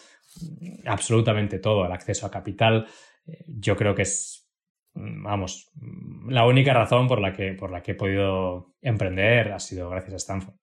absolutamente 0.86 1.60
todo, 1.60 1.86
el 1.86 1.92
acceso 1.92 2.26
a 2.26 2.32
capital. 2.32 2.88
Yo 3.48 3.76
creo 3.76 3.94
que 3.94 4.04
es, 4.04 4.50
vamos, 4.94 5.72
la 6.30 6.46
única 6.46 6.74
razón 6.74 7.08
por 7.08 7.20
la 7.20 7.34
que, 7.34 7.54
por 7.54 7.72
la 7.72 7.82
que 7.82 7.92
he 7.92 7.96
podido 7.96 8.76
emprender 8.82 9.52
ha 9.52 9.60
sido 9.60 9.90
gracias 9.90 10.14
a 10.14 10.18
Stanford. 10.18 10.56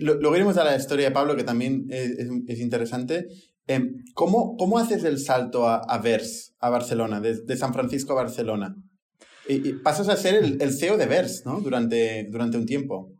Luego 0.00 0.36
iremos 0.36 0.56
a 0.58 0.64
la 0.64 0.76
historia 0.76 1.06
de 1.06 1.14
Pablo, 1.14 1.36
que 1.36 1.44
también 1.44 1.86
es, 1.90 2.60
interesante. 2.60 3.28
Em, 3.66 4.04
¿cómo, 4.14 4.56
¿cómo, 4.56 4.78
haces 4.78 5.04
el 5.04 5.18
salto 5.18 5.68
a, 5.68 5.78
a 5.78 5.98
VERS, 5.98 6.54
a 6.60 6.70
Barcelona, 6.70 7.20
de, 7.20 7.56
San 7.56 7.72
Francisco 7.72 8.12
a 8.12 8.22
Barcelona? 8.22 8.76
Y, 9.48 9.74
pasas 9.74 10.08
a 10.08 10.16
ser 10.16 10.42
el, 10.42 10.72
CEO 10.72 10.96
de 10.96 11.06
VERS, 11.06 11.44
¿no? 11.46 11.60
Durante, 11.60 12.26
durante 12.30 12.58
un 12.58 12.66
tiempo. 12.66 13.16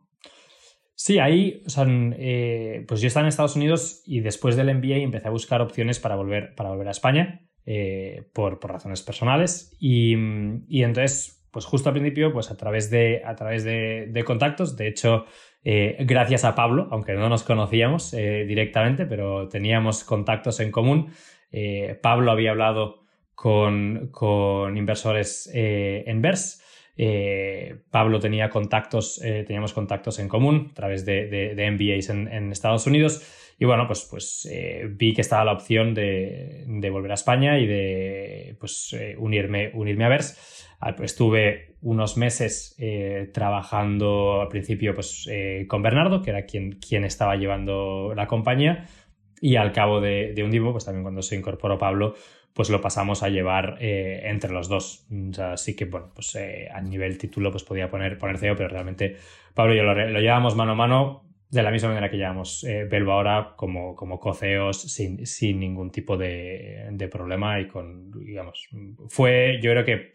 Sí, 0.99 1.19
ahí, 1.19 1.61
o 1.63 1.85
eh, 2.17 2.83
pues 2.87 3.01
yo 3.01 3.07
estaba 3.07 3.25
en 3.25 3.29
Estados 3.29 3.55
Unidos 3.55 4.01
y 4.03 4.21
después 4.21 4.55
del 4.55 4.73
MBA 4.75 4.95
empecé 4.95 5.27
a 5.27 5.31
buscar 5.31 5.61
opciones 5.61 5.99
para 5.99 6.15
volver, 6.15 6.55
para 6.55 6.69
volver 6.69 6.87
a 6.87 6.91
España 6.91 7.47
eh, 7.67 8.23
por, 8.33 8.59
razones 8.67 9.03
personales 9.03 9.75
y, 9.79 10.13
entonces, 10.13 11.47
pues 11.51 11.65
justo 11.65 11.89
al 11.89 11.93
principio, 11.93 12.33
pues 12.33 12.49
a 12.49 12.57
través 12.57 12.89
de, 12.89 13.21
a 13.23 13.35
través 13.35 13.63
de, 13.63 14.23
contactos, 14.25 14.75
de 14.75 14.87
hecho, 14.87 15.25
eh, 15.69 15.97
gracias 15.99 16.45
a 16.45 16.55
Pablo, 16.55 16.87
aunque 16.91 17.13
no 17.13 17.27
nos 17.27 17.43
conocíamos 17.43 18.11
directamente, 18.11 19.05
pero 19.05 19.49
teníamos 19.49 20.03
contactos 20.03 20.59
en 20.59 20.71
común, 20.71 21.11
Pablo 22.01 22.31
había 22.31 22.51
hablado 22.51 23.03
con, 23.35 24.11
inversores 24.75 25.49
en 25.53 26.21
VERS 26.21 26.63
eh, 26.97 27.75
Pablo 27.91 28.19
tenía 28.19 28.49
contactos, 28.49 29.21
eh, 29.23 29.43
teníamos 29.45 29.73
contactos 29.73 30.17
en 30.17 30.27
común 30.27 30.69
a 30.71 30.73
través 30.73 31.05
de, 31.05 31.27
de, 31.27 31.71
MBAs 31.71 32.09
en, 32.09 32.51
Estados 32.51 32.87
Unidos. 32.87 33.21
Y 33.59 33.65
bueno, 33.65 33.85
pues, 33.87 34.07
pues 34.09 34.47
eh, 34.51 34.87
vi 34.89 35.13
que 35.13 35.21
estaba 35.21 35.45
la 35.45 35.53
opción 35.53 35.93
de, 35.93 36.89
volver 36.91 37.11
a 37.11 37.15
España 37.15 37.59
y 37.59 37.67
de 37.67 38.55
pues, 38.59 38.95
unirme, 39.17 39.71
unirme 39.73 40.05
a 40.05 40.09
VERS. 40.09 40.66
Pues, 40.79 41.11
estuve 41.11 41.75
unos 41.81 42.17
meses 42.17 42.75
trabajando 43.33 44.41
al 44.41 44.47
principio 44.47 44.93
pues, 44.93 45.29
con 45.67 45.81
Bernardo, 45.81 46.21
que 46.21 46.29
era 46.29 46.45
quien, 46.45 46.73
quien 46.73 47.03
estaba 47.03 47.35
llevando 47.35 48.13
la 48.15 48.27
compañía. 48.27 48.85
Y 49.41 49.55
al 49.55 49.71
cabo 49.71 50.01
de, 50.01 50.33
un 50.43 50.51
tiempo, 50.51 50.71
pues 50.71 50.85
también 50.85 51.03
cuando 51.03 51.21
se 51.21 51.35
incorporó 51.35 51.77
Pablo, 51.77 52.15
pues 52.53 52.69
lo 52.69 52.81
pasamos 52.81 53.21
a 53.21 53.29
llevar 53.29 53.77
eh, 53.79 54.21
entre 54.25 54.51
los 54.51 54.67
dos. 54.67 55.05
O 55.11 55.33
sea, 55.33 55.57
sí 55.57 55.75
que, 55.75 55.85
bueno, 55.85 56.11
pues 56.13 56.35
eh, 56.35 56.67
a 56.73 56.81
nivel 56.81 57.17
título 57.17 57.51
pues 57.51 57.63
podía 57.63 57.89
poner, 57.89 58.17
poner 58.17 58.37
CEO, 58.39 58.55
pero 58.55 58.69
realmente 58.69 59.15
Pablo 59.53 59.73
y 59.73 59.77
yo 59.77 59.83
lo, 59.83 60.19
llevamos 60.19 60.55
mano 60.55 60.71
a 60.71 60.75
mano 60.75 61.23
de 61.49 61.63
la 61.63 61.71
misma 61.71 61.89
manera 61.89 62.09
que 62.09 62.17
llevamos 62.17 62.63
eh, 62.65 62.89
ahora 63.07 63.53
como, 63.55 63.95
como 63.95 64.19
coceos 64.19 64.81
sin, 64.81 65.25
sin 65.25 65.59
ningún 65.59 65.91
tipo 65.91 66.17
de, 66.17 66.87
de, 66.91 67.07
problema 67.07 67.59
y 67.61 67.67
con, 67.67 68.11
digamos, 68.11 68.67
fue 69.07 69.59
yo 69.61 69.71
creo 69.71 69.85
que 69.85 70.11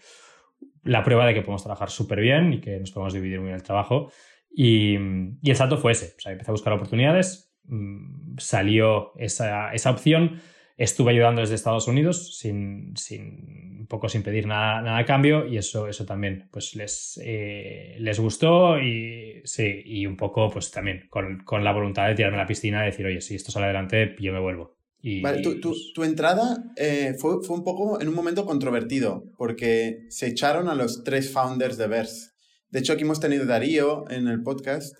la 0.82 1.02
prueba 1.02 1.26
de 1.26 1.34
que 1.34 1.42
podemos 1.42 1.62
trabajar 1.62 1.90
súper 1.90 2.20
bien 2.20 2.52
y 2.52 2.60
que 2.60 2.78
nos 2.78 2.90
podemos 2.90 3.12
dividir 3.12 3.38
muy 3.38 3.46
bien 3.46 3.56
el 3.56 3.62
trabajo. 3.62 4.10
Y, 4.50 4.96
y, 5.40 5.50
el 5.50 5.56
salto 5.56 5.78
fue 5.78 5.92
ese. 5.92 6.14
O 6.16 6.20
sea, 6.20 6.32
empecé 6.32 6.50
a 6.50 6.52
buscar 6.52 6.72
oportunidades, 6.72 7.54
mm, 7.64 8.36
salió 8.38 9.12
esa, 9.16 9.72
esa 9.72 9.90
opción 9.90 10.40
Estuve 10.76 11.12
ayudando 11.12 11.42
desde 11.42 11.54
Estados 11.54 11.86
Unidos 11.86 12.38
sin, 12.38 12.96
sin 12.96 13.78
un 13.80 13.86
poco 13.86 14.08
sin 14.08 14.22
pedir 14.22 14.46
nada, 14.46 14.80
nada 14.80 14.98
a 14.98 15.04
cambio 15.04 15.46
y 15.46 15.58
eso, 15.58 15.86
eso 15.86 16.06
también 16.06 16.48
pues 16.50 16.74
les, 16.74 17.20
eh, 17.22 17.96
les 18.00 18.18
gustó 18.18 18.80
y 18.80 19.42
sí, 19.44 19.82
y 19.84 20.06
un 20.06 20.16
poco 20.16 20.50
pues 20.50 20.70
también 20.70 21.06
con, 21.10 21.44
con, 21.44 21.62
la 21.62 21.72
voluntad 21.72 22.08
de 22.08 22.14
tirarme 22.14 22.38
a 22.38 22.40
la 22.40 22.46
piscina 22.46 22.82
y 22.82 22.86
decir, 22.86 23.06
oye, 23.06 23.20
si 23.20 23.34
esto 23.34 23.52
sale 23.52 23.66
adelante, 23.66 24.16
yo 24.18 24.32
me 24.32 24.40
vuelvo. 24.40 24.81
Y, 25.02 25.20
vale, 25.20 25.42
tu, 25.42 25.60
tu, 25.60 25.70
pues 25.70 25.92
tu 25.94 26.04
entrada 26.04 26.62
eh, 26.76 27.14
fue, 27.18 27.42
fue, 27.42 27.56
un 27.56 27.64
poco 27.64 28.00
en 28.00 28.08
un 28.08 28.14
momento 28.14 28.46
controvertido 28.46 29.24
porque 29.36 30.06
se 30.08 30.28
echaron 30.28 30.68
a 30.68 30.76
los 30.76 31.02
tres 31.02 31.30
founders 31.30 31.76
de 31.76 31.88
Verse. 31.88 32.30
De 32.70 32.78
hecho, 32.78 32.92
aquí 32.92 33.02
hemos 33.02 33.18
tenido 33.18 33.44
Darío 33.44 34.08
en 34.10 34.28
el 34.28 34.42
podcast 34.42 34.94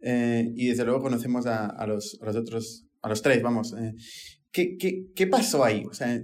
eh, 0.00 0.50
y 0.56 0.68
desde 0.68 0.84
luego 0.84 1.02
conocemos 1.02 1.46
a, 1.46 1.66
a, 1.66 1.86
los, 1.86 2.18
a, 2.22 2.26
los, 2.26 2.36
otros, 2.36 2.86
a 3.02 3.08
los 3.10 3.20
tres, 3.20 3.42
vamos. 3.42 3.74
¿Qué, 4.50 4.76
qué, 4.78 5.04
qué 5.14 5.26
pasó 5.26 5.64
ahí? 5.64 5.84
O 5.88 5.94
sea, 5.94 6.20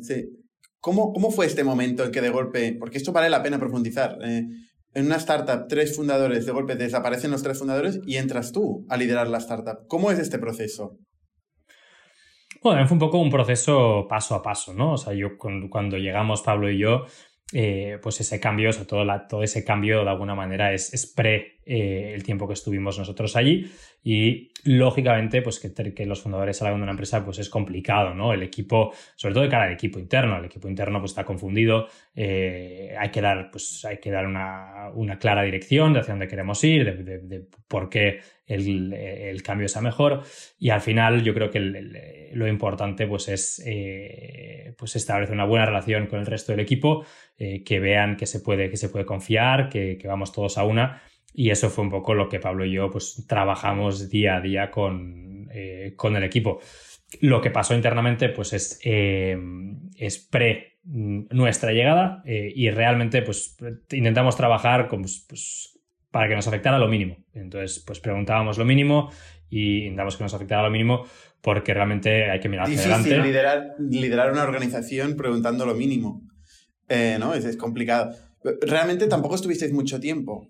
¿cómo, 0.81 1.13
¿cómo 1.13 1.31
fue 1.31 1.47
este 1.47 1.65
momento 1.65 2.05
en 2.05 2.13
que 2.13 2.21
de 2.21 2.31
golpe, 2.31 2.77
porque 2.79 2.99
esto 2.99 3.13
vale 3.13 3.31
la 3.31 3.43
pena 3.43 3.59
profundizar, 3.59 4.19
eh, 4.25 4.47
en 4.95 5.07
una 5.07 5.17
startup, 5.17 5.69
tres 5.69 5.95
fundadores, 5.95 6.47
de 6.47 6.53
golpe 6.53 6.75
desaparecen 6.77 7.31
los 7.31 7.43
tres 7.43 7.59
fundadores 7.59 8.01
y 8.07 8.17
entras 8.17 8.53
tú 8.53 8.87
a 8.89 8.97
liderar 8.97 9.29
la 9.29 9.39
startup. 9.39 9.87
¿Cómo 9.87 10.11
es 10.11 10.19
este 10.19 10.39
proceso? 10.39 10.99
Bueno, 12.63 12.87
fue 12.87 12.95
un 12.95 12.99
poco 12.99 13.19
un 13.19 13.31
proceso 13.31 14.07
paso 14.09 14.35
a 14.35 14.43
paso, 14.43 14.75
¿no? 14.75 14.93
O 14.93 14.97
sea, 14.97 15.13
yo 15.13 15.39
cuando 15.39 15.97
llegamos, 15.97 16.43
Pablo 16.43 16.71
y 16.71 16.79
yo, 16.79 17.05
eh, 17.53 17.99
pues 18.03 18.21
ese 18.21 18.39
cambio, 18.39 18.69
o 18.69 18.73
sea, 18.73 18.87
todo, 18.87 19.05
la, 19.05 19.27
todo, 19.27 19.43
ese 19.43 19.65
cambio 19.65 20.05
de 20.05 20.11
alguna 20.11 20.35
manera 20.35 20.73
es, 20.75 21.13
pre 21.17 21.61
eh, 21.65 22.13
el 22.15 22.23
tiempo 22.23 22.47
que 22.47 22.53
estuvimos 22.53 22.99
nosotros 22.99 23.37
allí 23.37 23.71
y 24.03 24.51
lógicamente 24.69 25.41
pues 25.43 25.59
que, 25.59 25.73
que, 25.95 26.07
los 26.07 26.21
fundadores 26.21 26.59
salgan 26.59 26.79
de 26.79 26.83
una 26.83 26.93
empresa 26.93 27.25
pues 27.25 27.39
es 27.39 27.49
complicado, 27.49 28.15
¿no? 28.15 28.33
El 28.33 28.43
equipo, 28.43 28.93
sobre 29.17 29.35
todo 29.35 29.45
de 29.45 29.49
cara 29.49 29.65
al 29.65 29.73
equipo 29.73 29.99
interno, 29.99 30.39
el 30.39 30.45
equipo 30.45 30.69
interno 30.69 31.01
pues 31.01 31.13
está 31.13 31.25
confundido, 31.25 31.87
eh, 32.15 32.95
hay 32.99 33.11
que 33.11 33.21
dar, 33.21 33.51
pues 33.51 33.85
hay 33.85 33.99
que 33.99 34.11
dar 34.11 34.27
una, 34.27 34.91
una, 34.95 35.19
clara 35.19 35.43
dirección 35.43 35.93
de 35.93 36.01
hacia 36.01 36.13
dónde 36.13 36.29
queremos 36.29 36.63
ir, 36.65 37.05
de, 37.05 37.47
por 37.67 37.89
qué 37.89 38.21
el, 38.47 38.93
el, 38.93 39.43
cambio 39.43 39.69
sea 39.69 39.83
mejor 39.83 40.23
y 40.59 40.71
al 40.71 40.81
final 40.81 41.23
yo 41.23 41.35
creo 41.35 41.51
que 41.51 41.61
lo 42.33 42.47
importante 42.47 43.07
pues 43.07 43.29
es 43.29 43.63
pues 44.77 44.97
establecer 44.97 45.35
una 45.35 45.45
buena 45.45 45.67
relación 45.67 46.07
con 46.07 46.21
el 46.21 46.27
resto 46.27 46.53
del 46.53 46.61
equipo 46.61 47.05
eh, 47.41 47.63
que 47.63 47.79
vean 47.79 48.17
que 48.17 48.27
se 48.27 48.41
puede, 48.41 48.69
que 48.69 48.77
se 48.77 48.89
puede 48.89 49.05
confiar, 49.05 49.69
que, 49.69 49.97
vamos 50.05 50.33
todos 50.33 50.59
a 50.59 50.65
una. 50.65 51.01
Y 51.33 51.51
eso 51.51 51.71
fue 51.71 51.85
un 51.85 51.91
poco 51.91 52.15
lo 52.15 52.29
que 52.29 52.41
Pablo 52.41 52.65
y 52.65 52.73
yo 52.73 52.91
pues, 52.91 53.25
trabajamos 53.29 54.09
día 54.11 54.37
a 54.37 54.41
día 54.41 54.71
con, 54.71 55.49
eh, 55.53 55.95
con 55.97 56.17
el 56.17 56.25
equipo. 56.25 56.61
Lo 57.21 57.41
que 57.41 57.51
pasó 57.51 57.75
internamente 57.75 58.29
pues, 58.29 58.53
es, 58.53 58.81
eh, 58.85 59.39
es 59.97 60.19
pre 60.19 60.79
nuestra 60.85 61.73
llegada 61.73 62.23
y 62.25 62.71
realmente 62.71 63.21
pues, 63.21 63.57
intentamos 63.91 64.37
trabajar 64.37 64.89
pues, 64.89 65.27
pues, 65.29 65.79
para 66.11 66.29
que 66.29 66.35
nos 66.35 66.47
afectara 66.47 66.79
lo 66.79 66.89
mínimo. 66.89 67.19
Entonces, 67.35 67.83
pues 67.87 68.01
preguntábamos 68.01 68.59
lo 68.59 68.65
mínimo 68.65 69.11
y 69.51 69.83
intentamos 69.83 70.17
que 70.17 70.25
nos 70.25 70.35
afectara 70.35 70.63
lo 70.63 70.71
mínimo 70.71 71.05
porque 71.41 71.73
realmente 71.73 72.31
hay 72.31 72.41
que 72.41 72.49
mirar 72.49 72.67
hacia 72.67 72.81
adelante. 72.81 73.19
Liderar, 73.21 73.75
liderar 73.79 74.33
una 74.33 74.43
organización 74.43 75.17
preguntando 75.17 75.67
lo 75.67 75.75
mínimo. 75.75 76.23
Eh, 76.89 77.17
¿no? 77.21 77.35
Es, 77.35 77.45
es, 77.45 77.57
complicado. 77.57 78.15
Realmente 78.63 79.07
tampoco 79.07 79.35
estuvisteis 79.35 79.73
mucho 79.73 80.01
tiempo, 80.01 80.49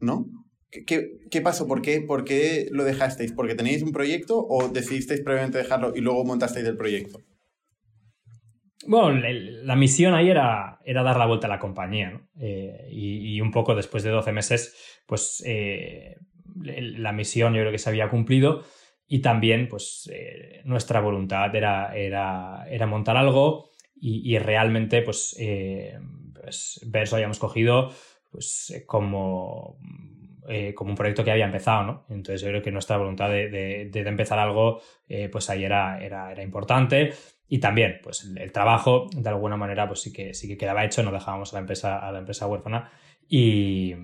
¿no? 0.00 0.26
¿Qué, 0.70 1.18
qué, 1.30 1.40
pasó? 1.40 1.66
¿Por 1.66 1.80
qué, 1.80 2.00
¿Por 2.00 2.24
qué 2.24 2.68
lo 2.70 2.84
dejasteis? 2.84 3.32
¿Porque 3.32 3.54
teníais 3.54 3.82
un 3.82 3.92
proyecto 3.92 4.38
o 4.38 4.68
decidisteis 4.68 5.22
previamente 5.22 5.58
dejarlo 5.58 5.92
y 5.94 6.00
luego 6.00 6.24
montasteis 6.24 6.66
el 6.66 6.76
proyecto? 6.76 7.20
Bueno, 8.86 9.20
la 9.20 9.76
misión 9.76 10.14
ahí 10.14 10.28
era, 10.28 10.80
era 10.84 11.02
dar 11.02 11.16
la 11.16 11.26
vuelta 11.26 11.46
a 11.46 11.50
la 11.50 11.58
compañía, 11.58 12.10
¿no? 12.10 12.28
Eh, 12.40 12.88
y, 12.90 13.40
un 13.40 13.50
poco 13.50 13.74
después 13.74 14.02
de 14.02 14.10
12 14.10 14.32
meses, 14.32 15.02
pues 15.06 15.42
eh, 15.46 16.16
la 16.62 17.12
misión 17.12 17.54
yo 17.54 17.60
creo 17.60 17.72
que 17.72 17.78
se 17.78 17.88
había 17.88 18.10
cumplido 18.10 18.64
y 19.08 19.20
también 19.20 19.68
pues 19.68 20.10
nuestra 20.64 21.00
voluntad 21.00 21.54
era, 21.54 21.96
era, 21.96 22.66
era 22.68 22.86
montar 22.86 23.16
algo 23.16 23.70
y, 23.98 24.38
realmente 24.38 25.02
pues, 25.02 25.36
eh, 25.38 25.98
pues 26.34 26.80
Verso 26.86 27.16
habíamos 27.16 27.38
cogido 27.38 27.90
pues 28.36 28.70
eh, 28.70 28.84
como, 28.84 29.78
eh, 30.46 30.74
como 30.74 30.90
un 30.90 30.94
proyecto 30.94 31.24
que 31.24 31.30
había 31.30 31.46
empezado, 31.46 31.84
¿no? 31.84 32.06
Entonces 32.10 32.42
yo 32.42 32.48
creo 32.48 32.60
que 32.60 32.70
nuestra 32.70 32.98
voluntad 32.98 33.30
de, 33.30 33.48
de, 33.48 34.00
empezar 34.00 34.38
algo 34.38 34.82
pues 35.32 35.48
ahí 35.48 35.64
era, 35.64 35.98
era, 36.04 36.30
era, 36.30 36.42
importante 36.42 37.14
y 37.48 37.60
también 37.60 38.00
pues 38.02 38.30
el, 38.36 38.52
trabajo 38.52 39.08
de 39.16 39.26
alguna 39.26 39.56
manera 39.56 39.88
pues 39.88 40.02
sí 40.02 40.12
que, 40.12 40.34
sí 40.34 40.48
que 40.48 40.58
quedaba 40.58 40.84
hecho, 40.84 41.02
no 41.02 41.12
dejábamos 41.12 41.54
a 41.54 41.56
la 41.56 41.60
empresa, 41.60 41.98
a 41.98 42.12
la 42.12 42.18
empresa 42.18 42.46
huérfana 42.46 42.92
y, 43.26 43.94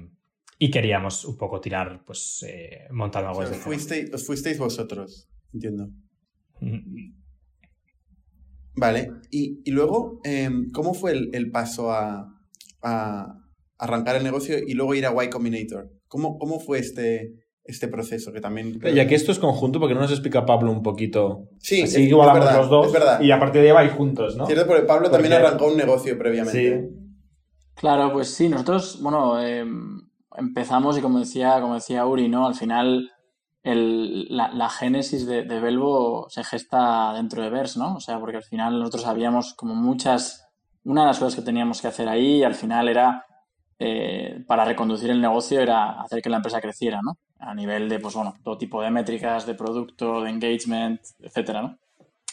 y 0.59 0.71
queríamos 0.71 1.27
un 1.27 1.37
poco 1.37 1.61
tirar 1.61 2.03
pues 2.07 2.47
montando 2.91 3.29
algo 3.29 3.43
o 3.43 3.47
fuisteis, 3.55 4.15
os 4.15 4.25
fuisteis 4.25 4.59
vosotros, 4.59 5.29
entiendo. 5.53 5.91
Vale, 8.75 9.13
y, 9.31 9.71
luego, 9.71 10.21
em, 10.25 10.71
¿cómo 10.71 10.95
fue 10.95 11.13
el, 11.13 11.51
paso 11.51 11.93
a, 11.93 12.29
arrancar 13.83 14.17
el 14.17 14.25
negocio 14.25 14.57
y 14.59 14.75
luego 14.75 14.95
ir 14.95 15.07
a 15.07 15.25
Y 15.25 15.29
Combinator? 15.29 15.91
¿Cómo, 16.09 16.39
cómo 16.39 16.61
fue 16.61 16.79
este, 16.79 17.33
este 17.65 17.89
proceso 17.89 18.33
que 18.33 18.41
también... 18.41 18.79
Ya 18.81 19.07
que 19.07 19.15
esto 19.15 19.33
es 19.33 19.39
conjunto, 19.39 19.81
porque 19.81 19.95
no 19.95 20.01
nos 20.01 20.11
explica 20.11 20.47
Pablo 20.47 20.71
un 20.71 20.83
poquito. 20.83 21.49
Sí, 21.59 21.83
es, 21.83 21.95
verdad, 21.95 22.57
los 22.57 22.71
dos. 22.71 22.93
verdad. 22.93 23.21
Y 23.21 23.31
a 23.31 23.39
partir 23.39 23.63
de 23.63 23.69
ahí 23.69 23.75
vais 23.75 23.93
juntos, 23.93 24.37
¿no? 24.37 24.47
Cierto, 24.47 24.67
porque 24.67 24.83
Pablo 24.83 25.11
también 25.11 25.35
arrancó 25.35 25.67
un 25.67 25.77
negocio 25.77 26.17
previamente. 26.19 26.89
Sí. 26.89 27.03
Claro, 27.75 28.13
pues 28.13 28.29
sí, 28.29 28.49
nosotros, 28.49 29.01
bueno, 29.03 29.43
em, 29.43 30.01
empezamos 30.37 30.97
y 30.99 31.01
como 31.01 31.19
decía, 31.19 31.61
como 31.61 31.75
decía 31.75 32.07
Uri, 32.07 32.29
¿no? 32.29 32.47
Al 32.47 32.55
final 32.55 33.11
la, 33.65 34.69
génesis 34.69 35.27
de, 35.27 35.45
de, 35.45 35.61
Belvo 35.61 36.27
se 36.29 36.43
gesta 36.43 37.13
dentro 37.15 37.43
de 37.43 37.51
Vers, 37.51 37.77
¿no? 37.77 37.95
O 37.97 38.01
sea, 38.01 38.19
porque 38.19 38.39
al 38.39 38.43
final 38.43 38.79
nosotros 38.79 39.07
habíamos 39.07 39.55
como 39.55 39.75
muchas, 39.75 40.49
una 40.85 41.03
de 41.03 41.07
las 41.09 41.19
cosas 41.19 41.37
que 41.37 41.43
teníamos 41.43 41.81
que 41.81 41.89
hacer 41.89 42.09
ahí 42.09 42.43
al 42.43 42.55
final 42.55 42.89
era, 42.89 43.25
eh, 43.85 44.45
para 44.47 44.65
reconducir 44.65 45.11
el 45.11 45.21
negocio, 45.21 45.61
era 45.61 46.01
hacer 46.01 46.23
que 46.23 46.31
la 46.31 46.37
empresa 46.37 46.61
creciera, 46.61 47.01
¿no? 47.03 47.19
A 47.41 47.53
nivel 47.53 47.89
de, 47.89 47.99
pues 47.99 48.15
bueno, 48.15 48.35
todo 48.45 48.57
tipo 48.57 48.81
de 48.81 48.93
métricas, 48.93 49.45
de 49.45 49.55
producto, 49.55 50.23
de 50.23 50.31
engagement, 50.31 51.01
etcétera, 51.19 51.63
¿no? 51.63 51.79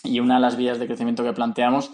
Y 0.04 0.20
una 0.20 0.36
de 0.36 0.42
las 0.42 0.56
vías 0.56 0.78
de 0.78 0.86
crecimiento 0.86 1.24
que 1.24 1.34
planteamos, 1.34 1.92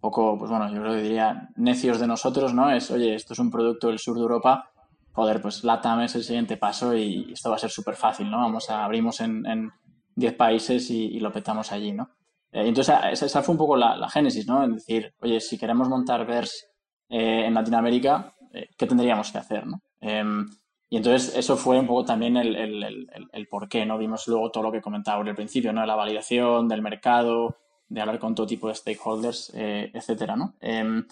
poco, 0.00 0.38
pues 0.38 0.48
bueno, 0.48 0.72
yo 0.72 0.80
creo 0.80 0.94
que 0.94 1.02
diría 1.02 1.48
necios 1.56 1.98
de 1.98 2.06
nosotros, 2.06 2.54
¿no? 2.54 2.70
Es, 2.70 2.92
oye, 2.92 3.16
esto 3.16 3.32
es 3.32 3.40
un 3.40 3.50
producto 3.50 3.88
del 3.88 3.98
sur 3.98 4.14
de 4.14 4.22
Europa, 4.22 4.70
joder, 5.12 5.42
pues 5.42 5.64
LATAM 5.64 6.02
es 6.02 6.14
el 6.14 6.22
siguiente 6.22 6.56
paso 6.56 6.94
y 6.94 7.32
esto 7.32 7.50
va 7.50 7.56
a 7.56 7.58
ser 7.58 7.70
súper 7.70 7.96
fácil, 7.96 8.30
¿no? 8.30 8.38
Vamos 8.38 8.70
a 8.70 8.84
abrimos 8.84 9.20
en, 9.20 9.44
en 9.44 9.72
10 10.14 10.34
países 10.34 10.88
y, 10.90 11.18
lo 11.18 11.32
petamos 11.32 11.72
allí, 11.72 11.92
¿no? 11.92 12.10
Eh, 12.52 12.68
entonces, 12.68 12.94
esa, 13.20 13.42
fue 13.42 13.54
un 13.54 13.58
poco 13.58 13.76
la, 13.76 14.08
génesis, 14.08 14.46
¿no? 14.46 14.62
En 14.62 14.74
decir, 14.74 15.12
oye, 15.20 15.40
si 15.40 15.58
queremos 15.58 15.88
montar 15.88 16.24
VERS 16.26 16.68
eh, 17.08 17.46
en 17.46 17.54
Latinoamérica, 17.54 18.34
eh, 18.54 18.70
¿qué 18.76 18.86
tendríamos 18.86 19.30
que 19.32 19.38
hacer, 19.38 19.66
¿no? 19.66 19.82
Em, 20.00 20.46
y 20.88 20.96
entonces 20.98 21.36
eso 21.36 21.56
fue 21.56 21.78
un 21.78 21.86
poco 21.86 22.04
también 22.04 22.36
el, 22.36 22.54
el, 22.54 23.08
el, 23.32 23.48
por 23.48 23.68
qué, 23.68 23.84
¿no? 23.84 23.98
Vimos 23.98 24.28
luego 24.28 24.50
todo 24.50 24.64
lo 24.64 24.72
que 24.72 24.80
comentaba 24.80 25.22
al 25.22 25.34
principio, 25.34 25.72
¿no? 25.72 25.84
La 25.84 25.96
validación 25.96 26.68
del 26.68 26.82
mercado, 26.82 27.56
de 27.88 28.00
hablar 28.00 28.18
con 28.18 28.34
todo 28.34 28.46
tipo 28.46 28.68
de 28.68 28.74
stakeholders, 28.74 29.52
etcétera, 29.54 30.36
¿no? 30.36 30.54
Em, 30.60 31.04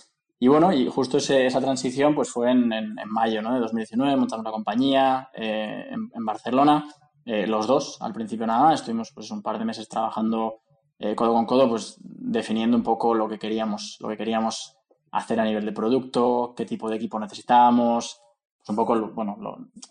y 0.42 0.48
bueno, 0.48 0.72
y 0.72 0.88
justo 0.88 1.18
esa 1.18 1.60
transición 1.60 2.16
pues 2.16 2.28
fue 2.28 2.50
en, 2.50 2.68
mayo 3.06 3.42
¿no? 3.42 3.54
de 3.54 3.60
2019, 3.60 4.16
montamos 4.16 4.42
una 4.42 4.50
compañía 4.50 5.30
eh, 5.34 5.88
en, 5.88 6.26
Barcelona, 6.26 6.84
eh, 7.24 7.46
los 7.46 7.68
dos, 7.68 8.02
al 8.02 8.12
principio 8.12 8.44
nada, 8.44 8.74
estuvimos 8.74 9.12
pues 9.12 9.30
un 9.30 9.40
par 9.40 9.60
de 9.60 9.64
meses 9.64 9.88
trabajando 9.88 10.62
eh, 10.98 11.14
codo 11.14 11.32
con 11.32 11.46
codo, 11.46 11.68
pues 11.68 11.96
definiendo 12.02 12.76
un 12.76 12.82
poco 12.82 13.14
lo 13.14 13.28
que 13.28 13.38
queríamos, 13.38 13.98
lo 14.00 14.08
que 14.08 14.16
queríamos 14.16 14.78
hacer 15.12 15.38
a 15.40 15.44
nivel 15.44 15.64
de 15.64 15.72
producto, 15.72 16.54
qué 16.56 16.64
tipo 16.66 16.90
de 16.90 16.96
equipo 16.96 17.20
necesitábamos, 17.20 18.20
pues 18.58 18.68
un 18.68 18.76
poco, 18.76 18.98
bueno, 19.08 19.36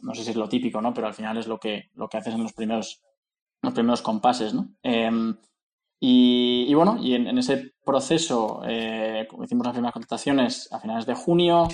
no 0.02 0.16
sé 0.16 0.24
si 0.24 0.32
es 0.32 0.36
lo 0.36 0.50
típico, 0.50 0.82
¿no? 0.82 0.94
Pero 0.94 1.08
al 1.08 1.14
final 1.14 1.38
es 1.38 1.48
lo 1.48 1.60
que, 1.60 1.90
lo 1.96 2.08
que 2.08 2.18
haces 2.18 2.34
en 2.34 2.44
los 2.44 2.54
primeros, 2.54 3.02
los 3.62 3.74
primeros 3.74 4.02
compases, 4.02 4.54
¿no? 4.54 4.70
Em, 4.82 5.36
y, 6.00 6.74
bueno, 6.74 6.98
y 7.00 7.14
en, 7.14 7.38
ese 7.38 7.74
proceso 7.86 8.64
eh, 8.66 9.28
hicimos 9.44 9.66
las 9.66 9.74
primeras 9.74 9.94
contrataciones 9.94 10.72
a 10.72 10.80
finales 10.80 11.06
de 11.06 11.14
junio, 11.14 11.68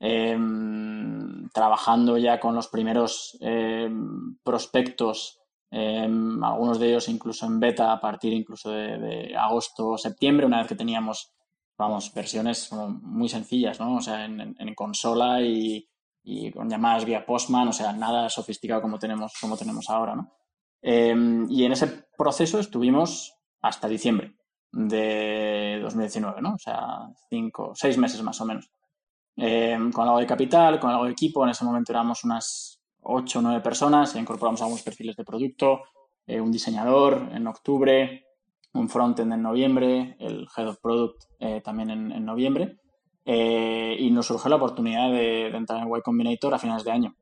em, 0.00 1.48
trabajando 1.50 2.18
ya 2.18 2.40
con 2.40 2.54
los 2.56 2.68
primeros 2.68 3.36
em, 3.40 4.36
prospectos, 4.42 5.38
algunos 5.70 6.78
de 6.78 6.88
ellos 6.88 7.08
incluso 7.08 7.44
en 7.46 7.60
beta 7.60 7.92
a 7.92 8.00
partir 8.00 8.32
incluso 8.32 8.70
de, 8.70 9.36
agosto 9.36 9.88
o 9.88 9.98
septiembre, 9.98 10.46
una 10.46 10.58
vez 10.58 10.66
que 10.66 10.74
teníamos, 10.74 11.30
vamos, 11.78 12.12
versiones 12.12 12.70
muy 12.72 13.28
sencillas, 13.28 13.78
¿no? 13.80 13.96
O 13.96 14.00
sea, 14.00 14.24
en, 14.24 14.74
consola 14.74 15.40
y, 15.40 15.88
y, 16.24 16.50
con 16.50 16.68
llamadas 16.68 17.04
vía 17.04 17.24
Postman, 17.24 17.68
o 17.68 17.72
sea, 17.72 17.92
nada 17.92 18.28
sofisticado 18.28 18.82
como 18.82 18.98
tenemos, 18.98 19.32
como 19.40 19.56
tenemos 19.56 19.88
ahora, 19.88 20.14
¿no? 20.16 20.32
y 20.80 21.64
en 21.64 21.72
ese 21.72 22.06
proceso 22.16 22.60
estuvimos 22.60 23.34
hasta 23.62 23.88
diciembre 23.88 24.36
de 24.70 25.80
2019, 25.82 26.40
¿no? 26.40 26.54
O 26.54 26.58
sea, 26.58 27.08
cinco, 27.28 27.72
seis 27.74 27.98
meses 27.98 28.22
más 28.22 28.40
o 28.40 28.44
menos. 28.44 28.70
Eh, 29.36 29.78
con 29.92 30.06
algo 30.06 30.18
de 30.18 30.26
capital, 30.26 30.78
con 30.78 30.90
algo 30.90 31.04
de 31.04 31.12
equipo, 31.12 31.44
en 31.44 31.50
ese 31.50 31.64
momento 31.64 31.92
éramos 31.92 32.24
unas 32.24 32.80
ocho 33.02 33.38
o 33.38 33.42
nueve 33.42 33.60
personas, 33.60 34.14
incorporamos 34.16 34.60
algunos 34.60 34.82
perfiles 34.82 35.16
de 35.16 35.24
producto, 35.24 35.82
eh, 36.26 36.40
un 36.40 36.52
diseñador 36.52 37.28
en 37.32 37.46
octubre, 37.46 38.26
un 38.74 38.88
frontend 38.88 39.32
en 39.32 39.42
noviembre, 39.42 40.16
el 40.18 40.46
Head 40.56 40.68
of 40.68 40.80
Product 40.80 41.24
eh, 41.40 41.60
también 41.62 41.90
en, 41.90 42.24
noviembre, 42.24 42.78
y 43.24 44.10
nos 44.10 44.26
surgió 44.26 44.48
la 44.48 44.56
oportunidad 44.56 45.10
de, 45.10 45.48
entrar 45.48 45.82
en 45.82 45.88
Y 45.94 46.00
Combinator 46.00 46.54
a 46.54 46.58
finales 46.58 46.84
de 46.84 46.90
año. 46.92 47.14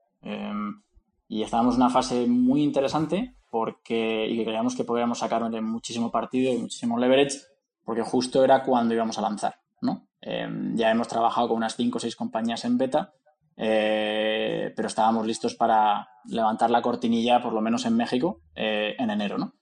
y 1.29 1.43
estábamos 1.43 1.75
en 1.75 1.83
una 1.83 1.91
fase 1.91 2.27
muy 2.27 2.63
interesante 2.63 3.35
porque, 3.51 4.27
y 4.29 4.37
que 4.37 4.45
creíamos 4.45 4.77
que 4.77 4.85
podríamos 4.85 5.19
sacarle 5.19 5.61
muchísimo 5.61 6.11
partido 6.11 6.53
y 6.53 6.59
muchísimo 6.59 6.99
leverage, 6.99 7.39
porque 7.85 8.03
justo 8.03 8.45
era 8.45 8.63
cuando 8.63 8.95
íbamos 8.95 9.19
a 9.19 9.23
lanzar. 9.23 9.55
¿no? 9.81 10.09
Em, 10.21 10.77
ya 10.77 10.91
hemos 10.91 11.09
trabajado 11.09 11.49
con 11.49 11.57
unas 11.57 11.77
5 11.77 11.97
o 11.97 12.01
6 12.01 12.17
compañías 12.17 12.65
en 12.65 12.77
beta, 12.77 13.15
eh, 13.57 14.73
pero 14.77 14.89
estábamos 14.89 15.27
listos 15.27 15.55
para 15.55 16.09
levantar 16.27 16.71
la 16.71 16.83
cortinilla, 16.83 17.41
por 17.41 17.53
lo 17.53 17.61
menos 17.61 17.87
en 17.87 17.97
México, 17.97 18.41
eh, 18.55 18.95
en 18.99 19.11
enero. 19.11 19.39
¿no? 19.39 19.55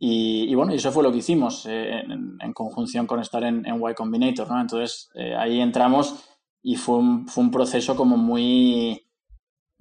Y, 0.00 0.54
bueno, 0.54 0.72
eso 0.72 0.92
fue 0.92 1.02
lo 1.02 1.10
que 1.10 1.18
hicimos 1.18 1.66
eh, 1.66 2.00
en, 2.00 2.52
conjunción 2.52 3.06
con 3.06 3.18
estar 3.20 3.42
en, 3.42 3.66
en 3.66 3.76
Y 3.76 3.94
Combinator. 3.94 4.48
¿no? 4.48 4.60
Entonces 4.60 5.10
ahí 5.36 5.60
entramos 5.60 6.24
y 6.62 6.76
fue 6.76 6.98
un, 6.98 7.26
fue 7.26 7.44
un 7.44 7.50
proceso 7.50 7.96
como 7.96 8.16
muy 8.16 9.08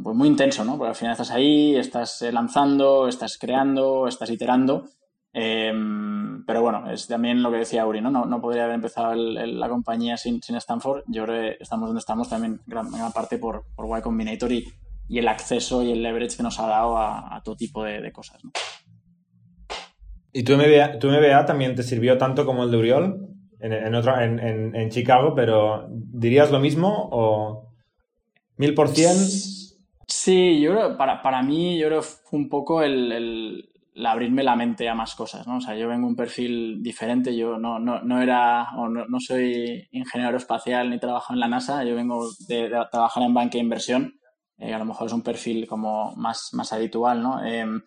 pues 0.01 0.15
muy 0.15 0.27
intenso, 0.27 0.63
¿no? 0.63 0.77
Porque 0.77 0.89
al 0.89 0.95
final 0.95 1.13
estás 1.13 1.31
ahí, 1.31 1.75
estás 1.75 2.21
eh, 2.21 2.31
lanzando, 2.31 3.07
estás 3.07 3.37
creando, 3.37 4.07
estás 4.07 4.29
iterando. 4.29 4.85
Em, 5.33 6.45
pero 6.45 6.61
bueno, 6.61 6.89
es 6.89 7.07
también 7.07 7.41
lo 7.41 7.51
que 7.51 7.57
decía 7.57 7.85
Uri, 7.85 8.01
¿no? 8.01 8.09
No, 8.11 8.41
podría 8.41 8.63
haber 8.63 8.75
empezado 8.75 9.13
la 9.15 9.69
compañía 9.69 10.17
sin, 10.17 10.41
sin, 10.41 10.55
Stanford. 10.55 11.03
Yo 11.07 11.25
creo 11.25 11.41
que 11.41 11.57
estamos 11.63 11.89
donde 11.89 11.99
estamos 11.99 12.29
también 12.29 12.61
gran, 12.65 12.89
gran 12.91 13.11
parte 13.11 13.37
por, 13.37 13.65
por 13.75 13.97
Y 13.97 14.01
Combinator 14.01 14.51
y, 14.51 14.67
y, 15.07 15.19
el 15.19 15.27
acceso 15.27 15.83
y 15.83 15.91
el 15.91 16.03
leverage 16.03 16.37
que 16.37 16.43
nos 16.43 16.59
ha 16.59 16.67
dado 16.67 16.97
a, 16.97 17.41
todo 17.43 17.55
tipo 17.55 17.83
de, 17.83 18.11
cosas, 18.11 18.43
¿no? 18.43 18.51
¿Y 20.37 20.43
tu 20.43 20.53
MBA, 20.53 20.99
tu 20.99 21.07
MBA 21.07 21.47
también 21.47 21.73
te 21.73 21.81
sirvió 21.81 22.19
tanto 22.19 22.45
como 22.45 22.63
el 22.63 22.69
de 22.69 22.77
Uriol 22.77 23.27
en, 23.59 24.75
en, 24.75 24.89
Chicago, 24.91 25.33
pero 25.33 25.87
¿dirías 25.89 26.51
lo 26.51 26.59
mismo 26.59 27.09
o 27.11 27.73
mil 28.57 28.75
por 28.75 28.89
cien? 28.89 29.15
Sí, 30.05 30.61
yo 30.61 30.73
creo, 30.73 30.95
para, 30.95 31.23
para 31.23 31.41
mí, 31.41 31.79
yo 31.79 31.87
creo 31.87 32.03
fue 32.03 32.37
un 32.37 32.49
poco 32.49 32.83
el, 32.83 33.67
abrirme 34.05 34.43
la 34.43 34.55
mente 34.55 34.87
a 34.87 34.93
más 34.93 35.15
cosas, 35.15 35.47
¿no? 35.47 35.57
O 35.57 35.59
sea, 35.59 35.75
yo 35.75 35.87
vengo 35.87 36.05
un 36.05 36.15
perfil 36.15 36.83
diferente, 36.83 37.35
yo 37.35 37.57
no, 37.57 37.79
no, 37.79 38.03
no 38.03 38.21
era, 38.21 38.67
o 38.77 38.87
no, 38.87 39.07
no, 39.07 39.19
soy 39.19 39.87
ingeniero 39.91 40.37
espacial 40.37 40.91
ni 40.91 40.99
trabajo 40.99 41.33
en 41.33 41.39
la 41.39 41.47
NASA, 41.47 41.83
yo 41.83 41.95
vengo 41.95 42.29
de, 42.47 42.69
trabajar 42.91 43.23
en 43.23 43.33
banca 43.33 43.53
de 43.53 43.63
inversión, 43.63 44.19
eh, 44.59 44.71
a 44.71 44.77
lo 44.77 44.85
mejor 44.85 45.07
es 45.07 45.13
un 45.13 45.23
perfil 45.23 45.65
como 45.65 46.15
más, 46.15 46.49
más 46.53 46.71
habitual, 46.73 47.23
¿no? 47.23 47.43
Em, 47.43 47.81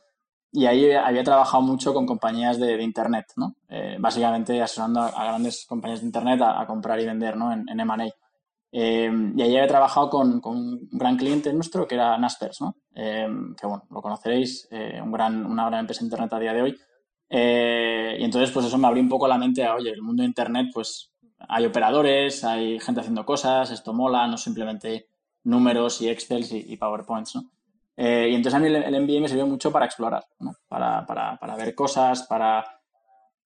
y 0.52 0.66
ahí 0.66 0.90
había 0.90 1.22
trabajado 1.22 1.62
mucho 1.62 1.94
con 1.94 2.06
compañías 2.06 2.58
de, 2.58 2.82
Internet, 2.82 3.26
¿no? 3.36 3.54
Eh, 3.68 3.96
básicamente 4.00 4.60
asesorando 4.60 5.00
a, 5.00 5.24
grandes 5.24 5.64
compañías 5.66 6.00
de 6.00 6.06
Internet 6.06 6.40
a, 6.42 6.66
comprar 6.66 6.98
y 7.00 7.06
vender, 7.06 7.36
¿no? 7.36 7.52
En, 7.52 7.68
M&A. 7.68 8.08
Eh, 8.72 9.32
y 9.36 9.42
ahí 9.42 9.56
he 9.56 9.66
trabajado 9.66 10.10
con, 10.10 10.40
un 10.44 10.88
gran 10.92 11.16
cliente 11.16 11.52
nuestro 11.52 11.86
que 11.86 11.94
era 11.94 12.18
Naspers, 12.18 12.60
¿no? 12.60 12.76
Eh, 12.94 13.28
que 13.58 13.66
bueno, 13.66 13.84
lo 13.90 14.02
conoceréis, 14.02 14.68
una 15.04 15.66
gran 15.68 15.80
empresa 15.80 16.00
de 16.00 16.06
Internet 16.06 16.32
a 16.32 16.38
día 16.38 16.52
de 16.52 16.62
hoy. 16.62 16.78
y 17.30 18.24
entonces, 18.24 18.50
pues 18.50 18.66
eso 18.66 18.78
me 18.78 18.88
abrió 18.88 19.02
un 19.02 19.08
poco 19.08 19.28
la 19.28 19.38
mente 19.38 19.64
a, 19.64 19.76
oye, 19.76 19.90
el 19.90 20.02
mundo 20.02 20.22
de 20.22 20.28
Internet, 20.28 20.70
pues 20.74 21.12
hay 21.48 21.64
operadores, 21.64 22.44
hay 22.44 22.78
gente 22.80 23.00
haciendo 23.00 23.24
cosas, 23.24 23.70
esto 23.70 23.92
mola, 23.92 24.26
no 24.26 24.36
simplemente 24.36 25.08
números 25.44 26.00
y 26.02 26.08
Excel 26.08 26.44
y, 26.50 26.76
PowerPoints, 26.76 27.36
¿no? 27.36 27.50
Y 27.96 28.34
entonces 28.34 28.54
a 28.54 28.58
mí 28.58 28.68
el, 28.68 28.76
el, 28.76 29.02
MBA 29.02 29.20
me 29.20 29.28
sirvió 29.28 29.46
mucho 29.46 29.70
para 29.70 29.84
explorar, 29.84 30.24
¿no? 30.38 30.52
Para, 30.68 31.04
para, 31.04 31.36
para 31.36 31.56
ver 31.56 31.74
cosas, 31.74 32.22
para 32.26 32.64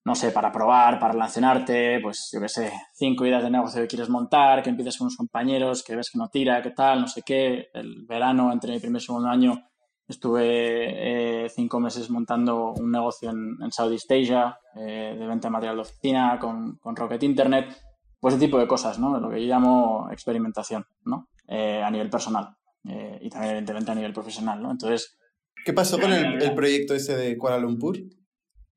no 0.05 0.15
sé, 0.15 0.33
para 0.33 0.53
probar, 0.53 0.99
para 0.99 1.13
relacionarte, 1.13 1.99
pues 2.01 2.29
yo 2.33 2.41
qué 2.41 2.49
sé, 2.49 2.73
cinco 2.93 3.25
ideas 3.25 3.43
de 3.43 3.51
negocio 3.51 3.81
que 3.81 3.89
quieres 3.89 4.11
montar, 4.11 4.63
que 4.63 4.69
empieces 4.69 4.99
con 4.99 5.07
unos 5.07 5.17
compañeros, 5.17 5.83
que 5.83 5.97
ves 5.97 6.11
que 6.11 6.19
no 6.19 6.29
tira, 6.29 6.61
qué 6.61 6.73
tal, 6.73 7.01
no 7.01 7.09
sé 7.09 7.23
qué. 7.23 7.69
El 7.73 8.05
verano, 8.07 8.53
entre 8.53 8.73
mi 8.73 8.81
primer 8.81 9.01
y 9.01 9.05
segundo 9.05 9.29
año, 9.29 9.67
estuve 10.07 11.45
eh, 11.45 11.49
cinco 11.49 11.81
meses 11.81 12.11
montando 12.11 12.73
un 12.73 12.91
negocio 12.91 13.31
en, 13.31 13.57
en 13.63 13.73
Southeast 13.73 14.13
Asia 14.13 14.59
eh, 14.77 15.17
de 15.19 15.27
venta 15.27 15.49
de 15.49 15.53
material 15.53 15.77
de 15.77 15.83
oficina 15.83 16.39
con, 16.39 16.77
con, 16.77 16.95
Rocket 16.95 17.23
Internet, 17.23 17.75
pues 18.21 18.35
ese 18.35 18.45
tipo 18.45 18.59
de 18.59 18.67
cosas, 18.67 18.99
¿no? 18.99 19.19
Lo 19.19 19.31
que 19.31 19.41
yo 19.41 19.49
llamo 19.49 20.09
experimentación, 20.13 20.85
¿no? 21.07 21.29
Eh, 21.49 21.83
a 21.83 21.91
nivel 21.91 22.11
personal 22.11 22.55
y 22.85 23.31
también 23.31 23.51
evidentemente 23.51 23.91
a 23.91 23.95
nivel 23.95 24.13
profesional, 24.13 24.63
¿no? 24.63 24.71
Entonces... 24.71 25.17
¿Qué 25.65 25.73
pasó 25.73 25.99
con 25.99 26.13
el, 26.13 26.43
el 26.43 26.55
proyecto 26.55 26.95
ese 26.95 27.17
de 27.17 27.39
Kuala 27.39 27.59
Lumpur? 27.59 27.99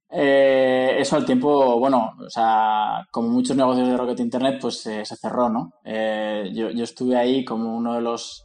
Eh, 0.10 0.96
eso 1.00 1.18
al 1.18 1.26
tiempo, 1.26 1.78
bueno, 1.80 2.14
o 2.18 2.30
sea, 2.30 3.06
como 3.12 3.30
muchos 3.30 3.58
negocios 3.58 3.88
de 3.90 3.98
Rocket 3.98 4.20
Internet, 4.22 4.60
pues 4.62 4.86
eh, 4.86 5.06
se 5.06 5.18
cerró, 5.18 5.50
¿no? 5.50 5.74
Eh, 5.84 6.50
yo, 6.54 6.70
yo, 6.72 6.84
estuve 6.84 7.18
ahí 7.18 7.44
como 7.44 7.76
uno 7.76 7.96
de 7.96 8.02
los 8.02 8.44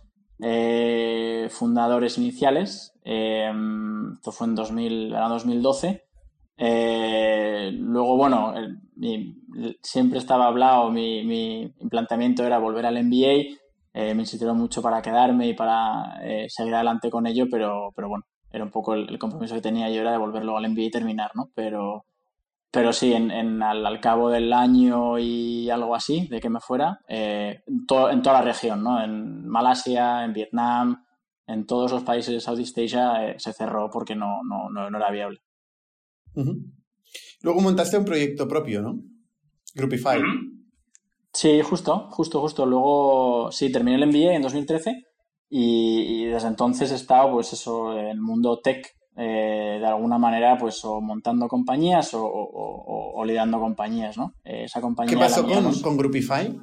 fundadores 1.51 2.19
iniciales, 2.19 2.93
esto 3.05 4.33
fue 4.33 4.49
en 4.49 4.57
2000, 4.57 5.13
era 5.13 5.29
2012. 5.29 6.03
luego, 7.79 8.17
bueno, 8.17 8.53
siempre 9.83 10.19
estaba 10.19 10.49
hablado, 10.49 10.91
mi, 10.91 11.23
mi, 11.25 11.73
planteamiento 11.89 12.45
era 12.45 12.59
volver 12.59 12.87
al 12.87 13.05
MBA, 13.05 13.57
me 13.95 14.13
insistieron 14.13 14.57
mucho 14.57 14.81
para 14.81 15.03
quedarme 15.03 15.49
y 15.49 15.55
para 15.55 16.21
seguir 16.49 16.75
adelante 16.75 17.11
con 17.11 17.27
ello, 17.27 17.47
pero, 17.51 17.93
pero 17.95 18.09
bueno, 18.09 18.25
era 18.53 18.65
un 18.65 18.71
poco 18.71 18.95
el, 18.95 19.19
compromiso 19.19 19.55
que 19.55 19.63
tenía 19.63 19.91
yo 19.91 20.03
era 20.03 20.13
devolverlo 20.13 20.57
al 20.57 20.69
MBA 20.71 20.83
y 20.83 20.91
terminar, 20.91 21.31
¿no? 21.35 21.51
Pero, 21.55 22.05
pero 22.71 22.93
sí, 22.93 23.13
en, 23.13 23.63
al, 23.63 24.01
cabo 24.01 24.29
del 24.31 24.53
año 24.53 25.19
y 25.19 25.71
algo 25.71 25.95
así, 25.95 26.29
de 26.29 26.41
que 26.41 26.51
me 26.51 26.61
fuera, 26.61 27.01
eh, 27.09 27.63
en 27.67 27.87
toda 27.87 28.33
la 28.33 28.43
región, 28.43 28.83
¿no? 28.83 29.03
En 29.03 29.47
Malasia, 29.47 30.25
en 30.25 30.35
Vietnam, 30.35 31.05
en 31.47 31.67
todos 31.67 31.91
los 31.93 32.03
países 32.03 32.35
de 32.35 32.41
Southeast 32.41 32.79
Asia 32.79 33.31
eh, 33.31 33.35
se 33.39 33.53
cerró 33.53 33.91
porque 33.91 34.15
no, 34.15 34.41
no, 34.45 34.69
no, 34.69 34.97
era 34.97 35.11
viable. 35.11 35.41
Luego 37.43 37.61
montaste 37.61 37.99
un 37.99 38.05
proyecto 38.05 38.47
propio, 38.47 38.83
¿no? 38.83 39.01
Groupify. 39.75 40.21
Sí, 41.33 41.63
justo, 41.63 42.09
justo, 42.11 42.41
justo. 42.41 42.67
Luego, 42.67 43.51
sí, 43.53 43.73
terminé 43.73 43.97
el 43.97 44.07
MBA 44.07 44.35
en 44.35 44.43
2013 44.43 45.07
y, 45.49 46.27
desde 46.27 46.49
entonces 46.49 46.93
he 46.93 46.95
estado, 46.95 47.33
pues 47.33 47.53
eso, 47.53 47.99
en 47.99 48.07
el 48.07 48.21
mundo 48.21 48.61
tech, 48.61 48.87
eh, 49.17 49.79
de 49.81 49.87
alguna 49.87 50.19
manera, 50.19 50.59
pues 50.59 50.85
o 50.85 51.01
montando 51.01 51.49
compañías 51.49 52.11
o, 52.15 53.23
liderando 53.25 53.61
compañías, 53.61 54.17
¿no? 54.17 54.35
Eh, 54.45 54.65
esa 54.65 54.81
compañía 54.81 55.15
¿Qué 55.15 55.19
pasó 55.21 55.47
con, 55.47 55.81
con 55.81 55.97
Groupify? 55.97 56.59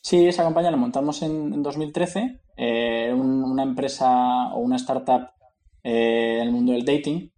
Sí, 0.00 0.26
esa 0.26 0.44
compañía 0.44 0.70
la 0.70 0.76
montamos 0.76 1.22
en, 1.22 1.62
2013, 1.62 2.40
eh, 2.56 3.12
una 3.12 3.62
empresa 3.62 4.54
o 4.54 4.60
una 4.60 4.76
startup 4.76 5.30
en 5.82 6.42
el 6.42 6.50
mundo 6.50 6.72
del 6.72 6.84
dating, 6.84 7.30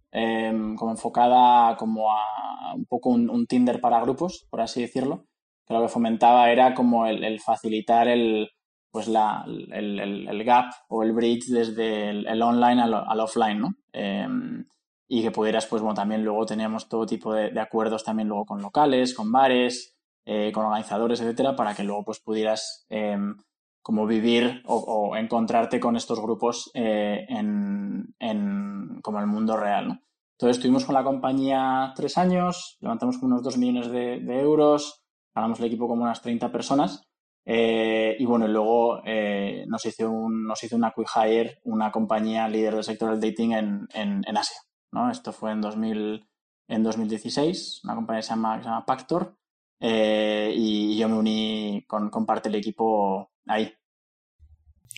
como 0.75 0.91
enfocada 0.91 1.75
como 1.77 2.11
a 2.11 2.73
un 2.75 2.85
poco 2.85 3.09
un 3.09 3.45
Tinder 3.45 3.79
para 3.79 4.01
grupos, 4.01 4.47
por 4.49 4.61
así 4.61 4.81
decirlo 4.81 5.28
que 5.69 5.75
lo 5.75 5.83
que 5.83 5.89
fomentaba 5.89 6.51
era 6.51 6.73
como 6.73 7.05
el, 7.05 7.39
facilitar 7.39 8.07
el, 8.07 8.49
pues 8.91 9.07
la, 9.07 9.45
el, 9.45 10.43
gap 10.43 10.71
o 10.89 11.03
el 11.03 11.13
bridge 11.13 11.47
desde 11.47 12.09
el, 12.09 12.41
online 12.41 12.81
al, 12.81 13.19
offline, 13.19 13.59
¿no? 13.59 13.75
Em, 13.93 14.65
y 15.07 15.21
que 15.21 15.31
pudieras, 15.31 15.67
pues 15.67 15.81
bueno, 15.81 15.93
también 15.93 16.23
luego 16.23 16.45
teníamos 16.45 16.89
todo 16.89 17.05
tipo 17.05 17.33
de, 17.33 17.59
acuerdos 17.59 18.03
también 18.03 18.27
luego 18.27 18.45
con 18.45 18.61
locales, 18.61 19.13
con 19.13 19.31
bares, 19.31 19.95
eh, 20.25 20.51
con 20.51 20.65
organizadores, 20.65 21.21
etcétera, 21.21 21.55
para 21.55 21.75
que 21.75 21.83
luego 21.83 22.03
pues 22.03 22.19
pudieras 22.19 22.87
em, 22.89 23.37
como 23.83 24.07
vivir 24.07 24.63
o, 24.65 25.15
encontrarte 25.15 25.79
con 25.79 25.95
estos 25.95 26.19
grupos 26.19 26.71
eh, 26.73 27.25
en, 27.29 28.15
en, 28.19 29.01
como 29.03 29.19
el 29.19 29.27
mundo 29.27 29.55
real, 29.55 29.87
¿no? 29.87 29.99
Entonces 30.33 30.57
estuvimos 30.57 30.85
con 30.85 30.95
la 30.95 31.03
compañía 31.03 31.93
tres 31.95 32.17
años, 32.17 32.77
levantamos 32.79 33.17
unos 33.21 33.43
dos 33.43 33.57
millones 33.57 33.91
de 33.91 34.39
euros, 34.39 35.03
ganamos 35.39 35.59
el 35.59 35.65
equipo 35.65 35.87
como 35.87 36.03
unas 36.03 36.21
30 36.21 36.51
personas. 36.51 37.03
Eh, 37.45 38.15
y 38.19 38.25
bueno, 38.25 38.47
luego 38.47 39.01
eh, 39.05 39.65
nos, 39.67 39.85
hizo 39.85 40.09
un, 40.09 40.45
nos 40.45 40.63
hizo 40.63 40.75
una 40.75 40.93
Quick 40.95 41.09
Hire, 41.15 41.59
una 41.63 41.91
compañía 41.91 42.47
líder 42.47 42.75
del 42.75 42.83
sector 42.83 43.09
del 43.09 43.19
dating 43.19 43.53
en, 43.53 43.87
en, 43.93 44.37
Asia. 44.37 44.57
¿no? 44.91 45.09
Esto 45.09 45.33
fue 45.33 45.51
en, 45.51 45.61
2000, 45.61 46.27
en 46.67 46.83
2016, 46.83 47.81
una 47.85 47.95
compañía 47.95 48.19
que 48.19 48.27
se 48.27 48.29
llama, 48.29 48.59
se 48.59 48.65
llama 48.65 48.85
Pactor. 48.85 49.35
Eh, 49.81 50.53
y 50.55 50.97
yo 50.97 51.07
me 51.07 51.15
uní 51.17 51.85
con, 51.87 52.09
con, 52.09 52.25
parte 52.25 52.49
del 52.49 52.59
equipo 52.59 53.31
ahí. 53.47 53.73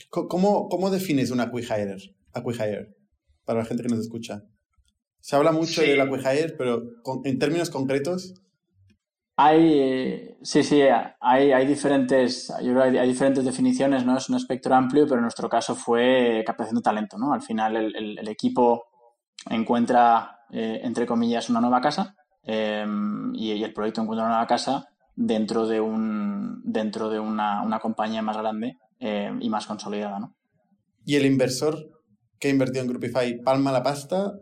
¿Cómo, 0.09 0.67
cómo 0.67 0.89
defines 0.89 1.31
una 1.31 1.51
Quick 1.51 1.69
Hire, 1.69 1.97
a 2.33 2.43
Quick 2.43 2.55
Hire 2.55 2.97
para 3.45 3.59
la 3.59 3.65
gente 3.65 3.83
que 3.83 3.89
nos 3.89 3.99
escucha? 3.99 4.43
Se 5.21 5.35
habla 5.35 5.51
mucho 5.51 5.81
de 5.81 5.95
la 5.95 6.09
Quick 6.09 6.21
Hire, 6.21 6.55
pero 6.57 6.81
en 7.23 7.39
términos 7.39 7.69
concretos, 7.69 8.33
hay, 9.35 10.37
sí, 10.41 10.63
sí, 10.63 10.81
hay, 11.19 11.51
hay 11.51 11.65
diferentes, 11.65 12.53
yo 12.61 12.73
creo 12.73 12.83
hay, 12.83 13.07
diferentes 13.07 13.45
definiciones, 13.45 14.05
¿no? 14.05 14.17
Es 14.17 14.29
un 14.29 14.35
espectro 14.35 14.75
amplio, 14.75 15.05
pero 15.05 15.17
en 15.17 15.23
nuestro 15.23 15.49
caso 15.49 15.75
fue 15.75 16.43
captación 16.45 16.75
de 16.75 16.81
talento, 16.81 17.17
¿no? 17.17 17.33
Al 17.33 17.41
final 17.41 17.75
el, 17.75 18.27
equipo 18.27 18.85
encuentra, 19.49 20.39
eh, 20.51 20.81
entre 20.83 21.05
comillas, 21.05 21.49
una 21.49 21.61
nueva 21.61 21.81
casa 21.81 22.15
em, 22.43 23.33
y, 23.33 23.63
el 23.63 23.73
proyecto 23.73 24.01
encuentra 24.01 24.25
una 24.25 24.35
nueva 24.35 24.47
casa 24.47 24.87
dentro 25.15 25.65
de, 25.65 25.79
un, 25.79 26.61
dentro 26.63 27.09
de 27.09 27.19
una, 27.19 27.79
compañía 27.81 28.21
más 28.21 28.37
grande 28.37 28.77
em, 28.99 29.41
y 29.41 29.49
más 29.49 29.65
consolidada, 29.65 30.19
¿no? 30.19 30.35
¿Y 31.05 31.15
el 31.15 31.25
inversor 31.25 31.77
que 32.39 32.49
invirtió 32.49 32.81
en 32.81 32.87
Groupify 32.87 33.41
palma 33.41 33.71
la 33.71 33.81
pasta 33.81 34.33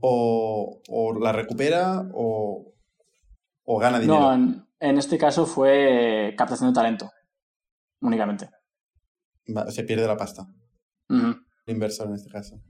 o, 0.00 0.80
o 0.88 1.18
la 1.18 1.32
recupera 1.32 2.02
o, 2.12 2.69
¿O 3.64 3.78
gana 3.78 3.98
dinero? 3.98 4.36
No, 4.36 4.66
en, 4.80 4.98
este 4.98 5.18
caso 5.18 5.46
fue 5.46 6.34
captación 6.36 6.70
de 6.70 6.74
talento, 6.74 7.10
únicamente. 8.00 8.48
se 9.68 9.84
pierde 9.84 10.06
la 10.06 10.16
pasta. 10.16 10.46
El 11.08 11.36
inversor 11.66 12.08
en 12.08 12.14
este 12.14 12.30
caso. 12.30 12.60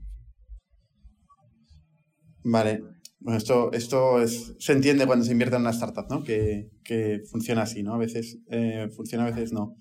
Vale. 2.43 2.81
Bueno, 3.19 3.37
esto, 3.37 3.71
esto 3.71 4.19
es, 4.19 4.55
se 4.57 4.73
entiende 4.73 5.05
cuando 5.05 5.23
se 5.23 5.31
invierte 5.31 5.55
en 5.55 5.61
una 5.61 5.69
startup, 5.69 6.07
¿no? 6.09 6.23
Que, 6.23 6.69
funciona 7.29 7.61
así, 7.61 7.83
¿no? 7.83 7.93
A 7.93 7.97
veces 7.99 8.39
eh, 8.49 8.89
funciona, 8.95 9.25
a 9.25 9.29
veces 9.29 9.53
no. 9.53 9.75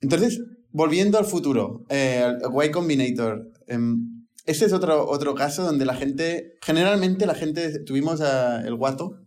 Entonces, 0.00 0.42
volviendo 0.70 1.18
al 1.18 1.24
futuro, 1.24 1.86
eh, 1.88 2.22
el 2.22 2.66
Y 2.66 2.70
Combinator. 2.70 3.50
Em, 3.66 4.26
este 4.44 4.66
es 4.66 4.74
otro, 4.74 5.08
otro 5.08 5.34
caso 5.34 5.64
donde 5.64 5.86
la 5.86 5.94
gente, 5.94 6.58
generalmente 6.60 7.24
la 7.24 7.34
gente, 7.34 7.82
tuvimos 7.82 8.20
el 8.20 8.74
guato, 8.74 9.23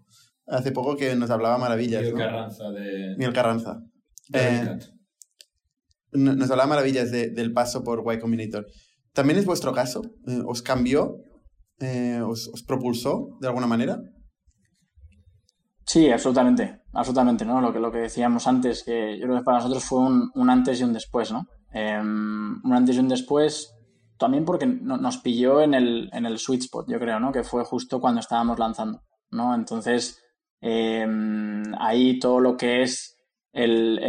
hace 0.47 0.71
poco 0.71 0.95
que 0.95 1.15
nos 1.15 1.29
hablaba 1.29 1.57
maravillas. 1.57 2.01
Miguel 2.01 2.17
Carranza 2.17 2.69
de. 2.71 3.15
Miguel 3.17 3.33
Carranza. 3.33 3.81
Eh, 4.33 4.79
nos 6.13 6.49
hablaba 6.49 6.69
maravillas 6.69 7.11
del 7.11 7.53
paso 7.53 7.83
por 7.83 8.03
Y 8.13 8.19
Combinator. 8.19 8.65
¿También 9.13 9.39
es 9.39 9.45
vuestro 9.45 9.73
caso? 9.73 10.01
Eh, 10.27 10.41
¿Os 10.45 10.61
cambió? 10.61 11.17
Eh, 11.79 12.21
os, 12.21 12.49
propulsó 12.67 13.37
de 13.39 13.47
alguna 13.47 13.67
manera? 13.67 13.99
Sí, 15.85 16.09
absolutamente. 16.09 16.81
Absolutamente, 16.93 17.45
¿no? 17.45 17.61
Lo 17.61 17.71
que, 17.71 17.79
lo 17.79 17.91
que 17.91 17.99
decíamos 17.99 18.47
antes, 18.47 18.83
que 18.83 19.17
yo 19.19 19.25
creo 19.25 19.37
que 19.37 19.43
para 19.43 19.57
nosotros 19.57 19.83
fue 19.83 19.99
un, 19.99 20.49
antes 20.49 20.79
y 20.79 20.83
un 20.83 20.93
después, 20.93 21.31
¿no? 21.31 21.45
Em, 21.71 22.61
un 22.63 22.73
antes 22.73 22.95
y 22.95 22.99
un 22.99 23.07
después 23.07 23.73
también 24.17 24.45
porque 24.45 24.65
nos 24.65 25.17
pilló 25.17 25.61
en 25.61 25.75
el, 25.75 26.09
en 26.11 26.25
el 26.25 26.39
sweet 26.39 26.61
spot, 26.61 26.87
yo 26.89 26.99
creo, 26.99 27.19
¿no? 27.19 27.31
Que 27.31 27.43
fue 27.43 27.63
justo 27.63 27.99
cuando 27.99 28.19
estábamos 28.19 28.57
lanzando, 28.57 29.03
¿no? 29.29 29.53
Entonces, 29.53 30.19
Em, 30.61 31.63
ahí 31.79 32.19
todo 32.19 32.39
lo 32.39 32.57
que 32.57 32.81
es 32.81 33.17
el, 33.53 33.99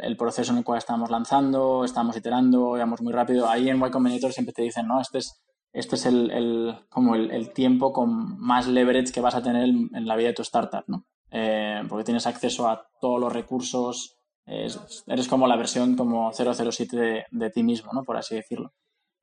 el, 0.00 0.16
proceso 0.16 0.52
en 0.52 0.58
el 0.58 0.64
cual 0.64 0.78
estamos 0.78 1.10
lanzando, 1.10 1.84
estamos 1.84 2.16
iterando, 2.16 2.76
íbamos 2.76 3.00
muy 3.02 3.12
rápido. 3.12 3.48
Ahí 3.48 3.68
en 3.68 3.84
Y 3.84 3.90
Combinator 3.90 4.32
siempre 4.32 4.52
te 4.52 4.62
dicen, 4.62 4.86
no, 4.86 5.00
este 5.00 5.18
es, 5.18 5.42
este 5.72 5.96
es 5.96 6.06
el, 6.06 6.74
como 6.88 7.14
el, 7.14 7.52
tiempo 7.52 7.92
con 7.92 8.38
más 8.38 8.66
leverage 8.66 9.12
que 9.12 9.20
vas 9.20 9.34
a 9.34 9.42
tener 9.42 9.64
en 9.64 10.06
la 10.06 10.16
vida 10.16 10.28
de 10.28 10.34
tu 10.34 10.42
startup, 10.42 10.84
¿no? 10.86 11.04
Eh, 11.30 11.82
porque 11.88 12.04
tienes 12.04 12.26
acceso 12.26 12.68
a 12.68 12.88
todos 13.00 13.20
los 13.20 13.32
recursos, 13.32 14.16
eres 14.46 15.28
como 15.28 15.48
la 15.48 15.56
versión 15.56 15.96
como 15.96 16.32
007 16.32 16.96
de, 16.96 17.24
de 17.30 17.50
ti 17.50 17.62
mismo, 17.62 17.92
¿no? 17.92 18.04
Por 18.04 18.16
así 18.16 18.36
decirlo. 18.36 18.72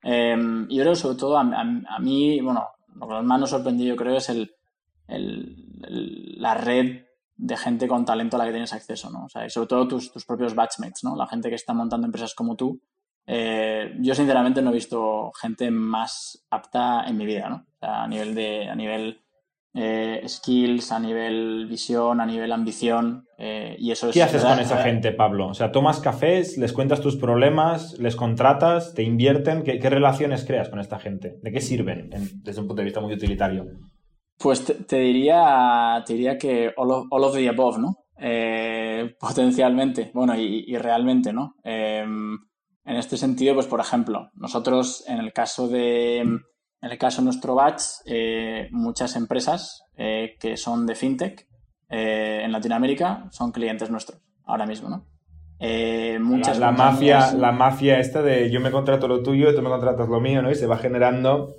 Em, 0.02 0.66
y 0.68 0.76
yo 0.76 0.82
creo 0.82 0.94
sobre 0.94 1.16
todo 1.16 1.38
a, 1.38 1.40
a, 1.40 1.98
mí, 1.98 2.40
bueno, 2.40 2.68
lo 2.94 3.08
que 3.08 3.22
más 3.22 3.40
nos 3.40 3.50
sorprendió 3.50 3.86
yo 3.86 3.96
creo 3.96 4.16
es 4.16 4.28
el, 4.28 4.54
la 5.88 6.54
red 6.54 7.04
de 7.36 7.56
gente 7.56 7.88
con 7.88 8.04
talento 8.04 8.36
a 8.36 8.38
la 8.38 8.44
que 8.46 8.52
tienes 8.52 8.72
acceso, 8.72 9.10
¿no? 9.10 9.24
O 9.24 9.28
sea, 9.28 9.46
y 9.46 9.50
sobre 9.50 9.68
todo 9.68 9.88
tus, 9.88 10.12
tus 10.12 10.24
propios 10.24 10.54
batchmates, 10.54 11.02
¿no? 11.04 11.16
La 11.16 11.26
gente 11.26 11.48
que 11.48 11.56
está 11.56 11.74
montando 11.74 12.06
empresas 12.06 12.34
como 12.34 12.56
tú. 12.56 12.80
Eh, 13.26 13.96
yo 14.00 14.14
sinceramente 14.14 14.60
no 14.60 14.70
he 14.70 14.74
visto 14.74 15.32
gente 15.40 15.70
más 15.70 16.46
apta 16.50 17.04
en 17.06 17.16
mi 17.16 17.26
vida, 17.26 17.48
¿no? 17.48 17.56
O 17.56 17.78
sea, 17.80 18.02
a 18.02 18.08
nivel 18.08 18.34
de, 18.34 18.68
a 18.68 18.74
nivel 18.74 19.24
eh, 19.72 20.22
skills, 20.28 20.92
a 20.92 21.00
nivel 21.00 21.66
visión, 21.66 22.20
a 22.20 22.26
nivel 22.26 22.52
ambición, 22.52 23.26
eh, 23.38 23.74
y 23.78 23.90
eso 23.90 24.10
¿Qué 24.12 24.22
haces 24.22 24.44
con 24.44 24.60
esa 24.60 24.82
gente, 24.82 25.10
Pablo? 25.10 25.48
O 25.48 25.54
sea, 25.54 25.72
tomas 25.72 25.98
cafés, 26.00 26.56
les 26.58 26.72
cuentas 26.72 27.00
tus 27.00 27.16
problemas, 27.16 27.98
les 27.98 28.14
contratas, 28.14 28.94
te 28.94 29.02
invierten, 29.02 29.64
¿qué, 29.64 29.90
relaciones 29.90 30.44
creas 30.44 30.68
con 30.68 30.78
esta 30.78 30.98
gente? 30.98 31.38
¿De 31.42 31.50
qué 31.50 31.60
sirven 31.60 32.10
desde 32.42 32.60
un 32.60 32.68
punto 32.68 32.80
de 32.80 32.84
vista 32.84 33.00
muy 33.00 33.14
utilitario? 33.14 33.66
Pues 34.38 34.64
te, 34.64 34.96
diría, 34.96 36.02
te 36.06 36.14
diría 36.14 36.36
que 36.36 36.72
all 36.76 36.90
of, 36.90 37.34
the 37.34 37.48
above, 37.48 37.78
¿no? 37.78 37.96
Eh, 38.18 39.14
potencialmente, 39.18 40.10
bueno, 40.12 40.34
y, 40.36 40.76
realmente, 40.76 41.32
¿no? 41.32 41.56
Em, 41.62 42.34
en 42.84 42.96
este 42.96 43.16
sentido, 43.16 43.54
pues 43.54 43.66
por 43.66 43.80
ejemplo, 43.80 44.30
nosotros 44.34 45.04
en 45.08 45.18
el 45.18 45.32
caso 45.32 45.68
de, 45.68 46.18
en 46.18 46.40
el 46.80 46.98
caso 46.98 47.20
de 47.20 47.24
nuestro 47.24 47.54
batch, 47.54 47.82
eh, 48.06 48.68
muchas 48.72 49.16
empresas 49.16 49.84
eh, 49.96 50.36
que 50.38 50.56
son 50.56 50.86
de 50.86 50.94
fintech 50.94 51.48
en 51.88 52.50
Latinoamérica 52.50 53.28
son 53.30 53.52
clientes 53.52 53.88
nuestros 53.88 54.20
ahora 54.44 54.66
mismo, 54.66 54.88
¿no? 54.88 55.06
muchas 56.20 56.58
la, 56.58 56.66
la 56.66 56.72
mafia, 56.72 57.32
la 57.32 57.52
mafia 57.52 57.98
esta 58.00 58.20
de 58.20 58.50
yo 58.50 58.60
me 58.60 58.72
contrato 58.72 59.06
lo 59.06 59.22
tuyo, 59.22 59.54
tú 59.54 59.62
me 59.62 59.70
contratas 59.70 60.08
lo 60.08 60.20
mío, 60.20 60.42
¿no? 60.42 60.50
Y 60.50 60.56
se 60.56 60.66
va 60.66 60.76
generando 60.76 61.54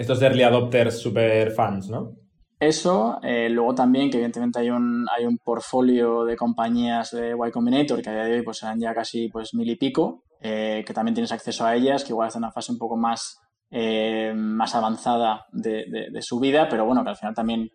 estos 0.00 0.22
early 0.22 0.42
adopters 0.42 0.98
super 0.98 1.50
fans, 1.50 1.90
¿no? 1.90 2.16
Eso, 2.58 3.18
eh, 3.22 3.48
luego 3.50 3.74
también 3.74 4.10
que 4.10 4.16
evidentemente 4.16 4.60
hay 4.60 4.70
un, 4.70 5.06
hay 5.14 5.26
un 5.26 5.38
portfolio 5.38 6.24
de 6.24 6.36
compañías 6.36 7.10
de 7.10 7.34
Y 7.34 7.50
Combinator 7.50 8.00
que 8.02 8.08
a 8.08 8.14
día 8.14 8.24
de 8.24 8.34
hoy 8.36 8.42
pues 8.42 8.58
serán 8.58 8.80
ya 8.80 8.94
casi 8.94 9.28
pues 9.28 9.52
mil 9.54 9.68
y 9.68 9.76
pico, 9.76 10.24
eh, 10.40 10.82
que 10.86 10.94
también 10.94 11.14
tienes 11.14 11.32
acceso 11.32 11.66
a 11.66 11.74
ellas, 11.74 12.02
que 12.02 12.12
igual 12.12 12.28
están 12.28 12.40
en 12.40 12.44
una 12.44 12.52
fase 12.52 12.72
un 12.72 12.78
poco 12.78 12.96
más 12.96 13.38
más 13.72 14.74
avanzada 14.74 15.46
de, 15.52 16.10
su 16.22 16.40
vida, 16.40 16.68
pero 16.68 16.84
bueno, 16.84 17.04
que 17.04 17.10
al 17.10 17.16
final 17.16 17.36
también 17.36 17.70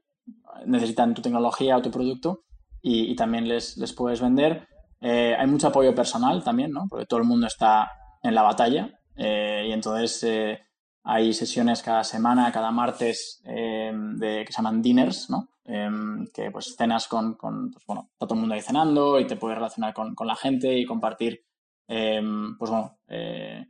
necesitan 0.65 1.13
tu 1.13 1.21
tecnología 1.21 1.77
o 1.77 1.81
tu 1.81 1.89
producto 1.89 2.41
y, 2.81 3.15
también 3.15 3.47
les, 3.47 3.77
les, 3.77 3.93
puedes 3.93 4.19
vender. 4.19 4.67
hay 4.99 5.47
mucho 5.47 5.69
apoyo 5.69 5.95
personal 5.95 6.43
también, 6.43 6.71
¿no? 6.71 6.87
Porque 6.89 7.05
todo 7.05 7.21
el 7.21 7.25
mundo 7.25 7.47
está 7.47 7.89
en 8.21 8.35
la 8.35 8.41
batalla 8.41 8.89
y 9.15 9.71
entonces 9.71 10.64
hay 11.05 11.33
sesiones 11.33 11.81
cada 11.81 12.03
semana, 12.03 12.51
cada 12.51 12.71
martes, 12.71 13.41
de, 13.45 14.43
que 14.45 14.51
se 14.51 14.57
llaman 14.57 14.81
dinners, 14.81 15.29
¿no? 15.29 15.49
Em, 15.67 16.27
que 16.31 16.51
pues 16.51 16.75
cenas 16.77 17.07
con, 17.07 17.35
pues, 17.37 17.85
bueno, 17.87 18.11
todo 18.19 18.35
el 18.35 18.39
mundo 18.39 18.53
ahí 18.53 18.61
cenando 18.61 19.19
y 19.19 19.25
te 19.25 19.35
puedes 19.35 19.57
relacionar 19.57 19.93
con, 19.95 20.13
con 20.13 20.27
la 20.27 20.35
gente 20.35 20.77
y 20.77 20.85
compartir, 20.85 21.43
em, 21.87 22.55
pues 22.57 22.69
bueno, 22.69 22.99
eh, 23.07 23.65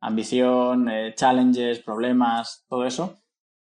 ambición, 0.00 0.88
eh, 0.88 1.14
challenges, 1.16 1.80
problemas, 1.80 2.64
todo 2.68 2.84
eso. 2.84 3.18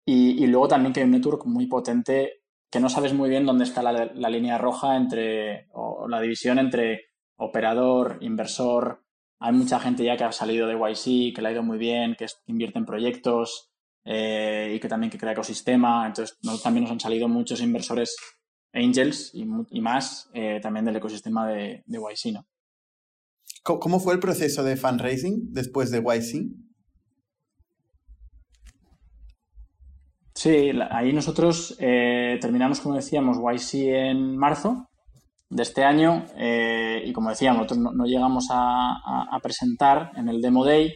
Y, 0.05 0.43
y, 0.43 0.47
luego 0.47 0.67
también 0.67 0.93
que 0.93 0.99
hay 1.01 1.05
un 1.05 1.11
network 1.11 1.45
muy 1.45 1.67
potente 1.67 2.43
que 2.69 2.79
no 2.79 2.89
sabes 2.89 3.13
muy 3.13 3.29
bien 3.29 3.45
dónde 3.45 3.63
está 3.65 3.81
la, 3.83 4.05
la 4.13 4.29
línea 4.29 4.57
roja 4.57 4.95
entre, 4.97 5.67
o 5.73 6.07
la 6.07 6.19
división 6.21 6.59
entre 6.59 7.05
operador, 7.37 8.17
inversor. 8.21 9.03
Hay 9.43 9.53
mucha 9.53 9.79
gente 9.79 10.03
ya 10.03 10.15
que 10.15 10.23
ha 10.23 10.31
salido 10.31 10.67
de 10.67 10.75
YC, 10.75 11.35
que 11.35 11.41
le 11.41 11.47
ha 11.47 11.51
ido 11.51 11.63
muy 11.63 11.79
bien, 11.79 12.15
que 12.15 12.27
invierte 12.45 12.77
en 12.77 12.85
proyectos, 12.85 13.71
eh, 14.05 14.73
y 14.75 14.79
que 14.79 14.87
también 14.87 15.09
que 15.09 15.17
crea 15.17 15.31
ecosistema. 15.31 16.05
Entonces, 16.05 16.37
también 16.61 16.83
nos 16.83 16.91
han 16.91 16.99
salido 16.99 17.27
muchos 17.27 17.59
inversores 17.59 18.15
angels 18.71 19.31
y, 19.33 19.81
más 19.81 20.29
eh, 20.33 20.59
también 20.61 20.85
del 20.85 20.95
ecosistema 20.95 21.47
de, 21.47 21.83
de 21.85 21.97
YC, 21.97 22.33
¿no? 22.33 22.45
¿Cómo 23.63 23.99
fue 23.99 24.13
el 24.13 24.19
proceso 24.19 24.63
de 24.63 24.77
fundraising 24.77 25.51
después 25.51 25.89
de 25.89 25.99
YC? 25.99 26.51
Sí, 30.35 30.71
ahí 30.89 31.13
nosotros 31.13 31.75
eh, 31.79 32.37
terminamos, 32.39 32.79
como 32.79 32.95
decíamos, 32.95 33.37
YC 33.37 33.73
en 33.89 34.37
marzo 34.37 34.90
de 35.51 35.63
este 35.63 35.83
año 35.83 36.25
y 37.03 37.11
como 37.13 37.29
decíamos, 37.29 37.63
nosotros 37.63 37.93
no, 37.93 38.05
llegamos 38.05 38.47
a, 38.49 39.37
presentar 39.43 40.11
en 40.15 40.29
el 40.29 40.41
Demo 40.41 40.65
Day 40.65 40.93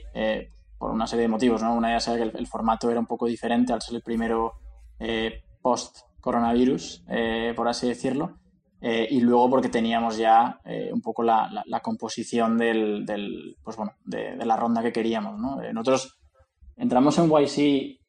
por 0.78 0.92
una 0.92 1.08
serie 1.08 1.24
de 1.24 1.30
motivos, 1.30 1.62
¿no? 1.62 1.74
Una 1.76 1.92
ya 1.92 2.00
sabe 2.00 2.18
que 2.32 2.38
el, 2.38 2.48
formato 2.48 2.90
era 2.90 3.00
un 3.00 3.06
poco 3.06 3.28
diferente 3.28 3.74
al 3.74 3.82
ser 3.82 3.96
el 3.96 4.02
primero 4.02 4.54
eh, 5.00 5.44
post-coronavirus, 5.62 7.04
eh, 7.10 7.54
por 7.56 7.68
así 7.68 7.88
decirlo, 7.88 8.38
eh, 8.82 9.08
y 9.10 9.20
luego 9.20 9.50
porque 9.50 9.70
teníamos 9.70 10.18
ya 10.18 10.60
un 10.92 11.02
poco 11.02 11.24
la, 11.24 11.64
composición 11.82 12.58
del, 12.58 13.58
pues 13.64 13.78
bueno, 13.78 13.94
de, 14.06 14.36
la 14.46 14.58
ronda 14.58 14.82
que 14.82 14.94
queríamos, 14.94 15.40
¿no? 15.40 15.62
nosotros 15.74 16.18
entramos 16.78 17.18
en 17.18 17.30
YC 17.30 18.00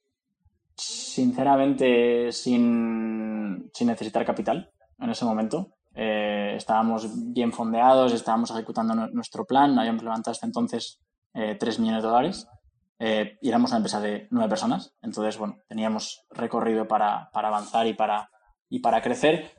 sinceramente 0.76 2.30
sin, 2.32 3.70
sin 3.72 3.86
necesitar 3.86 4.24
capital 4.24 4.70
en 4.98 5.10
ese 5.10 5.24
momento. 5.24 5.75
Estábamos 6.56 7.08
bien 7.32 7.52
fondeados, 7.52 8.12
estábamos 8.12 8.50
ejecutando 8.50 8.94
nuestro 8.94 9.44
plan, 9.44 9.78
habíamos 9.78 10.02
levantado 10.02 10.32
hasta 10.32 10.46
entonces 10.46 11.00
3 11.32 11.78
millones 11.80 12.02
de 12.02 12.08
dólares 12.08 12.48
eh, 12.98 13.38
y 13.42 13.48
éramos 13.48 13.70
una 13.70 13.78
empresa 13.78 14.00
de 14.00 14.26
nueve 14.30 14.48
personas, 14.48 14.94
entonces, 15.02 15.36
bueno, 15.36 15.58
teníamos 15.68 16.24
recorrido 16.30 16.88
para, 16.88 17.30
para 17.30 17.48
avanzar 17.48 17.86
y 17.86 17.92
para, 17.92 18.30
y 18.70 18.78
para 18.78 19.02
crecer, 19.02 19.52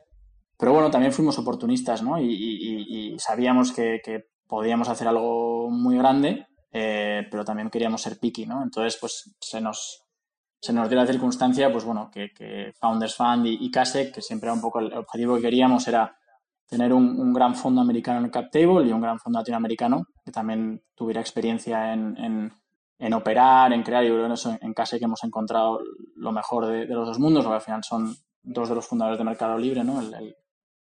pero 0.57 0.73
bueno, 0.73 0.89
también 0.89 1.13
fuimos 1.13 1.37
oportunistas, 1.37 2.01
¿no? 2.01 2.19
Y, 2.19 3.15
sabíamos 3.19 3.71
que, 3.71 4.01
que, 4.03 4.25
podíamos 4.47 4.87
hacer 4.87 5.09
algo 5.09 5.69
muy 5.69 5.97
grande, 5.97 6.47
eh, 6.71 7.27
pero 7.29 7.43
también 7.43 7.69
queríamos 7.69 8.01
ser 8.01 8.17
picky, 8.17 8.45
¿no? 8.45 8.63
Entonces, 8.63 8.97
pues 8.99 9.35
se 9.41 9.59
nos, 9.59 10.05
se 10.61 10.71
nos 10.71 10.87
dio 10.89 10.97
la 10.97 11.05
circunstancia, 11.05 11.71
pues 11.71 11.83
bueno, 11.83 12.09
que, 12.09 12.31
que 12.33 12.71
Founders 12.79 13.15
Fund 13.15 13.45
y, 13.45 13.57
y 13.59 13.69
que 13.69 14.21
siempre 14.21 14.47
era 14.47 14.53
un 14.53 14.61
poco 14.61 14.79
el 14.79 14.93
objetivo 14.93 15.35
que 15.35 15.41
queríamos, 15.41 15.87
era 15.87 16.17
tener 16.67 16.93
un, 16.93 17.19
un, 17.19 17.33
gran 17.33 17.55
fondo 17.55 17.81
americano 17.81 18.19
en 18.19 18.25
el 18.25 18.31
cap 18.31 18.51
table 18.51 18.85
y 18.85 18.91
un 18.91 19.01
gran 19.01 19.19
fondo 19.19 19.39
latinoamericano 19.39 20.05
que 20.23 20.31
también 20.31 20.81
tuviera 20.95 21.21
experiencia 21.21 21.93
en, 21.93 22.17
en 22.17 22.51
en 22.99 23.13
operar, 23.13 23.73
en 23.73 23.83
crear, 23.83 24.03
y 24.03 24.07
creo 24.07 24.25
en 24.25 24.31
eso 24.31 24.57
en 24.59 24.73
casa 24.73 24.97
que 24.97 25.05
hemos 25.05 25.23
encontrado 25.23 25.79
lo 26.15 26.31
mejor 26.31 26.65
de, 26.65 26.85
los 26.85 27.07
dos 27.07 27.19
mundos, 27.19 27.43
porque 27.43 27.55
al 27.55 27.61
final 27.61 27.83
son 27.83 28.15
dos 28.41 28.69
de 28.69 28.75
los 28.75 28.87
fundadores 28.87 29.19
de 29.19 29.25
Mercado 29.25 29.57
Libre, 29.57 29.83
¿no? 29.83 30.01
El, 30.01 30.35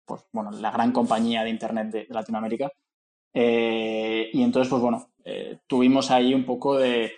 pues, 0.04 0.22
bueno, 0.32 0.50
la 0.52 0.70
gran 0.70 0.92
compañía 0.92 1.42
de 1.42 1.50
Internet 1.50 1.90
de, 1.90 2.06
Latinoamérica. 2.10 2.70
Eh, 3.32 4.30
y 4.32 4.42
entonces, 4.42 4.70
pues 4.70 4.80
bueno, 4.80 5.08
eh, 5.24 5.58
tuvimos 5.66 6.10
ahí 6.10 6.34
un 6.34 6.44
poco 6.44 6.76
de... 6.76 7.12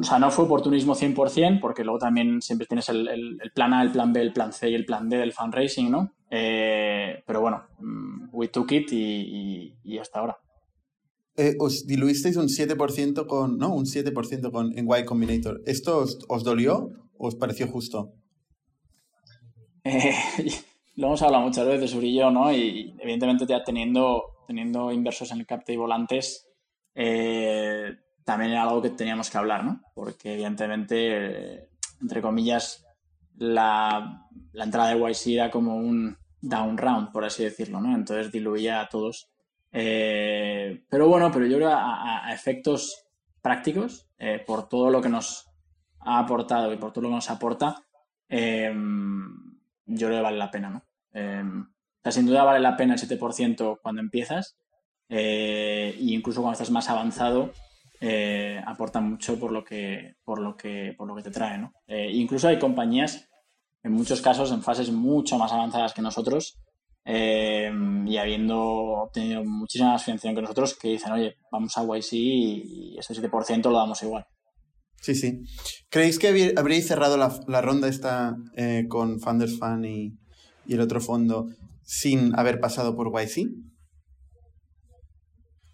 O 0.00 0.02
sea, 0.02 0.18
no 0.18 0.30
fue 0.30 0.44
oportunismo 0.44 0.94
100%, 0.94 1.60
porque 1.60 1.84
luego 1.84 2.00
también 2.00 2.42
siempre 2.42 2.66
tienes 2.66 2.88
el, 2.88 3.38
plan 3.54 3.72
A, 3.72 3.82
el 3.82 3.92
plan 3.92 4.12
B, 4.12 4.20
el 4.20 4.32
plan 4.32 4.52
C 4.52 4.68
y 4.68 4.74
el 4.74 4.84
plan 4.84 5.08
D 5.08 5.16
del 5.16 5.32
fundraising, 5.32 5.90
¿no? 5.90 6.12
Eh, 6.30 7.22
pero 7.26 7.40
bueno, 7.40 7.66
mm, 7.78 8.28
we 8.32 8.48
took 8.48 8.72
it 8.72 8.92
y 8.92 9.98
hasta 9.98 10.20
ahora. 10.20 10.38
Eh, 11.38 11.54
os 11.60 11.86
diluisteis 11.86 12.36
un 12.36 12.48
7% 12.48 13.28
con, 13.28 13.58
¿no? 13.58 13.72
Un 13.72 13.86
7% 13.86 14.50
con, 14.50 14.76
en 14.76 14.88
Y 14.90 15.04
Combinator. 15.04 15.62
¿Esto 15.66 15.98
os, 15.98 16.42
dolió 16.42 16.90
o 17.16 17.28
os 17.28 17.36
pareció 17.36 17.68
justo? 17.68 18.12
Eh, 19.84 20.12
lo 20.96 21.06
hemos 21.06 21.22
hablado 21.22 21.44
muchas 21.44 21.66
veces, 21.66 21.94
Uri 21.94 22.10
y 22.10 22.18
yo, 22.18 22.30
¿no? 22.30 22.52
Y 22.52 22.94
evidentemente 22.98 23.46
ya 23.46 23.62
teniendo, 23.64 24.22
teniendo 24.46 24.92
inversos 24.92 25.30
en 25.30 25.38
el 25.38 25.46
cap 25.46 25.62
y 25.66 25.76
volantes, 25.76 26.46
eh, 26.94 27.96
también 28.24 28.50
era 28.50 28.64
algo 28.64 28.82
que 28.82 28.90
teníamos 28.90 29.30
que 29.30 29.38
hablar, 29.38 29.64
¿no? 29.64 29.80
Porque 29.94 30.34
evidentemente, 30.34 31.70
entre 32.02 32.20
comillas, 32.20 32.84
la, 33.38 34.26
la, 34.52 34.64
entrada 34.64 34.94
de 34.94 35.00
YC 35.00 35.26
era 35.28 35.50
como 35.50 35.76
un 35.76 36.16
down 36.40 36.76
round, 36.76 37.12
por 37.12 37.24
así 37.24 37.44
decirlo, 37.44 37.80
¿no? 37.80 37.94
Entonces 37.94 38.30
diluía 38.30 38.80
a 38.80 38.88
todos. 38.88 39.30
Eh, 39.72 40.84
pero 40.88 41.08
bueno, 41.08 41.30
pero 41.32 41.46
yo 41.46 41.56
creo 41.56 41.70
a, 41.70 42.26
a 42.26 42.32
efectos 42.32 43.06
prácticos, 43.42 44.08
eh, 44.18 44.42
por 44.44 44.68
todo 44.68 44.90
lo 44.90 45.00
que 45.00 45.08
nos 45.08 45.50
ha 46.00 46.18
aportado 46.18 46.72
y 46.72 46.76
por 46.76 46.92
todo 46.92 47.02
lo 47.02 47.08
que 47.10 47.16
nos 47.16 47.30
aporta, 47.30 47.82
eh, 48.28 48.72
yo 49.86 50.06
creo 50.06 50.18
que 50.18 50.22
vale 50.22 50.38
la 50.38 50.50
pena, 50.50 50.70
¿no? 50.70 50.82
sin 52.10 52.26
duda 52.26 52.44
vale 52.44 52.60
la 52.60 52.76
pena 52.76 52.94
el 52.94 53.00
7% 53.00 53.80
cuando 53.82 54.00
empiezas 54.00 54.56
e 55.08 55.94
incluso 55.98 56.40
cuando 56.40 56.52
estás 56.52 56.70
más 56.70 56.88
avanzado 56.88 57.52
aporta 58.64 59.00
mucho 59.00 59.38
por 59.38 59.50
lo 59.52 59.64
que, 59.64 60.16
por 60.24 60.40
lo 60.40 60.56
que, 60.56 60.94
por 60.96 61.08
lo 61.08 61.16
que 61.16 61.22
te 61.22 61.30
trae, 61.30 61.58
¿no? 61.58 61.72
incluso 61.88 62.48
hay 62.48 62.58
compañías, 62.58 63.27
en 63.88 63.94
muchos 63.94 64.20
casos, 64.20 64.52
en 64.52 64.62
fases 64.62 64.90
mucho 64.90 65.38
más 65.38 65.50
avanzadas 65.50 65.92
que 65.94 66.02
nosotros, 66.02 66.58
eh, 67.04 67.72
y 68.06 68.16
habiendo 68.18 68.58
obtenido 68.58 69.42
muchísima 69.42 69.92
más 69.92 70.04
financiación 70.04 70.34
que 70.34 70.42
nosotros, 70.42 70.74
que 70.74 70.88
dicen, 70.88 71.12
oye, 71.12 71.36
vamos 71.50 71.76
a 71.76 71.82
YC 71.82 72.12
y, 72.12 72.96
ese 72.98 73.14
7% 73.14 73.62
lo 73.70 73.78
damos 73.78 74.02
igual. 74.02 74.26
Sí, 75.00 75.14
sí. 75.14 75.42
¿Creéis 75.88 76.18
que 76.18 76.54
habríais 76.56 76.86
cerrado 76.86 77.16
la, 77.16 77.60
ronda 77.62 77.88
esta 77.88 78.36
eh, 78.56 78.86
con 78.88 79.20
Funders 79.20 79.58
Fund 79.58 79.86
y, 79.86 80.18
el 80.68 80.80
otro 80.82 81.00
fondo 81.00 81.46
sin 81.82 82.38
haber 82.38 82.60
pasado 82.60 82.94
por 82.94 83.10
YC? 83.10 83.48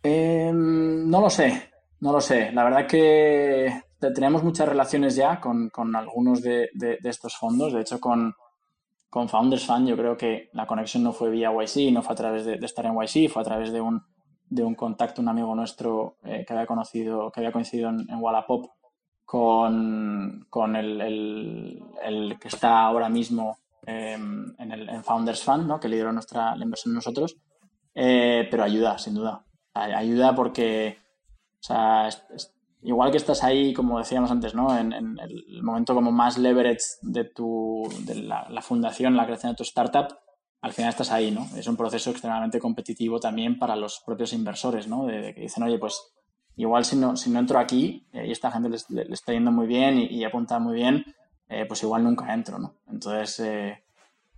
Em, 0.04 1.08
no 1.10 1.20
lo 1.20 1.30
sé, 1.30 1.70
no 1.98 2.12
lo 2.12 2.20
sé. 2.20 2.52
La 2.52 2.62
verdad 2.62 2.86
que 2.86 3.83
tenemos 4.12 4.42
muchas 4.42 4.68
relaciones 4.68 5.16
ya 5.16 5.40
con, 5.40 5.70
algunos 5.94 6.42
de, 6.42 6.68
estos 7.04 7.36
fondos. 7.36 7.72
De 7.72 7.80
hecho, 7.80 8.00
con, 8.00 8.34
con 9.08 9.28
Founders 9.28 9.66
Fund 9.66 9.88
yo 9.88 9.96
creo 9.96 10.16
que 10.16 10.50
la 10.52 10.66
conexión 10.66 11.02
no 11.02 11.12
fue 11.12 11.30
vía 11.30 11.52
YC, 11.52 11.92
no 11.92 12.02
fue 12.02 12.12
a 12.12 12.16
través 12.16 12.44
de, 12.44 12.54
estar 12.54 12.86
en 12.86 12.94
YC, 12.94 13.30
fue 13.30 13.42
a 13.42 13.44
través 13.44 13.72
de 13.72 13.80
un, 13.80 14.02
de 14.48 14.62
un 14.62 14.74
contacto, 14.74 15.22
un 15.22 15.28
amigo 15.28 15.54
nuestro 15.54 16.16
eh, 16.24 16.44
que 16.46 16.52
había 16.52 16.66
conocido, 16.66 17.30
que 17.30 17.40
había 17.40 17.52
coincidido 17.52 17.90
en, 17.90 18.06
Wallapop 18.18 18.66
con, 19.24 20.46
con 20.50 20.76
el, 20.76 21.80
el, 22.02 22.38
que 22.38 22.48
está 22.48 22.82
ahora 22.82 23.08
mismo 23.08 23.58
em, 23.86 24.54
en, 24.58 24.72
el, 24.72 24.88
en 24.88 25.04
Founders 25.04 25.42
Fund, 25.42 25.66
¿no? 25.66 25.80
que 25.80 25.88
lideró 25.88 26.12
nuestra, 26.12 26.54
la 26.56 26.64
inversión 26.64 26.92
en 26.92 26.96
nosotros, 26.96 27.36
eh, 27.94 28.46
pero 28.50 28.64
ayuda, 28.64 28.98
sin 28.98 29.14
duda. 29.14 29.44
Ayuda 29.72 30.36
porque 30.36 30.98
o 31.64 31.66
sea, 31.66 32.10
igual 32.84 33.10
que 33.10 33.16
estás 33.16 33.42
ahí, 33.42 33.72
como 33.72 33.98
decíamos 33.98 34.30
antes, 34.30 34.54
¿no? 34.54 34.76
En, 34.78 34.92
el 34.92 35.62
momento 35.62 35.94
como 35.94 36.12
más 36.12 36.38
leverage 36.38 36.84
de 37.02 37.24
tu, 37.24 37.88
de 38.00 38.16
la, 38.16 38.62
fundación, 38.62 39.16
la 39.16 39.24
creación 39.24 39.52
de 39.52 39.56
tu 39.56 39.62
startup, 39.62 40.18
al 40.60 40.72
final 40.72 40.90
estás 40.90 41.10
ahí, 41.10 41.30
¿no? 41.30 41.48
Es 41.56 41.66
un 41.66 41.76
proceso 41.76 42.10
extremadamente 42.10 42.58
competitivo 42.58 43.18
también 43.18 43.58
para 43.58 43.74
los 43.74 44.02
propios 44.04 44.32
inversores, 44.32 44.86
¿no? 44.86 45.06
De, 45.06 45.34
que 45.34 45.40
dicen, 45.40 45.62
oye, 45.62 45.78
pues 45.78 46.14
igual 46.56 46.84
si 46.84 46.96
no, 46.96 47.16
si 47.16 47.30
no 47.30 47.40
entro 47.40 47.58
aquí 47.58 48.06
eh, 48.12 48.26
y 48.28 48.32
esta 48.32 48.50
gente 48.52 48.68
le, 48.68 49.02
está 49.12 49.32
yendo 49.32 49.50
muy 49.50 49.66
bien 49.66 49.98
y, 49.98 50.22
apunta 50.24 50.58
muy 50.58 50.74
bien, 50.74 51.04
eh, 51.48 51.64
pues 51.66 51.82
igual 51.82 52.04
nunca 52.04 52.32
entro, 52.32 52.58
¿no? 52.58 52.76
Entonces, 52.88 53.40
eh, 53.40 53.82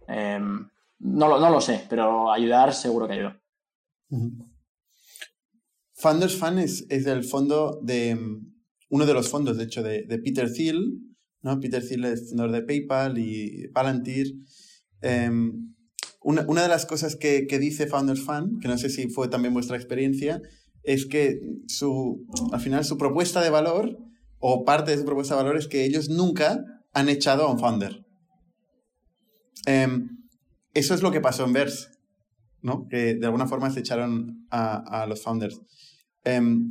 em, 0.06 0.68
no, 1.00 1.28
lo, 1.28 1.40
no 1.40 1.50
lo 1.50 1.60
sé, 1.60 1.84
pero 1.88 2.32
ayudar 2.32 2.72
seguro 2.72 3.08
que 3.08 3.14
ayuda. 3.14 3.40
Funders 6.06 6.36
Fund 6.36 6.60
es, 6.60 6.86
el 6.88 7.24
fondo 7.24 7.80
de, 7.82 8.16
uno 8.90 9.06
de 9.06 9.12
los 9.12 9.28
fondos, 9.28 9.56
de 9.56 9.64
hecho, 9.64 9.82
de, 9.82 10.04
Peter 10.22 10.52
Thiel. 10.52 11.00
¿no? 11.42 11.58
Peter 11.58 11.84
Thiel 11.84 12.04
es 12.04 12.28
fundador 12.28 12.52
de 12.52 12.62
PayPal 12.62 13.18
y 13.18 13.66
Palantir. 13.74 14.32
Em, 15.00 15.74
una, 16.20 16.44
una, 16.46 16.62
de 16.62 16.68
las 16.68 16.86
cosas 16.86 17.16
que, 17.16 17.48
que, 17.48 17.58
dice 17.58 17.88
Founders 17.88 18.20
Fund, 18.20 18.62
que 18.62 18.68
no 18.68 18.78
sé 18.78 18.88
si 18.88 19.08
fue 19.08 19.26
también 19.26 19.52
vuestra 19.52 19.76
experiencia, 19.76 20.40
es 20.84 21.06
que 21.06 21.40
su, 21.66 22.24
al 22.52 22.60
final 22.60 22.84
su 22.84 22.96
propuesta 22.98 23.42
de 23.42 23.50
valor, 23.50 23.98
o 24.38 24.64
parte 24.64 24.92
de 24.92 24.98
su 24.98 25.04
propuesta 25.04 25.34
de 25.34 25.42
valor, 25.42 25.56
es 25.56 25.66
que 25.66 25.84
ellos 25.84 26.08
nunca 26.08 26.62
han 26.92 27.08
echado 27.08 27.42
a 27.42 27.50
un 27.50 27.58
founder. 27.58 28.06
Em, 29.66 30.08
eso 30.72 30.94
es 30.94 31.02
lo 31.02 31.10
que 31.10 31.20
pasó 31.20 31.44
en 31.44 31.52
Verse, 31.52 31.88
¿no? 32.62 32.86
que 32.88 33.16
de 33.16 33.26
alguna 33.26 33.48
forma 33.48 33.72
se 33.72 33.80
echaron 33.80 34.46
a, 34.50 35.02
a 35.02 35.06
los 35.06 35.20
founders. 35.20 35.60
Em, 36.26 36.70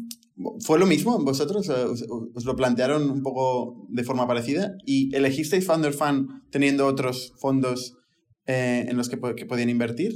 ¿Fue 0.59 0.77
lo 0.77 0.85
mismo 0.85 1.17
vosotros? 1.23 1.69
¿Os, 1.69 2.45
lo 2.45 2.55
plantearon 2.57 3.09
un 3.09 3.23
poco 3.23 3.87
de 3.87 4.03
forma 4.03 4.27
parecida? 4.27 4.73
¿Y 4.85 5.15
elegisteis 5.15 5.65
Founder 5.65 5.93
Fund 5.93 6.51
teniendo 6.51 6.85
otros 6.85 7.31
fondos 7.37 7.97
eh, 8.45 8.85
en 8.89 8.97
los 8.97 9.07
que, 9.07 9.17
que, 9.37 9.45
podían 9.45 9.69
invertir? 9.69 10.11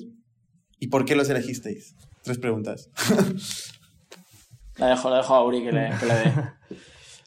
¿Y 0.77 0.87
por 0.87 1.05
qué 1.05 1.15
los 1.15 1.29
elegisteis? 1.29 1.95
Tres 2.21 2.37
preguntas. 2.37 2.89
la 4.77 4.87
dejo, 4.87 5.09
la 5.09 5.17
dejo 5.17 5.35
a 5.35 5.45
Uri 5.45 5.63
que 5.63 5.71
le, 5.71 5.89
que 5.97 6.05
le 6.05 6.13
dé. 6.13 6.33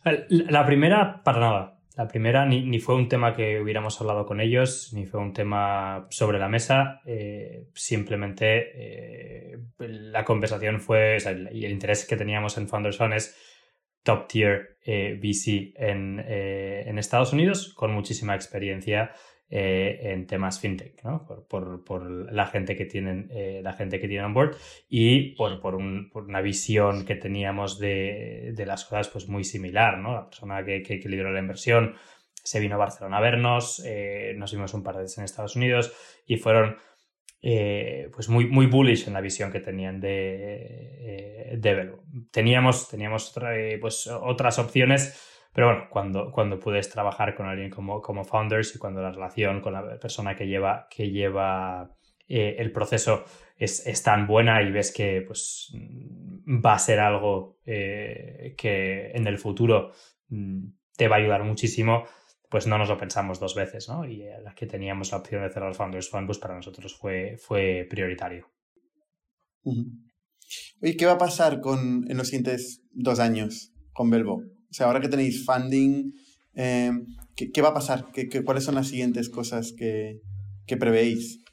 La 0.51 0.67
primera, 0.67 1.23
para 1.23 1.41
nada. 1.41 1.82
La 1.97 2.09
primera 2.09 2.47
ni, 2.47 2.65
ni, 2.65 2.79
fue 2.79 2.95
un 2.95 3.09
tema 3.09 3.35
que 3.35 3.61
hubiéramos 3.61 4.01
hablado 4.01 4.25
con 4.25 4.41
ellos, 4.41 4.93
ni 4.95 5.05
fue 5.05 5.21
un 5.21 5.35
tema 5.35 6.07
sobre 6.11 6.39
la 6.39 6.49
mesa. 6.49 7.03
Eh, 7.05 7.69
simplemente 7.75 8.73
eh, 8.75 9.59
la 9.79 10.25
conversación 10.25 10.81
fue, 10.81 11.19
y 11.53 11.65
el 11.65 11.73
interés 11.73 12.07
que 12.07 12.17
teníamos 12.17 12.57
en 12.57 12.69
Founders 12.69 12.97
Fund 12.97 13.15
es 13.15 13.37
top 14.03 14.27
tier 14.27 14.79
eh, 14.85 15.21
VC 15.23 15.75
en, 15.77 16.19
en, 16.19 16.99
Estados 16.99 17.33
Unidos, 17.33 17.75
con 17.75 17.93
muchísima 17.93 18.35
experiencia 18.35 19.13
eh, 19.55 20.13
en 20.13 20.27
temas 20.27 20.59
fintech, 20.61 21.05
¿no? 21.05 21.27
por, 21.27 22.33
la 22.33 22.47
gente 22.47 22.75
que 22.75 22.87
tienen, 22.87 23.29
eh, 23.31 23.61
la 23.63 23.75
gente 23.75 24.01
que 24.01 24.09
tienen 24.09 24.25
on 24.25 24.33
board 24.33 24.57
y 24.89 25.35
por, 25.35 25.61
por, 25.61 25.75
una 25.75 26.41
visión 26.41 27.05
que 27.05 27.17
teníamos 27.17 27.79
de, 27.79 28.55
las 28.67 28.87
cosas 28.87 29.09
pues 29.09 29.29
muy 29.29 29.45
similar, 29.45 29.99
¿no? 29.99 30.15
La 30.15 30.25
persona 30.25 30.65
que, 30.65 30.83
que, 30.83 31.07
lideró 31.07 31.31
la 31.31 31.41
inversión 31.41 31.97
se 32.33 32.61
vino 32.61 32.77
a 32.77 32.79
Barcelona 32.79 33.19
a 33.19 33.21
vernos, 33.21 33.83
eh, 33.85 34.33
nos 34.39 34.53
vimos 34.53 34.73
un 34.73 34.83
par 34.83 34.97
de 34.97 35.03
veces 35.03 35.19
en 35.19 35.25
Estados 35.25 35.55
Unidos 35.55 35.93
y 36.27 36.39
fueron 36.39 36.79
pues 37.43 38.31
muy, 38.31 38.47
muy 38.47 38.65
bullish 38.65 39.07
en 39.07 39.13
la 39.13 39.21
visión 39.21 39.53
que 39.53 39.61
tenían 39.61 40.01
de, 40.01 41.59
de 41.59 41.93
Teníamos, 42.31 42.89
teníamos 42.89 43.35
pues, 43.81 44.07
otras 44.07 44.59
opciones 44.59 45.32
pero 45.53 45.67
bueno, 45.69 45.87
cuando, 45.91 46.33
cuando 46.33 46.59
puedes 46.59 46.89
trabajar 46.89 47.35
con 47.35 47.47
alguien 47.47 47.71
como, 47.71 48.01
como 48.01 48.25
founders 48.25 48.75
y 48.75 48.79
cuando 48.79 49.03
la 49.03 49.13
relación 49.13 49.61
con 49.61 49.75
la 49.75 49.99
persona 49.99 50.35
que 50.35 50.47
lleva, 50.47 50.87
que 50.91 51.11
lleva 51.11 51.95
eh, 52.29 52.57
el 52.59 52.73
proceso 52.73 53.25
es, 53.59 53.87
es, 53.87 54.03
tan 54.03 54.27
buena 54.27 54.63
y 54.63 54.73
ves 54.73 54.93
que 54.93 55.23
pues, 55.27 55.73
va 56.47 56.75
a 56.75 56.79
ser 56.79 57.01
algo 57.01 57.59
eh, 57.67 58.55
que 58.57 59.11
en 59.13 59.27
el 59.27 59.39
futuro 59.39 59.93
mm, 60.29 60.65
te 60.97 61.09
va 61.09 61.17
a 61.17 61.19
ayudar 61.19 61.45
muchísimo, 61.45 62.05
pues 62.49 62.67
no 62.67 62.79
nos 62.79 62.89
lo 62.89 62.97
pensamos 62.97 63.39
dos 63.39 63.55
veces, 63.55 63.89
¿no? 63.89 64.07
Y 64.07 64.25
la 64.43 64.55
que 64.55 64.67
teníamos 64.67 65.13
la 65.13 65.19
opción 65.19 65.43
de 65.43 65.51
cerrar 65.51 65.75
Founders 65.75 66.09
Fund, 66.09 66.27
pues 66.27 66.39
para 66.39 66.55
nosotros 66.55 66.97
fue, 66.97 67.37
fue 67.39 67.87
prioritario. 67.89 68.51
Oye, 69.65 70.97
¿qué 70.97 71.07
va 71.07 71.13
a 71.13 71.19
pasar 71.19 71.61
con, 71.61 72.11
en 72.11 72.17
los 72.17 72.29
siguientes 72.29 72.83
dos 72.93 73.21
años 73.21 73.73
con 73.93 74.11
Belvo? 74.11 74.43
O 74.73 74.75
sea, 74.75 74.87
ahora 74.87 75.03
que 75.03 75.11
tenéis 75.11 75.45
funding, 75.45 76.15
eh, 76.55 76.93
¿qué, 77.37 77.61
va 77.61 77.69
a 77.69 77.75
pasar? 77.75 78.07
¿Qué, 78.11 78.43
cuáles 78.43 78.65
son 78.65 78.75
las 78.75 78.89
siguientes 78.89 79.29
cosas 79.29 79.75
que, 79.77 80.23
prevéis? 80.81 81.45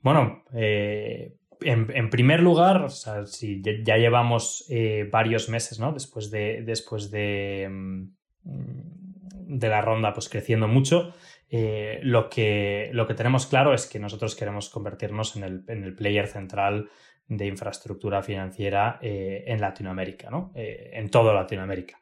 Bueno, 0.00 0.44
eh, 0.54 1.34
en, 1.60 2.08
primer 2.08 2.40
lugar, 2.40 2.84
o 2.84 2.88
sea, 2.88 3.22
ya, 3.84 3.98
llevamos 3.98 4.64
eh, 4.70 5.06
varios 5.12 5.50
meses, 5.50 5.78
¿no? 5.78 5.92
Después 5.92 6.30
de, 6.30 6.62
después 6.64 7.10
de, 7.10 7.68
mm, 7.70 9.58
de 9.58 9.68
la 9.68 9.82
ronda, 9.82 10.14
pues 10.14 10.30
creciendo 10.30 10.68
mucho. 10.68 11.12
lo, 11.50 12.30
que, 12.30 12.88
lo 12.94 13.06
que 13.06 13.12
tenemos 13.12 13.46
claro 13.46 13.74
es 13.74 13.86
que 13.86 13.98
nosotros 13.98 14.34
queremos 14.36 14.70
convertirnos 14.70 15.36
en 15.36 15.44
el, 15.44 15.64
en 15.68 15.84
el 15.84 15.94
player 15.94 16.28
central 16.28 16.88
de 17.28 17.46
infraestructura 17.46 18.22
financiera 18.22 18.98
eh, 19.00 19.44
en 19.46 19.60
Latinoamérica, 19.60 20.30
¿no? 20.30 20.52
Eh, 20.54 20.90
en 20.92 21.10
toda 21.10 21.32
Latinoamérica. 21.34 21.98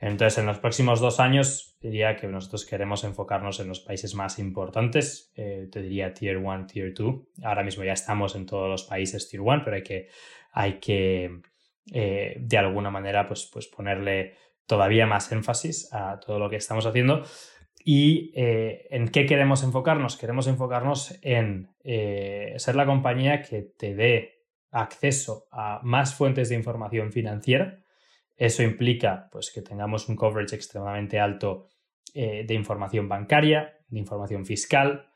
Entonces, 0.00 0.38
en 0.38 0.46
los 0.46 0.58
próximos 0.58 1.00
dos 1.00 1.20
años, 1.20 1.76
diría 1.80 2.16
que 2.16 2.26
nosotros 2.26 2.66
queremos 2.66 3.04
enfocarnos 3.04 3.60
en 3.60 3.68
los 3.68 3.80
países 3.80 4.14
más 4.14 4.40
importantes, 4.40 5.32
eh, 5.36 5.68
te 5.70 5.80
diría 5.80 6.12
Tier 6.12 6.38
1, 6.38 6.66
Tier 6.66 6.92
2. 6.92 7.14
Ahora 7.44 7.62
mismo 7.62 7.84
ya 7.84 7.92
estamos 7.92 8.34
en 8.34 8.46
todos 8.46 8.68
los 8.68 8.82
países 8.82 9.28
Tier 9.28 9.42
1, 9.42 9.62
pero 9.64 9.76
hay 9.76 9.82
que, 9.82 10.08
hay 10.52 10.80
que 10.80 11.40
de 11.84 12.58
alguna 12.58 12.90
manera, 12.90 13.26
pues, 13.26 13.50
pues 13.52 13.66
ponerle 13.66 14.34
todavía 14.66 15.04
más 15.04 15.32
énfasis 15.32 15.92
a 15.92 16.20
todo 16.20 16.38
lo 16.38 16.48
que 16.48 16.56
estamos 16.56 16.86
haciendo. 16.86 17.24
¿Y 17.84 18.32
en 18.36 19.08
qué 19.08 19.26
queremos 19.26 19.64
enfocarnos? 19.64 20.16
Queremos 20.16 20.46
enfocarnos 20.46 21.18
en 21.22 21.74
ser 21.82 22.76
la 22.76 22.86
compañía 22.86 23.42
que 23.42 23.62
te 23.62 23.96
dé 23.96 24.41
acceso 24.72 25.46
a 25.52 25.80
más 25.84 26.14
fuentes 26.14 26.48
de 26.48 26.56
información 26.56 27.12
financiera. 27.12 27.78
Eso 28.36 28.62
implica 28.62 29.28
pues, 29.30 29.52
que 29.52 29.62
tengamos 29.62 30.08
un 30.08 30.16
coverage 30.16 30.56
extremadamente 30.56 31.20
alto 31.20 31.68
eh, 32.14 32.44
de 32.46 32.54
información 32.54 33.08
bancaria, 33.08 33.78
de 33.88 33.98
información 33.98 34.44
fiscal, 34.44 35.06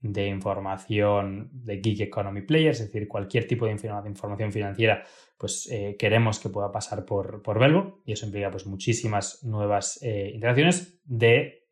de 0.00 0.28
información 0.28 1.50
de 1.52 1.80
gig 1.82 2.02
economy 2.02 2.42
players, 2.42 2.80
es 2.80 2.92
decir, 2.92 3.08
cualquier 3.08 3.48
tipo 3.48 3.66
de 3.66 3.72
información 3.72 4.52
financiera, 4.52 5.02
pues 5.38 5.68
eh, 5.72 5.96
queremos 5.98 6.38
que 6.38 6.50
pueda 6.50 6.70
pasar 6.70 7.04
por, 7.06 7.42
por 7.42 7.58
Velvo 7.58 8.02
y 8.04 8.12
eso 8.12 8.26
implica 8.26 8.50
pues 8.50 8.66
muchísimas 8.66 9.42
nuevas 9.42 9.98
eh, 10.02 10.30
interacciones 10.34 11.00
de 11.04 11.62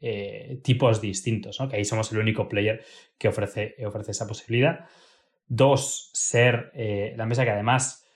tipos 0.63 1.01
distintos, 1.01 1.59
que 1.71 1.77
ahí 1.77 1.85
somos 1.87 2.13
el 2.13 2.19
único 2.19 2.47
player 2.47 2.85
que 3.17 3.29
ofrece, 3.29 3.75
ofrece 3.87 4.11
esa 4.11 4.27
posibilidad. 4.27 4.85
Dos, 5.47 6.11
ser 6.15 6.71
eh, 6.75 7.15
la 7.17 7.25
empresa 7.25 7.45
que 7.45 7.51
además 7.51 8.07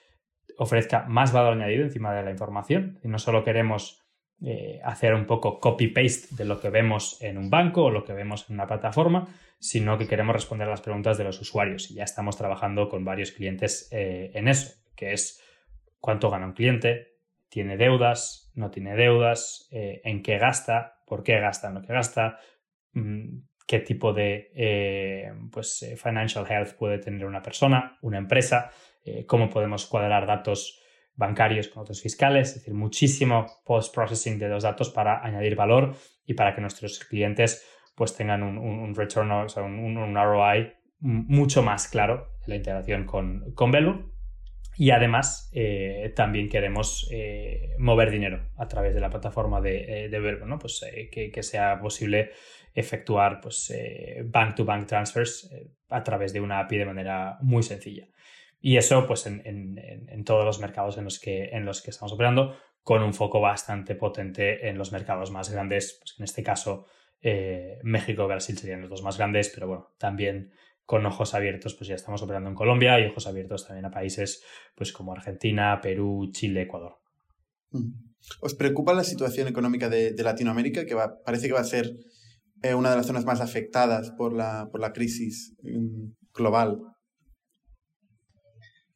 ofrezca 0.56 1.04
más 1.08 1.32
valor 1.32 1.52
añadido 1.52 1.84
encima 1.84 2.14
de 2.14 2.22
la 2.22 2.30
información. 2.30 2.98
Y 3.02 3.08
no 3.08 3.18
solo 3.18 3.44
queremos 3.44 4.02
eh, 4.42 4.80
hacer 4.84 5.14
un 5.14 5.26
poco 5.26 5.60
copy-paste 5.60 6.34
de 6.36 6.44
lo 6.44 6.60
que 6.60 6.70
vemos 6.70 7.20
en 7.22 7.38
un 7.38 7.50
banco 7.50 7.84
o 7.84 7.90
lo 7.90 8.04
que 8.04 8.12
vemos 8.12 8.48
en 8.48 8.54
una 8.54 8.66
plataforma, 8.66 9.28
sino 9.58 9.98
que 9.98 10.06
queremos 10.06 10.34
responder 10.34 10.68
a 10.68 10.70
las 10.70 10.80
preguntas 10.80 11.18
de 11.18 11.24
los 11.24 11.40
usuarios. 11.40 11.90
Y 11.90 11.94
ya 11.94 12.04
estamos 12.04 12.36
trabajando 12.36 12.88
con 12.88 13.04
varios 13.04 13.32
clientes 13.32 13.88
eh, 13.92 14.30
en 14.34 14.48
eso, 14.48 14.74
que 14.96 15.12
es 15.12 15.42
cuánto 16.00 16.30
gana 16.30 16.46
un 16.46 16.52
cliente, 16.52 17.18
tiene 17.48 17.76
deudas, 17.76 18.50
no 18.54 18.70
tiene 18.70 18.94
deudas, 18.94 19.68
en 19.70 20.22
qué 20.22 20.36
gasta, 20.36 20.98
por 21.06 21.22
qué 21.22 21.40
gasta 21.40 21.68
en 21.68 21.74
lo 21.74 21.82
que 21.82 21.92
gasta, 21.94 22.38
mm, 22.92 23.38
qué 23.68 23.80
tipo 23.80 24.14
de 24.14 24.50
eh, 24.54 25.30
pues, 25.52 25.82
eh, 25.82 25.94
financial 25.96 26.46
health 26.48 26.72
puede 26.72 26.98
tener 26.98 27.26
una 27.26 27.42
persona, 27.42 27.98
una 28.00 28.16
empresa, 28.16 28.70
eh, 29.04 29.26
cómo 29.26 29.50
podemos 29.50 29.84
cuadrar 29.84 30.26
datos 30.26 30.80
bancarios 31.14 31.68
con 31.68 31.82
otros 31.82 32.00
fiscales, 32.00 32.48
es 32.48 32.54
decir, 32.54 32.72
muchísimo 32.72 33.44
post-processing 33.66 34.38
de 34.38 34.48
los 34.48 34.62
datos 34.62 34.88
para 34.88 35.22
añadir 35.22 35.54
valor 35.54 35.94
y 36.24 36.32
para 36.32 36.54
que 36.54 36.62
nuestros 36.62 36.98
clientes 37.00 37.62
pues 37.94 38.16
tengan 38.16 38.42
un, 38.42 38.56
un 38.56 38.94
return, 38.94 39.30
o 39.32 39.48
sea, 39.50 39.64
un, 39.64 40.14
ROI 40.14 40.72
mucho 41.00 41.62
más 41.62 41.88
claro 41.88 42.28
en 42.46 42.50
la 42.50 42.56
integración 42.56 43.04
con, 43.04 43.52
con 43.52 43.70
Velo. 43.70 44.10
Y 44.78 44.92
además 44.92 45.50
también 46.14 46.48
queremos 46.48 47.10
mover 47.78 48.12
dinero 48.12 48.48
a 48.56 48.68
través 48.68 48.94
de 48.94 49.00
la 49.00 49.10
plataforma 49.10 49.60
de, 49.60 50.08
de 50.08 50.20
Velo, 50.20 50.46
¿no? 50.46 50.56
Pues 50.60 50.80
que, 51.10 51.32
que, 51.32 51.42
sea 51.42 51.80
posible 51.80 52.30
efectuar 52.78 53.40
pues, 53.40 53.70
eh, 53.70 54.22
bank-to-bank 54.24 54.86
transfers 54.86 55.50
eh, 55.52 55.70
a 55.88 56.02
través 56.02 56.32
de 56.32 56.40
una 56.40 56.60
API 56.60 56.78
de 56.78 56.84
manera 56.86 57.38
muy 57.40 57.62
sencilla. 57.62 58.06
Y 58.60 58.76
eso 58.76 59.06
pues, 59.06 59.26
en, 59.26 60.24
todos 60.24 60.44
los 60.44 60.60
mercados 60.60 60.98
en 60.98 61.04
los, 61.04 61.18
que, 61.18 61.50
en 61.50 61.64
los 61.64 61.82
que 61.82 61.90
estamos 61.90 62.12
operando, 62.12 62.56
con 62.82 63.02
un 63.02 63.14
foco 63.14 63.40
bastante 63.40 63.94
potente 63.94 64.68
en 64.68 64.78
los 64.78 64.92
mercados 64.92 65.30
más 65.30 65.50
grandes, 65.50 65.98
pues 66.00 66.14
en 66.18 66.24
este 66.24 66.42
caso 66.42 66.86
eh, 67.20 67.78
México 67.82 68.24
y 68.24 68.26
Brasil 68.26 68.56
serían 68.56 68.80
los 68.80 68.90
dos 68.90 69.02
más 69.02 69.16
grandes, 69.16 69.50
pero 69.54 69.68
bueno, 69.68 69.94
también 69.98 70.52
con 70.88 71.04
ojos 71.04 71.34
abiertos, 71.34 71.74
pues 71.74 71.88
ya 71.88 71.94
estamos 71.94 72.22
operando 72.22 72.48
en 72.48 72.54
Colombia 72.54 72.98
y 72.98 73.04
ojos 73.04 73.26
abiertos 73.26 73.66
también 73.66 73.84
a 73.84 73.90
países 73.90 74.42
pues 74.74 74.90
como 74.90 75.12
Argentina, 75.12 75.78
Perú, 75.82 76.30
Chile, 76.32 76.62
Ecuador. 76.62 76.96
Mm. 77.72 77.90
¿Os 78.40 78.54
preocupa 78.54 78.94
la 78.94 79.04
situación 79.04 79.48
económica 79.48 79.90
de, 79.90 80.14
Latinoamérica, 80.16 80.86
que 80.86 80.94
va, 80.94 81.22
parece 81.22 81.46
que 81.46 81.52
va 81.52 81.60
a 81.60 81.64
ser 81.64 81.94
es 82.62 82.74
una 82.74 82.88
de 82.88 82.96
las 82.96 83.06
zonas 83.06 83.26
más 83.26 83.42
afectadas 83.42 84.12
por 84.12 84.32
la, 84.32 84.70
por 84.72 84.80
la 84.80 84.94
crisis 84.94 85.54
mm, 85.62 86.06
global. 86.32 86.80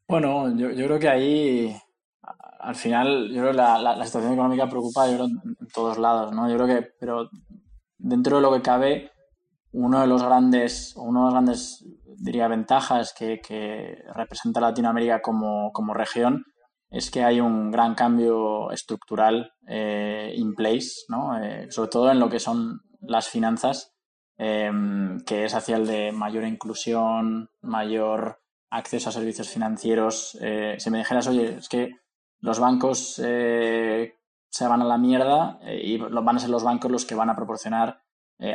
Bueno, 0.08 0.56
yo, 0.56 0.70
yo, 0.70 0.86
creo 0.86 0.98
que 0.98 1.10
ahí 1.10 1.76
al 2.58 2.74
final, 2.74 3.28
yo 3.28 3.42
creo 3.42 3.50
que 3.50 3.58
la, 3.58 4.04
situación 4.06 4.32
económica 4.32 4.66
preocupa 4.66 5.10
yo 5.10 5.26
en 5.26 5.68
todos 5.74 5.98
lados, 5.98 6.32
¿no? 6.32 6.48
Yo 6.48 6.56
creo 6.56 6.66
que, 6.66 6.88
pero 6.98 7.28
dentro 7.98 8.36
de 8.36 8.42
lo 8.42 8.50
que 8.54 8.62
cabe, 8.62 9.11
uno 9.72 10.00
de 10.00 10.06
los 10.06 10.22
grandes, 10.22 10.94
uno 10.96 11.20
de 11.20 11.24
los 11.24 11.32
grandes, 11.32 11.84
diría, 12.18 12.48
ventajas 12.48 13.14
que, 13.16 13.40
que 13.40 14.04
representa 14.14 14.60
Latinoamérica 14.60 15.22
como, 15.22 15.72
como, 15.72 15.94
región 15.94 16.44
es 16.90 17.10
que 17.10 17.24
hay 17.24 17.40
un 17.40 17.70
gran 17.70 17.94
cambio 17.94 18.70
estructural 18.70 19.52
eh, 19.66 20.34
in 20.36 20.54
place, 20.54 20.90
¿no? 21.08 21.42
Eh, 21.42 21.70
sobre 21.70 21.88
todo 21.88 22.10
en 22.10 22.20
lo 22.20 22.28
que 22.28 22.38
son 22.38 22.82
las 23.00 23.28
finanzas, 23.28 23.92
eh, 24.38 24.70
que 25.26 25.44
es 25.44 25.54
hacia 25.54 25.76
el 25.76 25.86
de 25.86 26.12
mayor 26.12 26.44
inclusión, 26.44 27.48
mayor 27.60 28.40
acceso 28.70 29.08
a 29.08 29.12
servicios 29.12 29.48
financieros. 29.48 30.36
Eh, 30.40 30.76
si 30.78 30.90
me 30.90 30.98
dijeras, 30.98 31.28
oye, 31.28 31.58
es 31.58 31.68
que 31.68 31.90
los 32.40 32.58
bancos 32.58 33.20
eh, 33.24 34.14
se 34.48 34.66
van 34.66 34.82
a 34.82 34.84
la 34.86 34.98
mierda 34.98 35.60
y 35.64 35.98
van 35.98 36.36
a 36.36 36.38
ser 36.38 36.50
los 36.50 36.64
bancos 36.64 36.90
los 36.90 37.04
que 37.04 37.14
van 37.14 37.30
a 37.30 37.36
proporcionar 37.36 38.02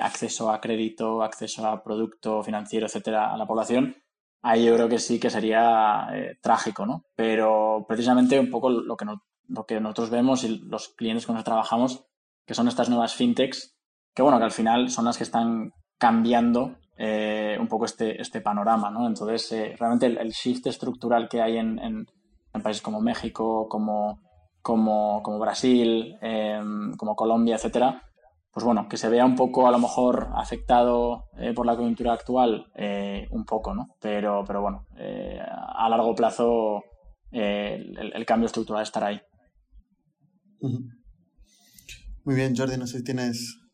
acceso 0.01 0.51
a 0.51 0.59
crédito, 0.59 1.23
acceso 1.23 1.65
a 1.65 1.83
producto 1.83 2.43
financiero, 2.43 2.87
etcétera, 2.87 3.33
a 3.33 3.37
la 3.37 3.45
población, 3.45 3.95
ahí 4.41 4.65
yo 4.65 4.75
creo 4.75 4.89
que 4.89 4.99
sí 4.99 5.19
que 5.19 5.29
sería 5.29 6.07
trágico, 6.41 6.85
¿no? 6.85 7.05
Pero 7.15 7.85
precisamente 7.87 8.39
un 8.39 8.49
poco 8.49 8.69
lo 8.69 8.97
que, 8.97 9.05
lo 9.47 9.65
que 9.65 9.79
nosotros 9.79 10.09
vemos 10.09 10.43
y 10.43 10.59
los 10.59 10.89
clientes 10.89 11.25
con 11.25 11.35
los 11.35 11.43
que 11.43 11.49
trabajamos, 11.49 12.05
que 12.45 12.53
son 12.53 12.67
estas 12.67 12.89
nuevas 12.89 13.15
fintechs, 13.15 13.77
que 14.13 14.23
bueno, 14.23 14.37
que 14.39 14.45
al 14.45 14.51
final 14.51 14.89
son 14.89 15.05
las 15.05 15.17
que 15.17 15.23
están 15.23 15.73
cambiando 15.97 16.75
eh, 16.97 17.55
un 17.59 17.67
poco 17.67 17.85
este, 17.85 18.19
este 18.19 18.41
panorama, 18.41 18.89
¿no? 18.89 19.05
Entonces, 19.05 19.51
eh, 19.51 19.75
realmente 19.77 20.07
el, 20.07 20.29
shift 20.31 20.65
estructural 20.65 21.29
que 21.29 21.41
hay 21.41 21.57
en, 21.57 21.77
en, 21.77 22.07
países 22.63 22.81
como 22.81 22.99
México, 22.99 23.67
como, 23.69 24.19
como, 24.63 25.21
como 25.21 25.37
Brasil, 25.37 26.17
em, 26.21 26.95
como 26.95 27.15
Colombia, 27.15 27.55
etcétera, 27.55 28.01
pues 28.57 28.65
bueno, 28.65 28.87
que 28.89 28.97
se 28.97 29.07
vea 29.07 29.23
un 29.23 29.35
poco 29.35 29.67
a 29.67 29.71
lo 29.71 29.77
mejor 29.77 30.29
afectado 30.33 31.25
eh, 31.37 31.53
por 31.53 31.67
la 31.67 31.75
coyuntura 31.75 32.13
actual, 32.13 32.65
un 33.29 33.45
poco, 33.45 33.75
¿no? 33.75 33.89
Pero, 34.01 34.43
pero 34.47 34.61
bueno, 34.61 34.87
a 34.97 35.87
largo 35.89 36.15
plazo 36.15 36.81
el, 37.29 38.11
el, 38.15 38.25
cambio 38.25 38.47
estructural 38.47 38.81
estará 38.81 39.07
ahí. 39.07 39.21
Muy 42.23 42.35
bien, 42.35 42.55
Jordi, 42.55 42.77
no 42.77 42.87
sé 42.87 42.97
si 42.97 43.03
tienes 43.03 43.67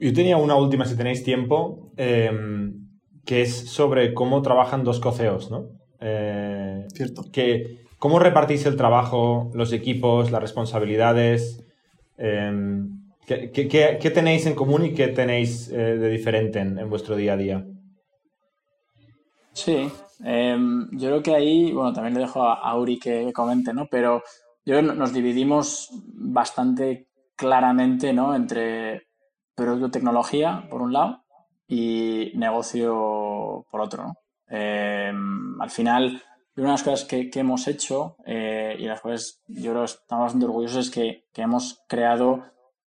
yo 0.00 0.14
tenía 0.14 0.38
una 0.38 0.56
última, 0.56 0.86
si 0.86 0.96
tenéis 0.96 1.22
tiempo, 1.22 1.92
em, 1.98 2.88
que 3.26 3.42
es 3.42 3.70
sobre 3.70 4.14
cómo 4.14 4.40
trabajan 4.40 4.82
dos 4.82 4.98
coceos, 4.98 5.50
¿no? 5.50 5.66
Eh, 6.00 6.86
Cierto. 6.94 7.24
Que, 7.30 7.84
¿Cómo 7.98 8.18
repartís 8.18 8.64
el 8.64 8.76
trabajo, 8.76 9.50
los 9.52 9.74
equipos, 9.74 10.30
las 10.30 10.40
responsabilidades? 10.40 11.62
Em, 13.30 13.50
¿qué, 13.52 14.10
tenéis 14.12 14.46
en 14.46 14.54
común 14.54 14.84
y 14.86 14.94
qué 14.94 15.08
tenéis 15.08 15.68
eh, 15.68 15.76
de 15.96 16.08
diferente 16.08 16.58
en, 16.58 16.88
vuestro 16.90 17.16
día 17.16 17.34
a 17.34 17.36
día? 17.36 17.66
Sí, 19.52 19.90
em, 20.24 20.88
yo 20.92 21.08
creo 21.08 21.22
que 21.22 21.34
ahí, 21.34 21.72
bueno, 21.72 21.92
también 21.92 22.14
le 22.14 22.20
dejo 22.20 22.42
a 22.42 22.54
Auri 22.54 22.98
que 22.98 23.32
comente, 23.32 23.72
¿no? 23.72 23.86
Pero 23.90 24.22
yo 24.64 24.76
creo 24.76 24.90
que 24.90 24.98
nos 24.98 25.12
dividimos 25.12 25.90
bastante 26.14 27.08
claramente, 27.36 28.12
¿no? 28.12 28.34
Entre 28.34 29.06
producto 29.54 29.90
tecnología, 29.90 30.66
por 30.70 30.82
un 30.82 30.92
lado, 30.92 31.22
y 31.68 32.32
negocio, 32.34 33.64
por 33.70 33.80
otro, 33.80 34.04
¿no? 34.04 34.14
Eh, 34.48 35.12
al 35.60 35.70
final, 35.70 36.22
una 36.56 36.66
de 36.66 36.72
las 36.72 36.82
cosas 36.82 37.04
que, 37.04 37.30
hemos 37.34 37.68
hecho 37.68 38.16
eh, 38.26 38.76
y 38.78 38.84
las 38.84 39.00
cuales 39.00 39.40
yo 39.46 39.70
creo 39.70 39.84
que 39.84 39.92
estamos 39.92 40.24
bastante 40.24 40.46
orgullosos 40.46 40.86
es 40.86 40.90
que, 40.90 41.24
hemos 41.36 41.80
creado 41.88 42.44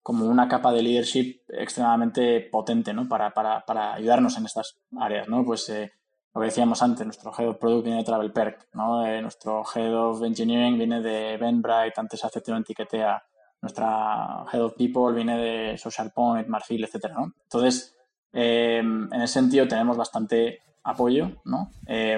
como 0.09 0.25
una 0.25 0.47
capa 0.47 0.71
de 0.71 0.81
leadership 0.81 1.43
extremadamente 1.49 2.41
potente 2.41 2.91
¿no? 2.95 3.07
para, 3.07 3.31
para, 3.31 3.93
ayudarnos 3.93 4.35
en 4.39 4.47
estas 4.47 4.79
áreas. 4.99 5.29
¿no? 5.29 5.45
Pues 5.45 5.69
eh, 5.69 5.91
lo 6.33 6.41
que 6.41 6.45
decíamos 6.45 6.81
antes, 6.81 7.05
nuestro 7.05 7.31
Head 7.31 7.49
of 7.49 7.57
Product 7.57 7.83
viene 7.83 7.99
de 7.99 8.05
Travel 8.05 8.31
Perk, 8.31 8.69
¿no? 8.73 9.05
nuestro 9.21 9.63
Head 9.63 9.95
of 9.95 10.23
Engineering 10.23 10.79
viene 10.79 11.01
de 11.01 11.35
Eventbrite, 11.35 11.93
antes 11.97 12.25
hace 12.25 12.39
Etiquetea, 12.39 13.21
nuestra 13.61 14.45
Head 14.51 14.63
of 14.63 14.73
People 14.73 15.13
viene 15.13 15.37
de 15.37 15.77
Social 15.77 16.11
Point, 16.11 16.47
Marfil, 16.47 16.83
etcétera, 16.83 17.13
¿no? 17.13 17.35
Entonces, 17.43 17.95
eh, 18.33 18.79
en 18.79 19.13
ese 19.21 19.33
sentido 19.35 19.67
tenemos 19.67 19.95
bastante 19.95 20.57
apoyo, 20.85 21.33
¿no? 21.45 21.69
Eh, 21.85 22.17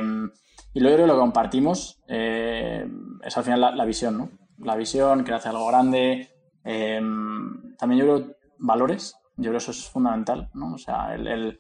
y 0.74 0.80
luego 0.80 1.06
lo 1.08 1.16
que 1.16 1.20
compartimos 1.20 2.00
eh, 2.08 2.88
es 3.22 3.38
al 3.38 3.44
final 3.44 3.76
la, 3.76 3.84
visión, 3.84 4.18
¿no? 4.18 4.30
La 4.60 4.78
visión, 4.78 5.26
que 5.26 5.34
hace 5.34 5.50
algo 5.50 5.68
grande. 5.68 6.30
También 6.64 8.00
yo 8.00 8.06
creo 8.06 8.36
valores, 8.60 9.16
yo 9.38 9.50
creo 9.50 9.58
eso 9.58 9.72
es 9.72 9.90
fundamental, 9.90 10.50
¿no? 10.54 10.74
O 10.74 10.78
sea, 10.78 11.16
el 11.16 11.60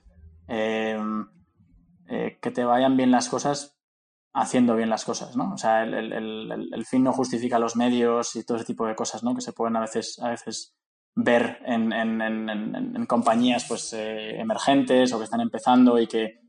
que 2.08 2.52
te 2.52 2.66
vayan 2.66 2.98
bien 2.98 3.12
las 3.12 3.30
cosas 3.30 3.82
haciendo 4.34 4.76
bien 4.76 4.90
las 4.90 5.06
cosas, 5.06 5.36
¿no? 5.36 5.54
O 5.54 5.58
sea, 5.58 5.84
el, 5.84 6.86
fin 6.86 7.04
no 7.04 7.14
justifica 7.14 7.60
los 7.60 7.76
medios 7.76 8.36
y 8.36 8.46
todo 8.46 8.58
ese 8.58 8.66
tipo 8.66 8.86
de 8.86 8.96
cosas, 8.96 9.24
¿no? 9.24 9.36
Que 9.36 9.42
se 9.42 9.54
pueden 9.54 9.76
a 9.76 9.82
veces, 9.82 10.20
a 10.22 10.30
veces 10.30 10.76
ver 11.16 11.60
en, 11.66 13.06
compañías 13.08 13.66
pues 13.68 13.92
eh, 13.94 14.40
emergentes 14.40 15.12
o 15.12 15.18
que 15.18 15.26
están 15.26 15.42
empezando 15.42 16.00
y 16.00 16.08
que 16.08 16.40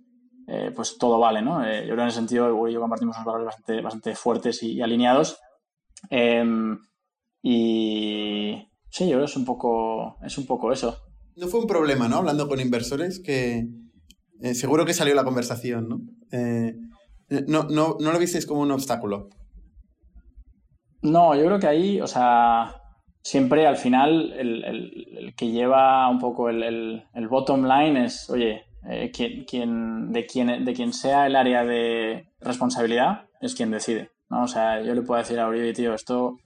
eh, 0.47 0.71
pues 0.75 0.97
todo 0.99 1.19
vale, 1.19 1.43
¿no? 1.43 1.65
Eh, 1.65 1.87
yo 1.87 1.95
creo 1.95 2.03
en 2.03 2.09
ese 2.09 2.19
sentido 2.19 2.69
yo 2.69 2.81
compartimos 2.81 3.17
unos 3.17 3.27
valores 3.27 3.47
bastante, 3.47 3.81
bastante 3.81 4.15
fuertes 4.15 4.63
y, 4.63 4.81
alineados. 4.81 5.41
Em, 6.11 6.79
y 7.43 8.69
sí, 8.91 9.05
yo 9.05 9.13
creo 9.13 9.21
que 9.21 9.31
es 9.31 9.37
un 9.37 9.45
poco, 9.45 10.17
es 10.23 10.39
un 10.39 10.47
poco 10.47 10.73
eso. 10.73 10.97
No 11.37 11.49
fue 11.49 11.61
un 11.61 11.67
problema, 11.67 12.09
¿no? 12.09 12.17
Hablando 12.17 12.49
con 12.49 12.61
inversores 12.61 13.21
que 13.21 13.67
seguro 14.55 14.85
que 14.85 14.95
salió 14.95 15.15
la 15.15 15.25
conversación, 15.25 15.89
¿no? 15.89 16.01
No, 17.47 17.65
no, 17.65 17.97
no 17.99 18.13
lo 18.13 18.19
visteis 18.19 18.47
como 18.47 18.61
un 18.61 18.73
obstáculo. 18.73 19.29
No, 21.03 21.35
yo 21.35 21.45
creo 21.45 21.59
que 21.59 21.67
ahí, 21.67 22.01
o 22.01 22.07
sea, 22.07 22.83
siempre 23.23 23.67
al 23.67 23.77
final 23.77 24.33
el, 24.33 25.35
que 25.37 25.51
lleva 25.51 26.09
un 26.09 26.19
poco 26.19 26.49
el, 26.49 27.03
bottom 27.29 27.65
line 27.67 28.05
es, 28.05 28.29
oye, 28.31 28.65
eh, 28.89 29.11
quien, 29.13 30.13
de, 30.13 30.27
quien, 30.27 30.65
de 30.65 30.73
quien 30.73 30.93
sea 30.93 31.27
el 31.27 31.37
área 31.37 31.65
de 31.65 32.27
responsabilidad 32.41 33.27
es 33.41 33.55
quien 33.55 33.71
decide. 33.71 34.11
¿no? 34.29 34.45
O 34.45 34.49
sea, 34.49 34.81
yo 34.83 34.95
le 34.95 35.03
puedo 35.03 35.21
decir 35.21 35.39
a 35.39 35.49
Uri, 35.49 35.73
tío, 35.73 35.95
esto, 35.95 36.37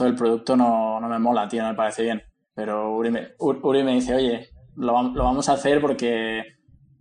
todo 0.00 0.08
el 0.08 0.14
producto 0.14 0.56
no, 0.56 0.98
me 0.98 1.18
mola, 1.18 1.46
tío, 1.46 1.62
no 1.62 1.68
me 1.68 1.74
parece 1.74 2.04
bien. 2.04 2.22
Pero 2.54 2.96
Uri 2.96 3.10
me, 3.10 3.28
Uri 3.38 3.82
me 3.82 3.96
dice, 3.96 4.14
oye, 4.14 4.48
lo, 4.76 5.02
lo, 5.02 5.24
vamos 5.24 5.46
a 5.50 5.52
hacer 5.52 5.78
porque 5.78 6.42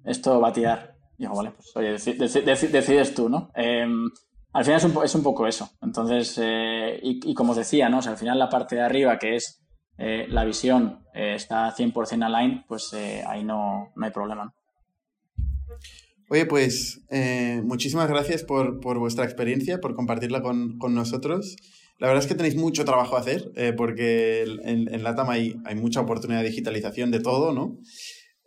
esto 0.03 0.41
va 0.41 0.49
a 0.49 0.53
tirar. 0.53 0.95
Y 1.17 1.23
digo, 1.23 1.33
vale, 1.33 1.51
pues 1.51 1.71
oye, 1.77 1.91
decides 1.91 3.15
tú, 3.15 3.29
¿no? 3.29 3.51
Em, 3.55 4.09
al 4.51 4.65
final 4.65 4.79
es 4.79 4.83
un, 4.83 5.05
es 5.05 5.15
un, 5.15 5.23
poco 5.23 5.47
eso. 5.47 5.69
Entonces, 5.81 6.37
eh, 6.43 6.99
y, 7.01 7.33
como 7.33 7.51
os 7.51 7.57
decía, 7.57 7.87
¿no? 7.87 7.99
Al 7.99 8.17
final 8.17 8.37
la 8.37 8.49
parte 8.49 8.75
de 8.75 8.81
arriba, 8.81 9.17
que 9.17 9.37
es 9.37 9.63
eh, 9.97 10.25
la 10.27 10.43
visión, 10.43 11.05
eh, 11.13 11.35
está 11.35 11.73
100% 11.73 12.25
aligned, 12.25 12.65
pues 12.67 12.93
ahí 13.25 13.45
no, 13.45 13.93
no, 13.95 14.05
hay 14.05 14.11
problema. 14.11 14.53
Oye, 16.29 16.45
pues 16.47 17.01
muchísimas 17.63 18.09
gracias 18.09 18.43
por, 18.43 18.81
por, 18.81 18.99
vuestra 18.99 19.23
experiencia, 19.23 19.79
por 19.79 19.95
compartirla 19.95 20.41
con, 20.41 20.77
con, 20.77 20.93
nosotros. 20.93 21.55
La 21.99 22.07
verdad 22.07 22.23
es 22.23 22.27
que 22.27 22.35
tenéis 22.35 22.55
mucho 22.55 22.85
trabajo 22.85 23.17
a 23.17 23.19
hacer, 23.19 23.51
porque 23.77 24.43
en, 24.43 24.93
en 24.93 25.03
LATAM 25.03 25.29
hay, 25.29 25.55
hay 25.65 25.75
mucha 25.75 25.99
oportunidad 25.99 26.41
de 26.41 26.47
digitalización 26.47 27.11
de 27.11 27.19
todo, 27.19 27.53
¿no? 27.53 27.77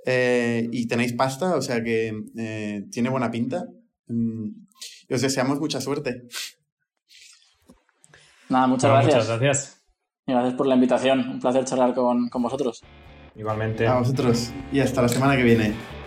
Eh, 0.05 0.69
y 0.73 0.89
tenéis 0.89 1.13
pasta, 1.13 1.55
o 1.55 1.63
sea 1.63 1.83
que 1.83 2.13
eh, 2.37 2.85
tiene 2.91 3.09
buena 3.09 3.31
pinta. 3.31 3.67
Mm, 4.09 4.49
y 5.09 5.15
os 5.15 5.21
deseamos 5.21 5.61
mucha 5.61 5.81
suerte. 5.81 6.23
Nada, 8.49 8.67
muchas 8.67 8.91
gracias. 8.91 9.15
Muchas 9.15 9.41
gracias. 9.41 9.83
Y 10.27 10.33
gracias 10.33 10.55
por 10.55 10.67
la 10.67 10.75
invitación. 10.75 11.21
Un 11.21 11.41
placer 11.41 11.65
charlar 11.65 11.95
con, 11.95 12.29
con 12.29 12.43
vosotros. 12.43 12.83
Igualmente. 13.37 13.87
A 13.87 13.99
vosotros. 13.99 14.51
Y 14.73 14.81
hasta 14.81 15.03
la 15.03 15.09
semana 15.09 15.37
que 15.37 15.43
viene. 15.43 15.75